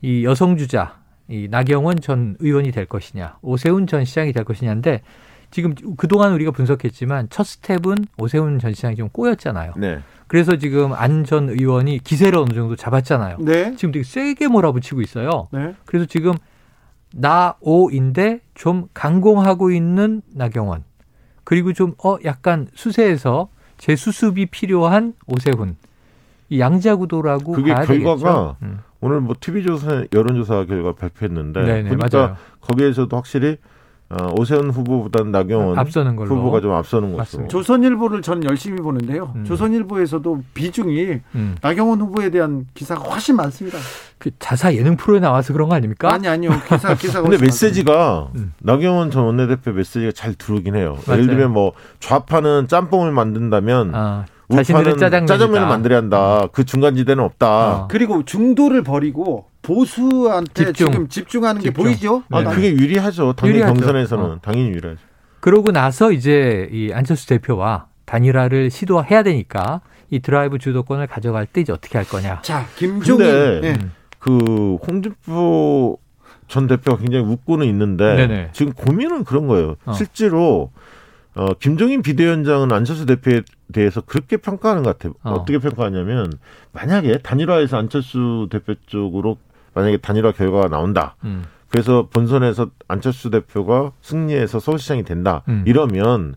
이 0.02 0.24
여성 0.26 0.58
주자 0.58 0.96
이 1.28 1.48
나경원 1.52 2.00
전 2.00 2.36
의원이 2.39 2.72
될 2.72 2.86
것이냐 2.88 3.38
오세훈 3.44 3.86
전 3.88 4.06
시장이 4.06 4.34
될 4.34 4.44
것이냐인데 4.44 5.02
지금 5.52 5.76
그동안 5.97 6.34
우리가 6.34 6.52
분석했지만 6.52 7.28
첫 7.30 7.45
스텝은 7.45 8.06
오세훈 8.18 8.58
전 8.60 8.74
시장이 8.74 8.95
좀 8.95 9.10
꼬였잖아요. 9.10 9.74
네. 9.78 9.99
그래서 10.28 10.56
지금 10.58 10.93
안 10.93 11.26
전 11.26 11.49
의원이 11.49 11.99
기세를 11.99 12.39
어느 12.39 12.54
정도 12.54 12.76
잡았잖아요. 12.76 13.38
네. 13.41 13.76
지금 13.76 13.91
되게 13.91 14.04
세게 14.04 14.47
몰아붙이고 14.47 15.02
있어요. 15.02 15.49
네. 15.52 15.76
그래서 15.86 16.06
지금 16.06 16.34
나오인데 17.14 18.39
좀 18.54 18.88
강공하고 18.93 19.72
있는 19.72 20.22
나경원 20.34 20.84
그리고 21.43 21.74
좀 21.74 21.93
어 22.04 22.18
약간 22.24 22.68
수세에서 22.74 23.49
재수습이 23.78 24.45
필요한 24.47 25.14
오세훈 25.28 25.76
이 26.49 26.60
양자구도라고 26.60 27.52
그게 27.54 27.74
봐야 27.74 27.86
결과가. 27.86 28.58
음. 28.62 28.80
오늘 29.02 29.20
뭐 29.20 29.36
TV조선 29.39 30.08
여론조사 30.14 30.66
결과 30.66 30.93
발표했는데 30.93 31.62
네네 31.64 31.89
보니까 31.89 32.18
맞아요. 32.18 32.36
거기에서도 32.62 33.16
확실히 33.16 33.58
어, 34.12 34.34
오세훈 34.38 34.70
후보보다는 34.72 35.32
나경원 35.32 35.80
앞서는 35.80 36.18
걸로 36.18 36.36
후보가 36.36 36.59
좀 36.59 36.74
앞서는 36.74 37.09
것으로. 37.09 37.18
맞습니다. 37.18 37.49
조선일보를 37.49 38.22
저는 38.22 38.43
열심히 38.43 38.82
보는데요. 38.82 39.32
음. 39.38 39.45
조선일보에서도 39.45 40.43
비중이 40.53 41.20
음. 41.36 41.55
나경원 41.62 42.01
후보에 42.01 42.30
대한 42.30 42.66
기사가 42.74 43.01
훨씬 43.09 43.38
많습니다. 43.38 43.78
그 44.18 44.30
자사 44.38 44.74
예능 44.76 44.97
프로에 44.97 45.20
나와서 45.22 45.53
그런 45.53 45.70
거 45.70 45.76
아닙니까? 45.76 46.14
아니 46.14 46.28
아니요. 46.28 46.51
기사 46.68 46.93
기사가 46.95 47.28
근데 47.30 47.43
메시지가 47.43 48.32
음. 48.36 48.53
나경원 48.59 49.12
전 49.12 49.24
원내대표 49.24 49.72
메시지가 49.72 50.12
잘 50.12 50.34
들어오긴 50.34 50.76
해요. 50.76 50.97
맞아요. 51.07 51.22
예를 51.22 51.28
들면 51.28 51.51
뭐 51.53 51.72
좌파는 51.99 52.68
짬뽕을 52.68 53.12
만든다면 53.14 53.95
아, 53.95 54.26
자신들은 54.52 54.93
우파는 54.93 55.28
짜장면이다. 55.28 55.64
을 55.64 55.70
만들어야 55.70 55.99
한다. 55.99 56.47
그 56.52 56.66
중간 56.66 56.95
지대는 56.95 57.24
없다. 57.24 57.72
어. 57.84 57.88
그리고 57.89 58.24
중도를 58.26 58.84
버리고 58.84 59.45
보수한테 59.62 60.66
집중. 60.66 60.91
지금 60.91 61.08
집중하는 61.08 61.62
게 61.62 61.70
집중. 61.70 61.84
보이죠? 61.84 62.24
아, 62.32 62.43
네. 62.43 62.49
그게 62.49 62.72
유리하죠. 62.72 63.34
당연히 63.34 63.60
유리하죠. 63.60 63.80
경선에서는 63.80 64.26
어. 64.26 64.39
당연히 64.41 64.70
유리하죠. 64.70 64.99
그러고 65.39 65.72
나서 65.72 66.12
이제 66.12 66.70
이 66.72 66.91
안철수 66.93 67.28
대표와 67.28 67.88
단일화를 68.06 68.70
시도해야 68.70 69.24
되니까 69.24 69.82
이 70.10 70.20
드라이브 70.20 70.60
주도권을 70.60 71.08
가져갈 71.08 71.45
때 71.45 71.62
이제 71.62 71.72
어떻게 71.72 71.97
할 71.97 72.08
거냐. 72.08 72.41
자, 72.41 72.66
김종인. 72.76 73.26
근데 73.26 73.60
네. 73.62 73.80
음. 73.82 73.91
그 74.20 74.78
홍준표 74.88 75.97
전 76.47 76.68
대표가 76.68 76.97
굉장히 76.97 77.26
웃고는 77.26 77.66
있는데 77.68 78.16
네네. 78.16 78.49
지금 78.52 78.74
고민은 78.74 79.24
그런 79.24 79.47
거예요. 79.47 79.76
어. 79.86 79.93
실제로 79.93 80.72
어, 81.36 81.53
김종인 81.53 82.01
비대위원장은 82.01 82.71
안철수 82.71 83.05
대표에 83.05 83.43
대해서 83.71 84.01
그렇게 84.01 84.38
평가하는 84.38 84.84
것 84.84 84.97
같아요. 84.97 85.13
어. 85.23 85.32
어. 85.32 85.45
떻게 85.45 85.59
평가하냐면 85.59 86.32
만약에 86.73 87.19
단일화에서 87.19 87.77
안철수 87.77 88.47
대표 88.51 88.75
쪽으로 88.86 89.38
만약에 89.73 89.97
단일화 89.97 90.34
결과가 90.34 90.67
나온다. 90.67 91.15
음. 91.23 91.43
그래서 91.69 92.07
본선에서 92.11 92.69
안철수 92.89 93.29
대표가 93.29 93.93
승리해서 94.01 94.59
서울시장이 94.59 95.03
된다. 95.03 95.43
음. 95.47 95.63
이러면 95.65 96.36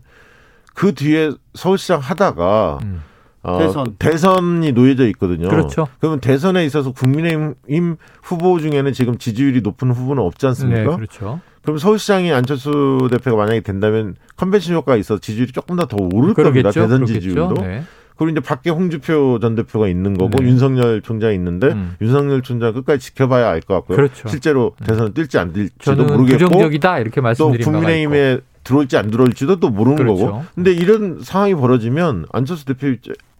그 0.73 0.93
뒤에 0.93 1.31
서울시장 1.53 1.99
하다가 1.99 2.79
음. 2.83 3.01
어, 3.43 3.59
대선. 3.59 3.95
대선이 3.99 4.71
놓여져 4.71 5.07
있거든요. 5.09 5.49
그렇죠. 5.49 5.87
그러면 5.99 6.19
대선에 6.19 6.65
있어서 6.65 6.91
국민의힘 6.91 7.97
후보 8.23 8.59
중에는 8.59 8.91
지금 8.93 9.17
지지율이 9.17 9.61
높은 9.61 9.91
후보는 9.91 10.23
없지 10.23 10.41
네, 10.41 10.47
않습니까? 10.47 10.95
그렇죠. 10.95 11.41
그럼 11.65 11.77
서울시장이 11.77 12.31
안철수 12.31 13.07
대표가 13.11 13.35
만약에 13.37 13.59
된다면 13.61 14.15
컨벤션 14.37 14.75
효과가 14.75 14.95
있어서 14.97 15.19
지지율이 15.19 15.51
조금 15.51 15.75
더 15.75 15.85
더 15.85 15.97
오를 15.99 16.33
겁니다. 16.33 16.71
대선 16.71 16.87
그러겠죠. 16.89 17.13
지지율도. 17.13 17.53
네. 17.55 17.83
그리고 18.17 18.31
이제 18.31 18.39
밖에 18.39 18.69
홍주표 18.69 19.39
전 19.41 19.55
대표가 19.55 19.89
있는 19.89 20.17
거고 20.17 20.37
네. 20.37 20.45
윤석열 20.47 21.01
총장이 21.01 21.35
있는데 21.35 21.67
음. 21.67 21.95
윤석열 22.01 22.41
총장 22.41 22.71
끝까지 22.73 22.99
지켜봐야 23.07 23.49
알 23.49 23.59
것 23.61 23.73
같고요. 23.75 23.97
그렇죠. 23.97 24.29
실제로 24.29 24.73
대선을 24.85 25.13
뛸지 25.13 25.37
안 25.37 25.51
뛸지도 25.51 25.97
모르겠고 26.07 26.45
부정적이다 26.45 26.99
이렇게 26.99 27.15
또 27.19 27.23
말씀드린 27.23 27.59
있고. 27.61 27.71
국민의힘에 27.71 28.37
들어올지 28.63 28.97
안 28.97 29.11
들어올지도 29.11 29.59
또 29.59 29.69
모르는 29.69 29.97
그렇죠. 29.97 30.25
거고. 30.27 30.43
근데 30.55 30.71
이런 30.71 31.19
상황이 31.21 31.55
벌어지면 31.55 32.27
안철수 32.31 32.65
대표 32.65 32.87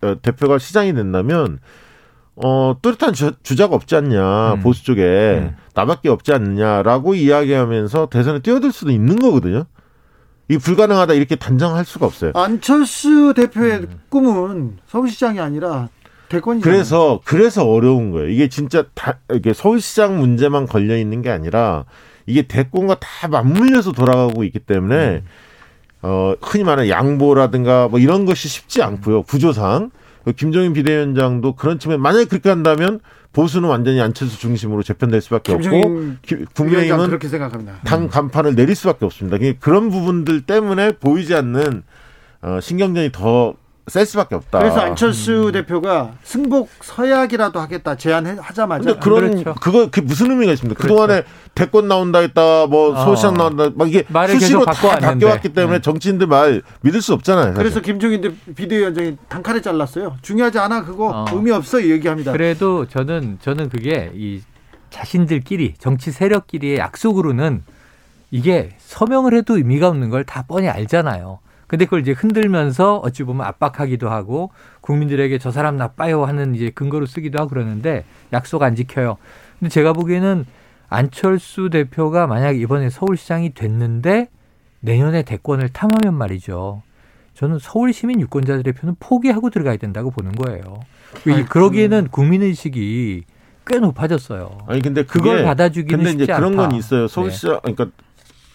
어, 0.01 0.15
대표가 0.21 0.57
시장이 0.57 0.93
된다면 0.93 1.59
어 2.35 2.75
뚜렷한 2.81 3.13
주, 3.13 3.31
주자가 3.43 3.75
없지 3.75 3.95
않냐 3.95 4.55
음. 4.55 4.59
보수 4.59 4.83
쪽에 4.83 5.01
음. 5.01 5.55
나밖에 5.75 6.09
없지 6.09 6.33
않냐라고 6.33 7.13
이야기하면서 7.15 8.07
대선에 8.07 8.39
뛰어들 8.39 8.71
수도 8.71 8.91
있는 8.91 9.17
거거든요. 9.17 9.65
이 10.47 10.57
불가능하다 10.57 11.13
이렇게 11.13 11.35
단정할 11.35 11.85
수가 11.85 12.05
없어요. 12.05 12.31
안철수 12.35 13.33
대표의 13.35 13.79
음. 13.79 13.99
꿈은 14.09 14.77
서울시장이 14.87 15.39
아니라 15.39 15.89
대권이 16.29 16.61
그래서 16.61 17.19
그래서 17.25 17.67
어려운 17.67 18.11
거예요. 18.11 18.29
이게 18.29 18.47
진짜 18.47 18.85
다 18.93 19.19
이게 19.33 19.53
서울시장 19.53 20.19
문제만 20.19 20.67
걸려 20.67 20.97
있는 20.97 21.21
게 21.21 21.29
아니라 21.29 21.85
이게 22.25 22.43
대권과 22.43 22.99
다 22.99 23.27
맞물려서 23.27 23.91
돌아가고 23.91 24.43
있기 24.43 24.59
때문에 24.59 25.23
어 26.01 26.35
흔히 26.41 26.63
말하는 26.63 26.89
양보라든가 26.89 27.87
뭐 27.87 27.99
이런 27.99 28.25
것이 28.25 28.47
쉽지 28.47 28.81
않고요. 28.81 29.23
구조상 29.23 29.91
그 30.23 30.33
김종인 30.33 30.73
비대위원장도 30.73 31.55
그런 31.55 31.79
측면 31.79 32.01
만약에 32.01 32.25
그렇게 32.25 32.49
한다면 32.49 32.99
보수는 33.35 33.67
완전히 33.67 33.99
안철수 33.99 34.39
중심으로 34.39 34.81
재편될 34.81 35.19
수밖에 35.19 35.51
없고 35.51 35.67
국민의힘은 36.53 37.07
그렇게 37.07 37.27
생각합니다. 37.27 37.81
당 37.83 38.07
간판을 38.07 38.55
내릴 38.55 38.75
수밖에 38.75 39.03
없습니다. 39.03 39.37
그게 39.37 39.57
그런 39.59 39.89
부분들 39.89 40.41
때문에 40.41 40.93
보이지 40.93 41.35
않는 41.35 41.83
어, 42.41 42.59
신경전이 42.61 43.11
더 43.11 43.55
셀 43.87 44.03
수밖에 44.07 44.33
없다. 44.33 44.57
그래서 44.59 44.79
안철수 44.79 45.51
대표가 45.53 46.15
승복 46.23 46.69
서약이라도 46.81 47.59
하겠다 47.59 47.95
제안하자마자 47.95 48.83
근데 48.83 48.99
그런 48.99 49.31
그렇죠. 49.43 49.53
그거 49.61 49.85
그게 49.91 50.01
무슨 50.01 50.31
의미가 50.31 50.53
있습니까? 50.53 50.81
그동안에 50.81 51.23
대권 51.53 51.87
나온다 51.87 52.19
했다, 52.19 52.65
뭐 52.65 52.93
어. 52.93 53.03
서울시장 53.03 53.35
나온다, 53.35 53.69
막 53.75 53.87
이게 53.87 54.03
말을 54.07 54.39
수시로 54.39 54.65
다. 54.65 54.71
바뀌어왔기 54.73 55.49
때문에 55.53 55.77
음. 55.77 55.81
정치인들 55.83 56.25
말 56.25 56.63
믿을 56.81 56.99
수 57.01 57.13
없잖아요. 57.13 57.45
사실. 57.49 57.57
그래서 57.57 57.79
김종인 57.79 58.21
대- 58.21 58.53
비대위원장이 58.55 59.17
단칼에 59.29 59.61
잘랐어요. 59.61 60.17
중요하지 60.23 60.57
않아 60.57 60.83
그거 60.83 61.09
어. 61.09 61.25
의미 61.31 61.51
없어 61.51 61.79
이 61.79 61.91
얘기합니다. 61.91 62.31
그래도 62.31 62.87
저는 62.87 63.37
저는 63.41 63.69
그게 63.69 64.11
이 64.15 64.41
자신들끼리 64.89 65.75
정치 65.77 66.11
세력끼리의 66.11 66.77
약속으로는 66.79 67.63
이게 68.31 68.71
서명을 68.79 69.35
해도 69.35 69.57
의미가 69.57 69.87
없는 69.89 70.09
걸 70.09 70.23
다 70.25 70.43
뻔히 70.47 70.67
알잖아요. 70.69 71.39
근데 71.75 71.83
그걸 71.83 71.99
이제 71.99 72.13
흔들면서 72.13 72.99
어찌 72.99 73.23
보면 73.23 73.45
압박하기도 73.45 74.09
하고 74.09 74.49
국민들에게 74.79 75.37
저 75.39 75.51
사람 75.51 75.75
나빠요 75.75 76.23
하는 76.23 76.55
이제 76.55 76.69
근거로 76.69 77.05
쓰기도 77.05 77.37
하고 77.37 77.49
그러는데 77.49 78.05
약속 78.31 78.63
안 78.63 78.75
지켜요. 78.75 79.17
근데 79.59 79.69
제가 79.69 79.91
보기에는 79.91 80.45
안철수 80.87 81.69
대표가 81.69 82.27
만약 82.27 82.57
이번에 82.57 82.89
서울시장이 82.89 83.53
됐는데 83.55 84.29
내년에 84.79 85.23
대권을 85.23 85.67
탐하면 85.69 86.13
말이죠. 86.13 86.81
저는 87.33 87.59
서울 87.59 87.91
시민 87.91 88.21
유권자들의 88.21 88.73
표는 88.73 88.95
포기하고 89.01 89.49
들어가야 89.49 89.75
된다고 89.75 90.11
보는 90.11 90.31
거예요. 90.31 90.79
이- 91.27 91.31
아이고. 91.31 91.49
그러기에는 91.49 92.07
국민의식이 92.07 93.23
꽤 93.67 93.79
높아졌어요. 93.79 94.59
아니 94.67 94.81
근데 94.81 95.03
그걸 95.03 95.43
받아주기는 95.43 95.97
근데 95.97 96.09
이제 96.11 96.19
쉽지 96.19 96.31
그런 96.37 96.53
않다. 96.53 96.69
건 96.69 96.77
있어요. 96.77 97.09
서울시장 97.09 97.59
그러니까 97.63 97.87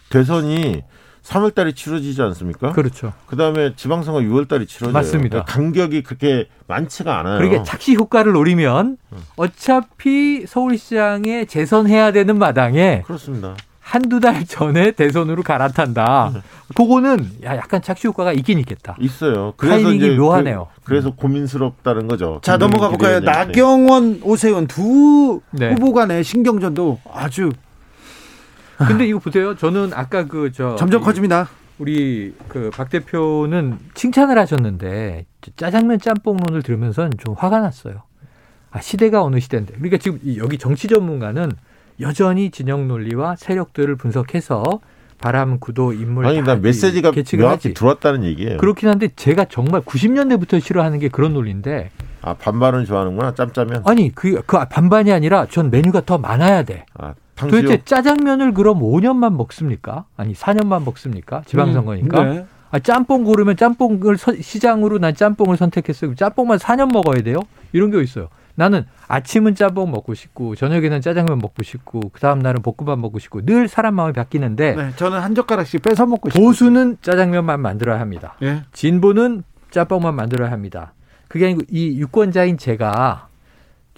대선이 0.09 0.83
3월달에 1.23 1.75
치러지지 1.77 2.21
않습니까? 2.23 2.73
그렇죠. 2.73 3.13
그 3.27 3.37
다음에 3.37 3.75
지방선거 3.77 4.21
6월달에 4.21 4.67
치러져요. 4.67 4.93
맞습니다. 4.93 5.45
그러니까 5.45 5.53
간격이 5.53 6.03
그렇게 6.03 6.49
많지가 6.67 7.19
않아요. 7.21 7.39
그러니까 7.39 7.63
착시 7.65 7.95
효과를 7.95 8.33
노리면 8.33 8.97
어차피 9.37 10.45
서울시장에 10.47 11.45
재선해야 11.45 12.13
되는 12.13 12.39
마당에 12.39 13.03
그렇습니다. 13.07 13.55
한두 13.81 14.21
달 14.21 14.45
전에 14.47 14.93
대선으로 14.93 15.43
갈아탄다. 15.43 16.33
그거는 16.77 17.29
야, 17.45 17.57
약간 17.57 17.83
착시 17.83 18.07
효과가 18.07 18.33
있긴 18.33 18.61
있겠다. 18.61 18.97
있어요. 19.01 19.53
그래서 19.57 19.77
타이밍이 19.77 19.97
이제 19.97 20.11
묘하네요. 20.17 20.69
그, 20.85 20.93
래서 20.93 21.11
고민스럽다는 21.11 22.07
거죠. 22.07 22.39
자 22.43 22.57
넘어가 22.57 22.89
볼까요? 22.89 23.19
나경원, 23.19 24.21
오세훈 24.23 24.69
두 24.69 25.41
네. 25.51 25.71
후보 25.73 25.93
간의 25.93 26.23
신경전도 26.23 27.01
아주 27.13 27.51
근데 28.87 29.07
이거 29.07 29.19
보세요. 29.19 29.55
저는 29.57 29.93
아까 29.95 30.27
그 30.27 30.51
저 30.53 30.77
점점 30.77 31.03
커집니다. 31.03 31.49
우리 31.79 32.35
그 32.49 32.71
박 32.71 32.91
대표는 32.91 33.79
칭찬을 33.95 34.39
하셨는데 34.39 35.27
짜장면 35.57 35.99
짬뽕론을 35.99 36.63
들으면서는 36.63 37.13
좀 37.19 37.35
화가 37.39 37.61
났어요. 37.61 38.03
아 38.71 38.81
시대가 38.81 39.23
어느 39.23 39.41
시대인데. 39.41 39.75
그러니까 39.75 39.97
지금 39.99 40.19
이- 40.23 40.39
여기 40.39 40.59
정치 40.59 40.89
전문가는 40.89 41.51
여전히 42.01 42.51
진영 42.51 42.87
논리와 42.89 43.37
세력들을 43.37 43.97
분석해서 43.97 44.63
바람 45.19 45.59
구도 45.59 45.93
인물 45.93 46.25
아니 46.27 46.39
다난 46.39 46.63
메시지가 46.63 47.13
명확히. 47.13 47.75
들어왔다는 47.75 48.25
얘기예요. 48.25 48.57
그렇긴 48.59 48.89
한데 48.89 49.09
제가 49.17 49.47
정말 49.47 49.83
90년대부터 49.83 50.61
싫어하는 50.61 50.99
게 50.99 51.09
그런 51.09 51.35
논리인데 51.35 51.91
아 52.23 52.35
반반은 52.35 52.85
좋아하는구나 52.87 53.35
짬짜면. 53.35 53.83
아니 53.87 54.15
그, 54.15 54.41
그 54.47 54.59
반반이 54.69 55.13
아니라 55.13 55.47
전 55.47 55.71
메뉴가 55.71 56.03
더 56.07 56.17
많아야 56.19 56.63
돼. 56.63 56.85
아 56.95 57.15
탕수육. 57.41 57.63
도대체 57.65 57.85
짜장면을 57.85 58.53
그럼 58.55 58.81
5년만 58.81 59.37
먹습니까? 59.37 60.05
아니 60.17 60.35
4년만 60.35 60.85
먹습니까? 60.85 61.43
지방선거니까. 61.47 62.25
네. 62.25 62.47
아, 62.73 62.79
짬뽕 62.79 63.25
고르면 63.25 63.57
짬뽕을 63.57 64.17
서- 64.17 64.35
시장으로 64.41 64.99
난 64.99 65.15
짬뽕을 65.15 65.57
선택했어요. 65.57 66.15
짬뽕만 66.15 66.59
4년 66.59 66.93
먹어야 66.93 67.23
돼요? 67.23 67.41
이런 67.73 67.91
게 67.91 68.01
있어요. 68.03 68.29
나는 68.55 68.85
아침은 69.09 69.55
짬뽕 69.55 69.91
먹고 69.91 70.15
싶고 70.15 70.55
저녁에는 70.55 71.01
짜장면 71.01 71.39
먹고 71.39 71.63
싶고 71.63 72.11
그 72.13 72.21
다음 72.21 72.41
날은 72.41 72.63
볶음밥 72.63 72.99
먹고 72.99 73.19
싶고 73.19 73.45
늘 73.45 73.69
사람 73.69 73.95
마음이 73.95 74.13
바뀌는데 74.13 74.75
네, 74.77 74.91
저는 74.97 75.19
한 75.21 75.35
젓가락씩 75.35 75.83
뺏어 75.83 76.05
먹고 76.07 76.31
싶어요. 76.31 76.45
보수는 76.45 76.99
짜장면만 77.01 77.59
만들어야 77.61 77.99
합니다. 77.99 78.35
예. 78.43 78.63
진보는 78.73 79.43
짬뽕만 79.71 80.15
만들어야 80.15 80.51
합니다. 80.53 80.93
그게 81.29 81.47
아니고 81.47 81.63
이 81.71 81.99
유권자인 82.01 82.59
제가 82.59 83.29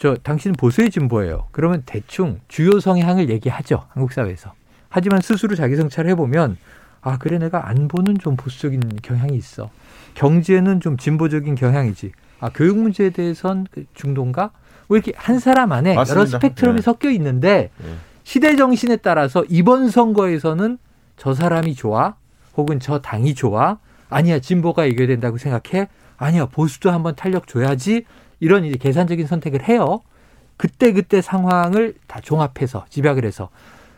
저 0.02 0.16
당신은 0.16 0.56
보수의 0.56 0.90
진보예요. 0.90 1.46
그러면 1.52 1.84
대충 1.86 2.40
주요 2.48 2.80
성향을 2.80 3.30
얘기하죠. 3.30 3.84
한국 3.90 4.12
사회에서. 4.12 4.52
하지만 4.88 5.20
스스로 5.20 5.54
자기 5.54 5.76
성찰을 5.76 6.10
해보면 6.10 6.56
아 7.02 7.18
그래 7.18 7.38
내가 7.38 7.68
안보는 7.68 8.18
좀 8.18 8.34
보수적인 8.34 8.80
경향이 9.00 9.36
있어. 9.36 9.70
경제는 10.14 10.80
좀 10.80 10.96
진보적인 10.96 11.54
경향이지. 11.54 12.10
아 12.40 12.50
교육 12.52 12.78
문제에 12.78 13.10
대해선 13.10 13.68
그 13.70 13.84
중도인가? 13.94 14.50
왜 14.88 14.96
이렇게 14.96 15.12
한 15.14 15.38
사람 15.38 15.70
안에 15.70 15.90
여러 15.90 16.00
맞습니다. 16.00 16.30
스펙트럼이 16.30 16.78
네. 16.78 16.82
섞여 16.82 17.08
있는데 17.08 17.70
네. 17.78 17.94
시대 18.24 18.56
정신에 18.56 18.96
따라서 18.96 19.44
이번 19.48 19.88
선거에서는 19.88 20.78
저 21.16 21.32
사람이 21.32 21.76
좋아 21.76 22.16
혹은 22.56 22.80
저 22.80 22.98
당이 23.00 23.36
좋아 23.36 23.78
아니야 24.10 24.40
진보가 24.40 24.84
이겨야 24.84 25.06
된다고 25.06 25.38
생각해 25.38 25.86
아니야 26.16 26.46
보수도 26.46 26.90
한번 26.90 27.14
탄력 27.14 27.46
줘야지 27.46 28.04
이런 28.42 28.64
이제 28.64 28.76
계산적인 28.76 29.28
선택을 29.28 29.68
해요. 29.68 30.00
그때 30.56 30.92
그때 30.92 31.22
상황을 31.22 31.94
다 32.08 32.18
종합해서 32.20 32.86
집약을 32.88 33.24
해서. 33.24 33.50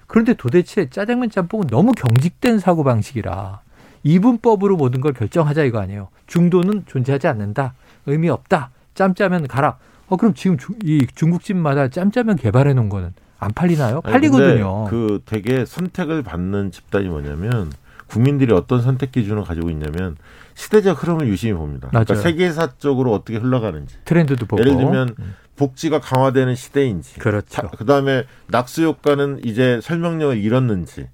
그런데 0.06 0.34
도대체 0.34 0.90
짜장면 0.90 1.30
짬뽕은 1.30 1.68
너무 1.68 1.92
경직된 1.92 2.58
사고 2.58 2.84
방식이라 2.84 3.60
이분법으로 4.02 4.76
모든 4.76 5.00
걸 5.00 5.14
결정하자 5.14 5.64
이거 5.64 5.80
아니에요. 5.80 6.08
중도는 6.26 6.84
존재하지 6.86 7.26
않는다. 7.26 7.72
의미 8.04 8.28
없다. 8.28 8.68
짬짜면 8.94 9.46
가라. 9.48 9.78
어 10.08 10.16
그럼 10.18 10.34
지금 10.34 10.58
주- 10.58 10.74
이 10.84 11.06
중국집마다 11.14 11.88
짬짜면 11.88 12.36
개발해 12.36 12.74
놓은 12.74 12.90
거는 12.90 13.14
안 13.38 13.50
팔리나요? 13.54 14.02
아니, 14.04 14.12
팔리거든요. 14.12 14.84
근데 14.84 14.90
그 14.90 15.22
되게 15.24 15.64
선택을 15.64 16.22
받는 16.22 16.70
집단이 16.70 17.08
뭐냐면 17.08 17.72
국민들이 18.06 18.52
어떤 18.52 18.82
선택 18.82 19.12
기준을 19.12 19.44
가지고 19.44 19.70
있냐면 19.70 20.16
시대적 20.54 21.02
흐름을 21.02 21.26
유심히 21.28 21.54
봅니다. 21.54 21.88
그러니까 21.88 22.14
맞아요. 22.14 22.22
세계사적으로 22.22 23.12
어떻게 23.12 23.38
흘러가는지. 23.38 23.96
트렌드도 24.04 24.46
보고. 24.46 24.60
예를 24.62 24.76
들면 24.76 25.14
복지가 25.56 26.00
강화되는 26.00 26.54
시대인지. 26.54 27.18
그렇죠. 27.18 27.70
그 27.76 27.84
다음에 27.84 28.24
낙수 28.48 28.84
효과는 28.84 29.40
이제 29.44 29.80
설명력을 29.82 30.36
잃었는지. 30.36 31.08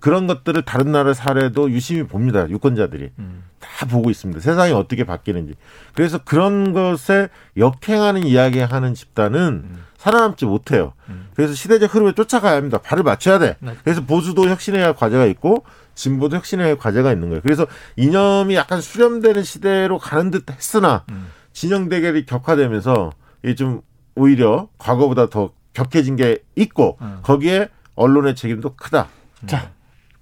그런 0.00 0.26
것들을 0.26 0.62
다른 0.62 0.92
나라 0.92 1.12
사례도 1.12 1.70
유심히 1.70 2.04
봅니다. 2.04 2.48
유권자들이. 2.48 3.10
음. 3.18 3.44
다 3.60 3.86
보고 3.86 4.10
있습니다. 4.10 4.40
세상이 4.40 4.72
어떻게 4.72 5.04
바뀌는지. 5.04 5.54
그래서 5.94 6.18
그런 6.18 6.72
것에 6.72 7.28
역행하는 7.58 8.24
이야기하는 8.24 8.94
집단은 8.94 9.64
살아남지 9.98 10.46
못해요. 10.46 10.94
음. 11.10 11.28
그래서 11.34 11.52
시대적 11.52 11.94
흐름에 11.94 12.12
쫓아가야 12.12 12.56
합니다. 12.56 12.78
발을 12.78 13.02
맞춰야 13.02 13.38
돼. 13.38 13.56
네. 13.60 13.74
그래서 13.84 14.02
보수도 14.02 14.48
혁신해야 14.48 14.86
할 14.86 14.94
과제가 14.96 15.26
있고 15.26 15.64
진보도 16.00 16.40
할 16.40 16.76
과제가 16.76 17.12
있는 17.12 17.28
거예요. 17.28 17.42
그래서 17.42 17.66
이념이 17.96 18.54
약간 18.54 18.80
수렴되는 18.80 19.42
시대로 19.42 19.98
가는 19.98 20.30
듯 20.30 20.50
했으나 20.50 21.04
음. 21.10 21.28
진영 21.52 21.88
대결이 21.88 22.24
격화되면서 22.24 23.12
이게 23.44 23.54
좀 23.54 23.82
오히려 24.14 24.68
과거보다 24.78 25.28
더 25.28 25.50
격해진 25.74 26.16
게 26.16 26.38
있고 26.56 26.96
음. 27.02 27.18
거기에 27.22 27.68
언론의 27.96 28.34
책임도 28.34 28.76
크다. 28.76 29.08
자, 29.46 29.72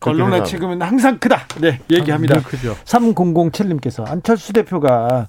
그렇게 0.00 0.22
언론의. 0.22 0.44
책임은 0.44 0.82
항상 0.82 1.18
크다. 1.18 1.46
네, 1.60 1.80
얘기합니다. 1.90 2.34
늘 2.34 2.42
크죠. 2.42 2.76
3007님께서 2.84 4.08
안철수 4.08 4.52
대표가 4.52 5.28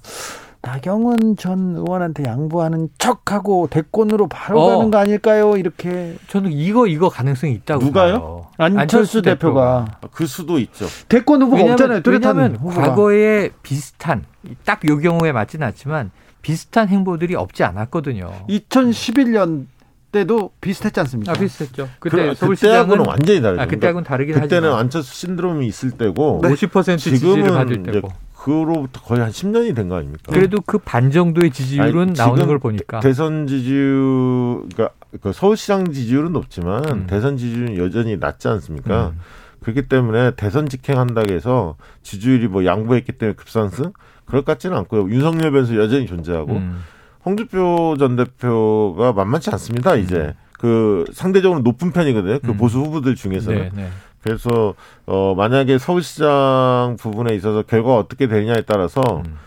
나경원 0.62 1.36
전 1.38 1.74
의원한테 1.76 2.24
양보하는 2.24 2.90
척하고 2.98 3.68
대권으로 3.70 4.26
바로 4.28 4.60
어. 4.60 4.76
가는 4.76 4.90
거 4.90 4.98
아닐까요? 4.98 5.56
이렇게 5.56 6.16
저는 6.28 6.52
이거 6.52 6.86
이거 6.86 7.08
가능성이 7.08 7.54
있다고 7.54 7.82
누가요? 7.84 8.20
봐요. 8.20 8.46
안철수, 8.76 9.22
대표가, 9.22 9.86
그 10.12 10.26
수도 10.26 10.58
있죠. 10.58 10.86
대권 11.08 11.40
후보가 11.42 11.72
없잖아요. 11.72 12.02
뚜렷한 12.02 12.36
왜냐하면 12.36 12.56
후보가. 12.56 12.88
과거에 12.88 13.50
비슷한 13.62 14.24
딱 14.64 14.80
요 14.86 14.98
경우에 14.98 15.32
맞지는 15.32 15.66
않지만 15.68 16.10
비슷한 16.42 16.88
행보들이 16.88 17.34
없지 17.36 17.64
않았거든요. 17.64 18.30
2011년 18.48 19.66
때도 20.12 20.50
비슷했지 20.60 20.98
않습니까? 21.00 21.32
아 21.32 21.34
비슷했죠. 21.36 21.88
그때 22.00 22.16
그, 22.30 22.34
서울시장은 22.34 22.56
그때하고는 22.56 23.06
완전히 23.06 23.40
다르죠. 23.40 23.62
아, 23.62 23.66
그때하고는 23.66 24.04
다르긴 24.04 24.34
그때는 24.34 24.68
하지만 24.68 24.78
안철수 24.80 25.14
신드롬이 25.14 25.66
있을 25.68 25.92
때고 25.92 26.42
50% 26.44 26.98
지지를 26.98 27.44
받을 27.52 27.82
때고 27.82 28.10
그로부터 28.44 29.00
거의 29.02 29.20
한 29.20 29.30
10년이 29.30 29.74
된 29.76 29.88
거 29.88 29.96
아닙니까? 29.96 30.32
그래도 30.32 30.60
그 30.62 30.78
반 30.78 31.10
정도의 31.10 31.50
지지율은 31.50 32.00
아니, 32.00 32.12
나오는 32.16 32.46
걸 32.46 32.58
보니까 32.58 33.00
대선 33.00 33.46
지지율 33.46 34.62
그러니까 34.72 34.90
그 35.20 35.32
서울시장 35.32 35.92
지지율은 35.92 36.32
높지만 36.32 36.84
음. 36.88 37.06
대선 37.06 37.36
지지율은 37.36 37.76
여전히 37.76 38.16
낮지 38.16 38.48
않습니까? 38.48 39.08
음. 39.14 39.20
그렇기 39.60 39.88
때문에 39.88 40.32
대선 40.36 40.68
직행한다고 40.68 41.34
해서 41.34 41.76
지지율이 42.02 42.48
뭐 42.48 42.64
양보했기 42.64 43.12
때문에 43.12 43.34
급상승 43.36 43.92
그럴 44.24 44.42
것 44.42 44.52
같지는 44.52 44.76
않고요. 44.78 45.10
윤석열 45.10 45.50
변수 45.52 45.76
여전히 45.78 46.06
존재하고 46.06 46.52
음. 46.54 46.80
홍준표 47.26 47.96
전 47.98 48.16
대표가 48.16 49.12
만만치 49.12 49.50
않습니다. 49.50 49.96
이제 49.96 50.34
그 50.52 51.04
상대적으로 51.12 51.60
높은 51.60 51.90
편이거든요. 51.90 52.38
그 52.40 52.52
음. 52.52 52.56
보수 52.56 52.78
후보들 52.78 53.14
중에서는. 53.16 53.58
네, 53.58 53.70
네. 53.74 53.88
그래서 54.22 54.74
어 55.06 55.34
만약에 55.34 55.78
서울시장 55.78 56.96
부분에 56.98 57.34
있어서 57.34 57.62
결과가 57.62 57.96
어떻게 57.96 58.26
되느냐에 58.28 58.62
따라서 58.66 59.00
음. 59.26 59.38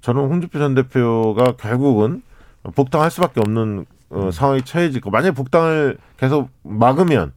저는 0.00 0.22
홍준표 0.22 0.58
전 0.58 0.74
대표가 0.74 1.52
결국은 1.52 2.22
복당할 2.74 3.10
수밖에 3.10 3.40
없는 3.40 3.86
어, 4.10 4.30
상황이 4.30 4.62
처해질 4.62 5.00
거. 5.00 5.10
만약에 5.10 5.34
복당을 5.34 5.96
계속 6.18 6.50
막으면 6.62 7.32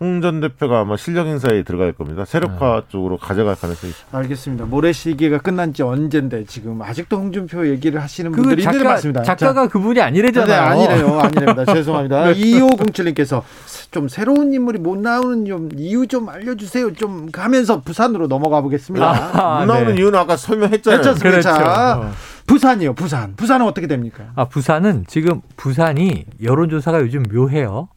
홍 0.00 0.20
전 0.20 0.40
대표가 0.40 0.80
아마 0.80 0.96
실력 0.96 1.26
행사에 1.26 1.62
들어갈 1.62 1.92
겁니다. 1.92 2.24
세력화 2.24 2.84
쪽으로 2.88 3.16
가져갈 3.18 3.54
가능성이 3.56 3.90
있습니다. 3.90 4.18
알겠습니다. 4.18 4.64
모래시계가 4.66 5.38
끝난 5.38 5.72
지 5.72 5.82
언젠데 5.82 6.44
지금 6.44 6.82
아직도 6.82 7.16
홍준표 7.16 7.68
얘기를 7.68 8.00
하시는 8.02 8.30
그 8.32 8.42
분들이 8.42 8.62
있는 8.62 8.72
것 8.72 8.78
작가 8.78 8.94
같습니다. 8.94 9.22
작가가 9.22 9.68
그분이 9.68 9.96
자, 9.96 10.06
아니래잖아요. 10.06 10.46
네, 10.48 10.54
아니래요. 10.54 11.18
아니랍니다. 11.20 11.64
죄송합니다. 11.74 12.32
2507님께서 12.32 13.42
좀 13.90 14.08
새로운 14.08 14.52
인물이 14.52 14.78
못 14.78 14.98
나오는 14.98 15.44
좀 15.46 15.68
이유 15.76 16.06
좀 16.06 16.28
알려주세요. 16.28 16.92
좀 16.94 17.28
하면서 17.32 17.80
부산으로 17.80 18.28
넘어가 18.28 18.60
보겠습니다. 18.60 19.30
아, 19.32 19.58
문 19.60 19.68
나오는 19.68 19.94
네. 19.94 20.00
이유는 20.00 20.18
아까 20.18 20.36
설명했잖아요. 20.36 21.14
그렇죠. 21.14 22.12
부산이요. 22.46 22.94
부산. 22.94 23.34
부산은 23.36 23.66
어떻게 23.66 23.86
됩니까? 23.86 24.24
아, 24.34 24.46
부산은 24.46 25.04
지금 25.06 25.42
부산이 25.56 26.24
여론조사가 26.42 27.00
요즘 27.00 27.22
묘해요. 27.30 27.88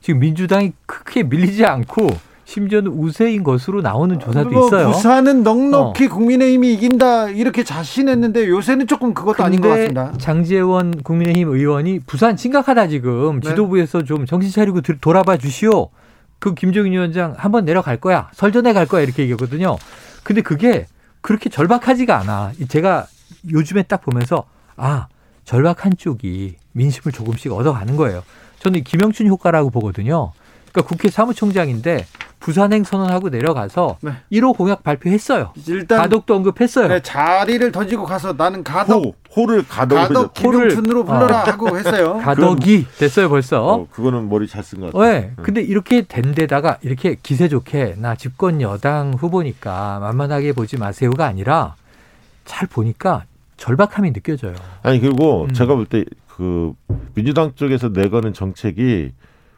지금 0.00 0.20
민주당이 0.20 0.72
크게 0.86 1.22
밀리지 1.24 1.64
않고 1.64 2.08
심지어는 2.44 2.90
우세인 2.90 3.44
것으로 3.44 3.80
나오는 3.80 4.18
조사도 4.18 4.50
뭐 4.50 4.66
있어요. 4.66 4.88
어. 4.88 4.92
부산은 4.92 5.44
넉넉히 5.44 6.08
국민의힘이 6.08 6.72
이긴다 6.74 7.28
이렇게 7.30 7.62
자신했는데 7.62 8.48
요새는 8.48 8.88
조금 8.88 9.14
그것도 9.14 9.44
아닌 9.44 9.60
것 9.60 9.68
같습니다. 9.68 10.12
장재원 10.18 11.00
국민의힘 11.02 11.48
의원이 11.48 12.00
부산 12.00 12.36
심각하다 12.36 12.88
지금 12.88 13.38
네. 13.40 13.48
지도부에서 13.50 14.02
좀 14.02 14.26
정신 14.26 14.50
차리고 14.50 14.80
들- 14.80 14.98
돌아봐 15.00 15.36
주시오. 15.36 15.90
그 16.40 16.54
김정인 16.54 16.92
위원장 16.92 17.34
한번 17.36 17.64
내려갈 17.66 17.98
거야. 17.98 18.30
설전에 18.32 18.72
갈 18.72 18.86
거야 18.86 19.02
이렇게 19.02 19.22
얘기하거든요. 19.22 19.76
근데 20.24 20.40
그게 20.40 20.86
그렇게 21.20 21.50
절박하지가 21.50 22.18
않아. 22.18 22.52
제가 22.68 23.06
요즘에 23.52 23.82
딱 23.84 24.00
보면서 24.00 24.44
아 24.76 25.06
절박 25.44 25.84
한 25.84 25.92
쪽이 25.96 26.56
민심을 26.72 27.12
조금씩 27.12 27.52
얻어가는 27.52 27.94
거예요. 27.96 28.22
저는 28.60 28.80
이 28.80 28.84
김영춘 28.84 29.26
효과라고 29.26 29.70
보거든요. 29.70 30.32
그러니까 30.70 30.88
국회 30.88 31.08
사무총장인데 31.10 32.06
부산행 32.38 32.84
선언하고 32.84 33.28
내려가서 33.28 33.98
네. 34.00 34.12
1호 34.32 34.56
공약 34.56 34.82
발표했어요. 34.82 35.52
일단 35.66 35.98
가덕도 35.98 36.34
언급했어요. 36.36 36.88
네, 36.88 37.00
자리를 37.00 37.70
던지고 37.72 38.04
가서 38.04 38.32
나는 38.32 38.64
가덕 38.64 39.04
호, 39.04 39.14
호를 39.36 39.66
가덕. 39.66 39.96
가덕 39.96 40.34
호를- 40.34 40.40
김용춘으로 40.70 41.04
불러라 41.04 41.44
하고 41.44 41.76
했어요. 41.76 42.18
가덕이 42.24 42.86
됐어요 42.98 43.28
벌써. 43.28 43.62
어, 43.66 43.86
그거는 43.90 44.28
머리 44.30 44.46
잘 44.46 44.62
쓴 44.62 44.80
것 44.80 44.92
같아요. 44.92 45.02
네. 45.12 45.32
근데 45.42 45.60
이렇게 45.60 46.02
된 46.02 46.34
데다가 46.34 46.78
이렇게 46.82 47.16
기세 47.22 47.48
좋게 47.48 47.96
나 47.98 48.14
집권 48.14 48.62
여당 48.62 49.12
후보니까 49.14 49.98
만만하게 50.00 50.52
보지 50.52 50.78
마세요가 50.78 51.26
아니라 51.26 51.74
잘 52.46 52.66
보니까 52.68 53.24
절박함이 53.58 54.12
느껴져요. 54.14 54.54
아니 54.82 54.98
그리고 55.00 55.44
음. 55.44 55.52
제가 55.52 55.74
볼 55.74 55.84
때 55.84 56.04
그 56.40 56.72
민주당 57.12 57.52
쪽에서 57.54 57.90
내거는 57.90 58.32
정책이 58.32 59.12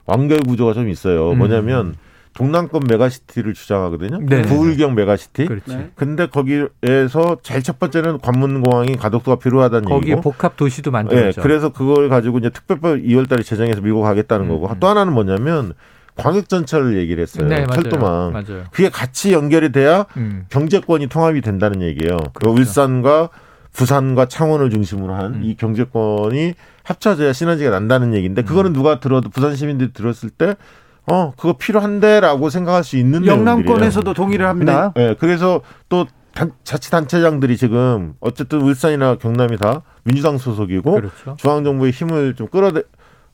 완결 0.04 0.40
구조가 0.40 0.72
좀 0.72 0.88
있어요. 0.88 1.30
음. 1.30 1.38
뭐냐면 1.38 1.94
동남권 2.34 2.82
메가시티를 2.88 3.54
주장하거든요. 3.54 4.18
네네. 4.26 4.42
부울경 4.48 4.96
메가시티. 4.96 5.46
그렇지. 5.46 5.76
네. 5.76 5.90
근데 5.94 6.26
거기에서 6.26 7.36
제일 7.44 7.62
첫 7.62 7.78
번째는 7.78 8.18
관문공항이 8.18 8.96
가덕도가 8.96 9.38
필요하다는 9.38 9.88
거기에 9.88 10.12
얘기고. 10.14 10.22
복합 10.22 10.56
도시도 10.56 10.88
예, 10.88 10.92
만들었죠. 10.92 11.40
그래서 11.40 11.68
그걸 11.68 12.08
가지고 12.08 12.38
이제 12.38 12.50
특별법 12.50 12.96
2월달에 12.96 13.44
제정해서 13.44 13.80
밀고 13.80 14.00
가겠다는 14.00 14.46
음, 14.46 14.48
거고 14.48 14.68
음. 14.68 14.76
또 14.80 14.88
하나는 14.88 15.12
뭐냐면 15.12 15.74
광역전철을 16.16 16.98
얘기를 16.98 17.22
했어요. 17.22 17.46
네, 17.46 17.64
맞아요. 17.64 17.82
철도망. 17.82 18.32
맞아요. 18.32 18.64
그게 18.72 18.88
같이 18.88 19.32
연결이 19.32 19.70
돼야 19.70 20.06
음. 20.16 20.46
경제권이 20.48 21.06
통합이 21.06 21.42
된다는 21.42 21.80
얘기예요. 21.80 22.16
그 22.32 22.40
그렇죠. 22.40 22.58
울산과 22.58 23.28
부산과 23.72 24.26
창원을 24.26 24.70
중심으로 24.70 25.14
한 25.14 25.34
음. 25.34 25.40
이 25.44 25.54
경제권이 25.54 26.54
합쳐져야 26.84 27.32
시너지가 27.32 27.70
난다는 27.70 28.14
얘기인데 28.14 28.42
그거는 28.42 28.72
누가 28.72 29.00
들어도 29.00 29.28
부산 29.30 29.54
시민들이 29.56 29.92
들었을 29.92 30.30
때 30.30 30.56
어, 31.06 31.32
그거 31.36 31.54
필요한데라고 31.54 32.48
생각할 32.48 32.84
수 32.84 32.96
있는. 32.96 33.26
영남권에서도 33.26 34.14
동의를 34.14 34.46
합니다. 34.46 34.92
근데, 34.94 35.10
예, 35.10 35.16
그래서 35.18 35.60
또 35.88 36.06
단- 36.32 36.52
자치단체장들이 36.64 37.56
지금 37.56 38.14
어쨌든 38.20 38.60
울산이나 38.62 39.16
경남이 39.16 39.56
다 39.58 39.82
민주당 40.04 40.38
소속이고 40.38 40.92
그렇죠. 40.92 41.36
중앙정부의 41.38 41.90
힘을 41.92 42.34
좀 42.36 42.46
끌어대, 42.46 42.82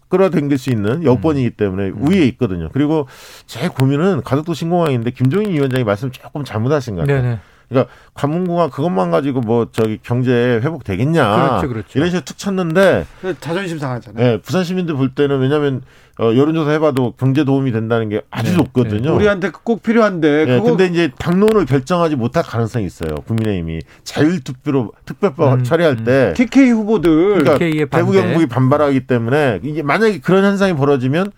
끌어당길 0.09 0.57
수 0.57 0.71
있는 0.71 1.05
여건이기 1.05 1.51
때문에 1.51 1.91
음. 1.91 2.07
우위에 2.07 2.25
있거든요. 2.29 2.71
그리고 2.73 3.07
제 3.47 3.69
고민은 3.69 4.23
가덕도 4.23 4.55
신공항인데 4.55 5.11
김종인 5.11 5.51
위원장이 5.51 5.85
말씀 5.85 6.11
조금 6.11 6.45
잘못하신 6.45 6.95
것 6.95 7.03
같아요. 7.03 7.21
네네. 7.23 7.39
그러니까 7.69 7.93
관문공항 8.15 8.71
그것만 8.71 9.11
가지고 9.11 9.41
뭐 9.41 9.69
저기 9.73 9.99
경제 10.03 10.61
회복 10.63 10.85
되겠냐 10.85 11.59
그렇죠, 11.61 11.69
그렇죠. 11.69 11.99
이런 11.99 12.09
식으로 12.09 12.25
툭 12.25 12.39
쳤는데 12.39 13.07
자존심 13.41 13.79
상하잖아요. 13.79 14.27
예, 14.27 14.41
부산 14.41 14.65
시민들 14.65 14.95
볼 14.95 15.15
때는 15.15 15.39
왜냐하면 15.41 15.83
어, 16.21 16.35
여론조사 16.35 16.73
해봐도 16.73 17.13
경제 17.13 17.45
도움이 17.45 17.71
된다는 17.71 18.09
게 18.09 18.23
아주 18.31 18.51
네, 18.51 18.57
높거든요. 18.57 19.15
우리한테 19.15 19.51
꼭 19.51 19.83
필요한데 19.83 20.41
예, 20.41 20.47
그거 20.57 20.71
근데 20.71 20.87
이제 20.87 21.13
당론을 21.17 21.65
결정하지 21.67 22.17
못할 22.17 22.43
가능성이 22.43 22.87
있어요. 22.87 23.15
국민의힘이 23.27 23.81
자율투표로 24.03 24.93
특별법 25.05 25.59
음, 25.59 25.65
처리할 25.65 25.99
음. 26.01 26.05
때 26.05 26.33
TK 26.35 26.71
후보들 26.71 27.11
그러니까 27.39 27.59
TK 27.59 27.81
의 27.81 27.87
반대. 27.87 27.99
대구 27.99 28.13
경북이 28.13 28.47
반발하기 28.47 29.01
때문에 29.01 29.61
이게 29.63 29.83
만약에 29.83 30.19
그런 30.19 30.45
현상이 30.45 30.75
벌어지면 30.75 31.31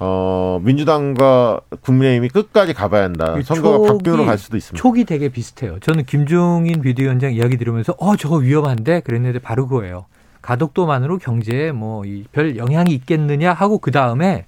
어 0.00 0.60
민주당과 0.62 1.60
국민의힘이 1.80 2.28
끝까지 2.28 2.72
가봐야 2.72 3.04
한다. 3.04 3.36
이 3.38 3.42
선거가 3.42 3.78
촉이- 3.78 3.88
박빙으로 3.88 4.24
갈 4.26 4.38
수도 4.38 4.56
있습니다. 4.56 4.80
촉이 4.80 5.04
되게 5.04 5.28
비슷해요. 5.28 5.78
저는 5.80 6.04
김종인 6.04 6.80
비대위원장 6.82 7.32
이야기 7.32 7.56
들으면서 7.56 7.94
어 7.98 8.16
저거 8.16 8.36
위험한데 8.36 9.00
그랬는데 9.00 9.40
바로 9.40 9.66
그거예요. 9.66 10.06
가덕도만으로 10.42 11.18
경제에 11.18 11.72
뭐 11.72 12.04
별 12.32 12.56
영향이 12.56 12.92
있겠느냐 12.94 13.52
하고 13.52 13.78
그 13.78 13.90
다음에 13.90 14.46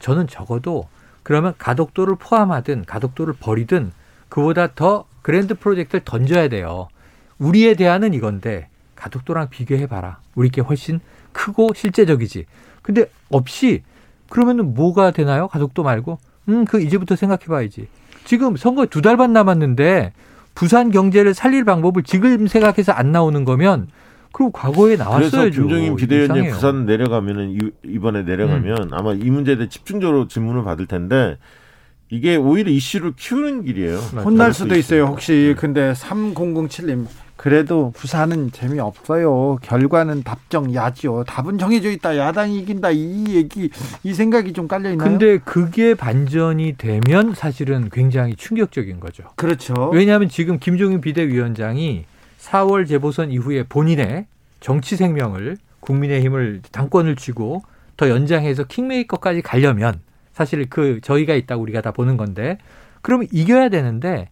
저는 0.00 0.26
적어도 0.26 0.88
그러면 1.22 1.54
가덕도를 1.58 2.16
포함하든 2.16 2.84
가덕도를 2.86 3.34
버리든 3.38 3.92
그보다 4.28 4.74
더 4.74 5.04
그랜드 5.22 5.54
프로젝트를 5.54 6.02
던져야 6.04 6.48
돼요. 6.48 6.88
우리의 7.38 7.76
대안은 7.76 8.14
이건데 8.14 8.68
가덕도랑 8.96 9.48
비교해 9.50 9.86
봐라. 9.86 10.18
우리 10.34 10.48
게 10.48 10.60
훨씬 10.60 10.98
크고 11.32 11.68
실제적이지. 11.74 12.46
근데 12.82 13.04
없이 13.30 13.82
그러면은 14.28 14.74
뭐가 14.74 15.10
되나요? 15.10 15.48
가덕도 15.48 15.82
말고 15.82 16.18
음 16.48 16.64
그 16.64 16.80
이제부터 16.80 17.16
생각해 17.16 17.44
봐야지. 17.46 17.86
지금 18.24 18.56
선거 18.56 18.86
두 18.86 19.00
달 19.02 19.16
반 19.16 19.32
남았는데 19.32 20.12
부산 20.54 20.90
경제를 20.90 21.34
살릴 21.34 21.64
방법을 21.64 22.02
지금 22.02 22.46
생각해서 22.46 22.92
안 22.92 23.12
나오는 23.12 23.44
거면 23.44 23.88
그리고 24.32 24.50
과거에 24.50 24.96
나왔어야죠. 24.96 25.30
그래서 25.36 25.50
김종인 25.50 25.96
비대위원장이. 25.96 26.50
부산 26.50 26.84
내려가면은 26.86 27.50
이- 27.52 27.70
이번에 27.84 28.22
내려가면 28.22 28.90
아마 28.92 29.12
이 29.14 29.30
문제에 29.30 29.56
대해 29.56 29.68
집중적으로 29.68 30.28
질문을 30.28 30.64
받을 30.64 30.86
텐데 30.86 31.38
이게 32.10 32.36
오히려 32.36 32.70
이슈를 32.70 33.12
키우는 33.16 33.64
길이에요. 33.64 33.96
혼날 34.24 34.52
수도 34.52 34.74
수 34.74 34.78
있어요. 34.80 35.06
혹시 35.06 35.54
근데 35.58 35.92
3007님 35.92 37.06
그래도 37.38 37.92
부산은 37.94 38.50
재미없어요. 38.50 39.58
결과는 39.62 40.24
답정 40.24 40.74
야죠. 40.74 41.22
답은 41.24 41.56
정해져 41.56 41.88
있다. 41.88 42.18
야당이 42.18 42.58
이긴다. 42.58 42.90
이 42.90 43.26
얘기 43.28 43.70
이 44.02 44.12
생각이 44.12 44.52
좀 44.52 44.66
깔려 44.66 44.90
있나요? 44.90 45.08
근데 45.08 45.38
그게 45.38 45.94
반전이 45.94 46.74
되면 46.76 47.34
사실은 47.34 47.90
굉장히 47.92 48.34
충격적인 48.34 48.98
거죠. 48.98 49.22
그렇죠. 49.36 49.88
왜냐하면 49.90 50.28
지금 50.28 50.58
김종인 50.58 51.00
비대위원장이 51.00 52.06
4월 52.40 52.88
재보선 52.88 53.30
이후에 53.30 53.62
본인의 53.62 54.26
정치 54.58 54.96
생명을 54.96 55.58
국민의힘을 55.78 56.62
당권을 56.72 57.14
쥐고 57.14 57.62
더 57.96 58.10
연장해서 58.10 58.64
킹메이커까지 58.64 59.42
가려면 59.42 60.00
사실 60.32 60.68
그 60.68 61.00
저희가 61.02 61.34
있다고 61.34 61.62
우리가 61.62 61.82
다 61.82 61.92
보는 61.92 62.16
건데 62.16 62.58
그러면 63.00 63.28
이겨야 63.30 63.68
되는데 63.68 64.28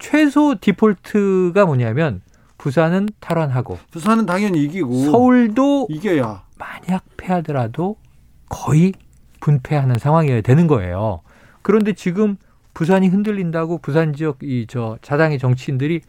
최소 0.00 0.56
디폴트가 0.60 1.64
뭐냐면 1.64 2.20
부산은 2.58 3.08
탈환하고 3.20 3.78
부산은 3.90 4.26
당연히 4.26 4.62
이기고 4.64 4.92
서울도 5.04 5.86
이겨야 5.90 6.42
만약 6.58 7.04
패하더라도 7.16 7.96
거의 8.48 8.92
분패하는 9.40 9.96
상황이어야 9.98 10.40
되는 10.40 10.66
거예요. 10.66 11.20
그런데 11.62 11.92
지금 11.92 12.36
부산이 12.74 13.08
흔들린다고 13.08 13.78
부산 13.78 14.12
지역 14.12 14.38
이 14.42 14.66
저 14.68 14.98
자당의 15.02 15.38
정치인들이 15.38 16.00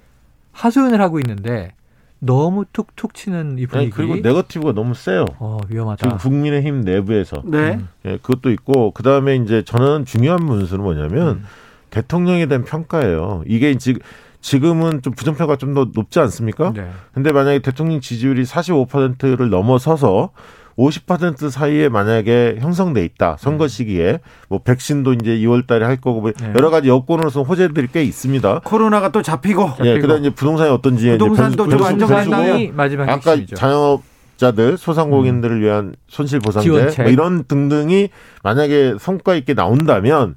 하소연을 0.52 1.00
하고 1.02 1.20
있는데 1.20 1.74
너무 2.20 2.66
툭툭 2.74 3.14
치는 3.14 3.58
이 3.60 3.66
분위기. 3.68 3.92
그리고 3.92 4.16
네거티브가 4.18 4.74
너무 4.74 4.94
세요. 4.94 5.26
어, 5.38 5.60
위험하다. 5.70 6.06
지금 6.06 6.18
국민의힘 6.18 6.82
내부에서 6.82 7.42
네. 7.46 7.76
음. 7.76 7.88
예, 8.06 8.18
그것도 8.18 8.52
있고 8.52 8.92
그 8.92 9.04
다음에 9.04 9.36
이제 9.38 9.64
저는 9.64 10.06
중요한 10.06 10.44
문수는 10.44 10.84
뭐냐면 10.84 11.28
음. 11.28 11.46
대통령에 11.92 12.46
대한 12.48 12.66
평가예요. 12.66 13.44
이게 13.48 13.78
지금 13.78 14.02
지금은 14.42 15.02
좀 15.02 15.14
부정평가 15.14 15.56
좀 15.58 15.74
더 15.74 15.88
높지 15.94 16.20
않습니까? 16.20 16.72
네. 16.74 16.90
근데 17.14 17.32
만약에 17.32 17.60
대통령 17.60 18.00
지지율이 18.02 18.44
45%를 18.44 19.50
넘어서서 19.50 20.30
50% 20.78 21.50
사이에 21.52 21.90
만약에 21.90 22.56
형성돼 22.60 23.04
있다 23.04 23.36
선거 23.38 23.68
시기에 23.68 24.20
뭐 24.48 24.60
백신도 24.64 25.14
이제 25.14 25.38
2월 25.40 25.68
달에 25.68 25.86
할 25.86 25.98
거고 25.98 26.22
뭐 26.22 26.32
네. 26.32 26.54
여러 26.56 26.70
가지 26.70 26.88
여건으로서 26.88 27.44
호재들이 27.44 27.90
꽤 27.92 28.02
있습니다. 28.04 28.62
코로나가 28.64 29.12
또 29.12 29.22
잡히고 29.22 29.72
예, 29.84 30.00
그다음 30.00 30.22
이제 30.22 30.30
부동산이 30.30 30.70
어떤지 30.72 31.10
부동산도 31.12 31.68
좀 31.68 31.98
부산이 31.98 32.72
마지막 32.74 33.10
아까 33.10 33.32
핵심이죠. 33.32 33.56
자영업자들 33.58 34.78
소상공인들을 34.78 35.62
위한 35.62 35.96
손실 36.08 36.40
보상제. 36.40 36.70
뭐 37.04 37.12
이런 37.12 37.44
등등이 37.44 38.08
만약에 38.44 38.96
성과 39.00 39.36
있게 39.36 39.54
나온다면 39.54 40.36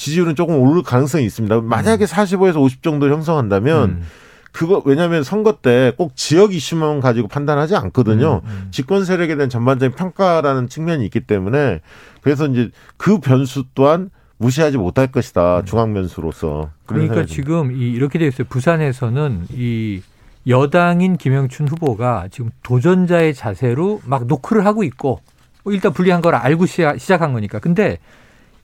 지지율은 0.00 0.34
조금 0.34 0.56
오를 0.58 0.82
가능성이 0.82 1.26
있습니다. 1.26 1.60
만약에 1.60 2.06
45에서 2.06 2.56
50 2.56 2.82
정도 2.82 3.10
형성한다면 3.10 3.90
음. 3.90 4.02
그거 4.50 4.82
왜냐하면 4.86 5.22
선거 5.22 5.58
때 5.60 5.92
꼭 5.98 6.16
지역 6.16 6.54
이슈만 6.54 7.00
가지고 7.00 7.28
판단하지 7.28 7.76
않거든요. 7.76 8.40
음, 8.42 8.48
음. 8.50 8.68
집권 8.70 9.04
세력에 9.04 9.36
대한 9.36 9.50
전반적인 9.50 9.94
평가라는 9.94 10.70
측면이 10.70 11.04
있기 11.04 11.20
때문에 11.20 11.80
그래서 12.22 12.46
이제 12.46 12.70
그 12.96 13.18
변수 13.20 13.64
또한 13.74 14.08
무시하지 14.38 14.78
못할 14.78 15.08
것이다 15.12 15.64
중앙 15.66 15.92
변수로서. 15.92 16.62
음. 16.62 16.80
그러니까. 16.86 17.26
지금 17.26 17.70
이 17.70 17.90
이렇게 17.92 18.18
돼 18.18 18.26
있어요. 18.26 18.46
부산에서는 18.48 19.48
이 19.52 20.00
여당인 20.46 21.18
김영춘 21.18 21.68
후보가 21.68 22.28
지금 22.30 22.48
도전자의 22.62 23.34
자세로 23.34 24.00
막 24.06 24.26
노크를 24.26 24.64
하고 24.64 24.82
있고 24.82 25.20
뭐 25.62 25.74
일단 25.74 25.92
불리한 25.92 26.22
걸 26.22 26.34
알고 26.34 26.64
시작- 26.64 26.98
시작한 26.98 27.34
거니까. 27.34 27.58
근데 27.58 27.98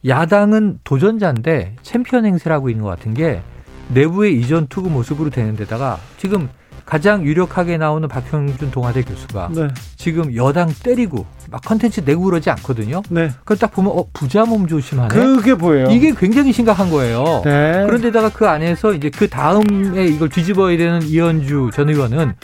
야당은 0.05 0.81
도전자인데 0.85 1.77
챔피언 1.83 2.27
행세를 2.27 2.55
하고 2.55 2.69
있는 2.69 2.85
것 2.85 2.91
같은 2.91 3.15
게 3.15 3.43
내부의 3.89 4.39
이전 4.41 4.67
투구 4.67 4.91
모습으로 4.91 5.31
되는 5.31 5.57
데다가 5.57 5.99
지금 6.19 6.49
가장 6.85 7.25
유력하게 7.25 7.79
나오는 7.79 8.09
박형준 8.09 8.71
동아대 8.71 9.03
교수가 9.03 9.51
네. 9.53 9.69
지금 9.97 10.35
여당 10.37 10.73
때리고 10.73 11.27
막 11.51 11.61
컨텐츠 11.63 12.03
내고 12.05 12.23
그러지 12.23 12.49
않거든요. 12.51 13.03
네. 13.11 13.31
그걸 13.41 13.57
딱 13.57 13.73
보면 13.73 13.93
어 13.93 14.05
부자 14.13 14.45
몸 14.45 14.69
조심하네. 14.69 15.09
그게 15.09 15.57
보여요. 15.57 15.89
이게 15.91 16.15
굉장히 16.17 16.53
심각한 16.53 16.91
거예요. 16.91 17.43
네. 17.45 17.85
그런데다가 17.87 18.29
그 18.29 18.49
안에서 18.49 18.93
이제 18.93 19.11
그 19.11 19.29
다음에 19.29 20.07
이걸 20.07 20.29
뒤집어야 20.29 20.77
되는 20.77 21.03
이현주 21.03 21.71
전 21.75 21.89
의원은 21.89 22.35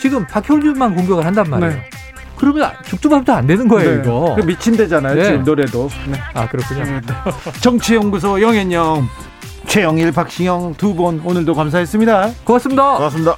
지금 0.00 0.26
박형준만 0.26 0.96
공격을 0.96 1.24
한단 1.24 1.48
말이에요. 1.48 1.80
네. 2.42 2.52
그러면 2.52 2.72
죽도 2.84 3.08
밥도 3.08 3.32
안 3.32 3.46
되는 3.46 3.68
거예요, 3.68 3.90
네. 3.94 4.00
이거. 4.02 4.34
그 4.36 4.44
미친 4.44 4.76
데잖아요. 4.76 5.14
네. 5.14 5.24
지금 5.24 5.44
노래도. 5.44 5.88
네. 6.08 6.18
아, 6.34 6.48
그렇군요. 6.48 7.00
정치연구소 7.60 8.40
영앤영 8.42 9.08
최영일 9.68 10.10
박신영 10.12 10.74
두 10.76 10.94
분 10.94 11.20
오늘도 11.24 11.54
감사했습니다. 11.54 12.30
고맙습니다. 12.44 12.96
고맙습니다. 12.96 13.36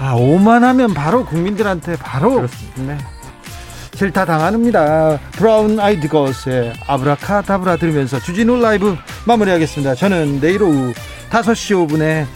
아 0.00 0.14
오만하면 0.14 0.94
바로 0.94 1.24
국민들한테 1.24 1.96
바로 1.96 2.46
네. 2.76 2.98
싫다 3.94 4.24
당합니다. 4.24 5.18
브라운 5.32 5.78
아이드 5.78 6.08
걸스의 6.08 6.72
아브라카다브라 6.88 7.76
들으면서 7.76 8.18
주진우 8.18 8.60
라이브 8.60 8.96
마무리하겠습니다. 9.26 9.94
저는 9.94 10.40
내일 10.40 10.62
오후 10.64 10.92
5시 11.30 11.86
5분에 11.88 12.26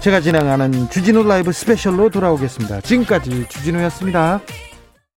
제가 0.00 0.20
진행하는 0.20 0.90
주진우 0.90 1.22
라이브 1.22 1.52
스페셜로 1.52 2.10
돌아오겠습니다. 2.10 2.80
지금까지 2.80 3.46
주진우였습니다. 3.48 4.40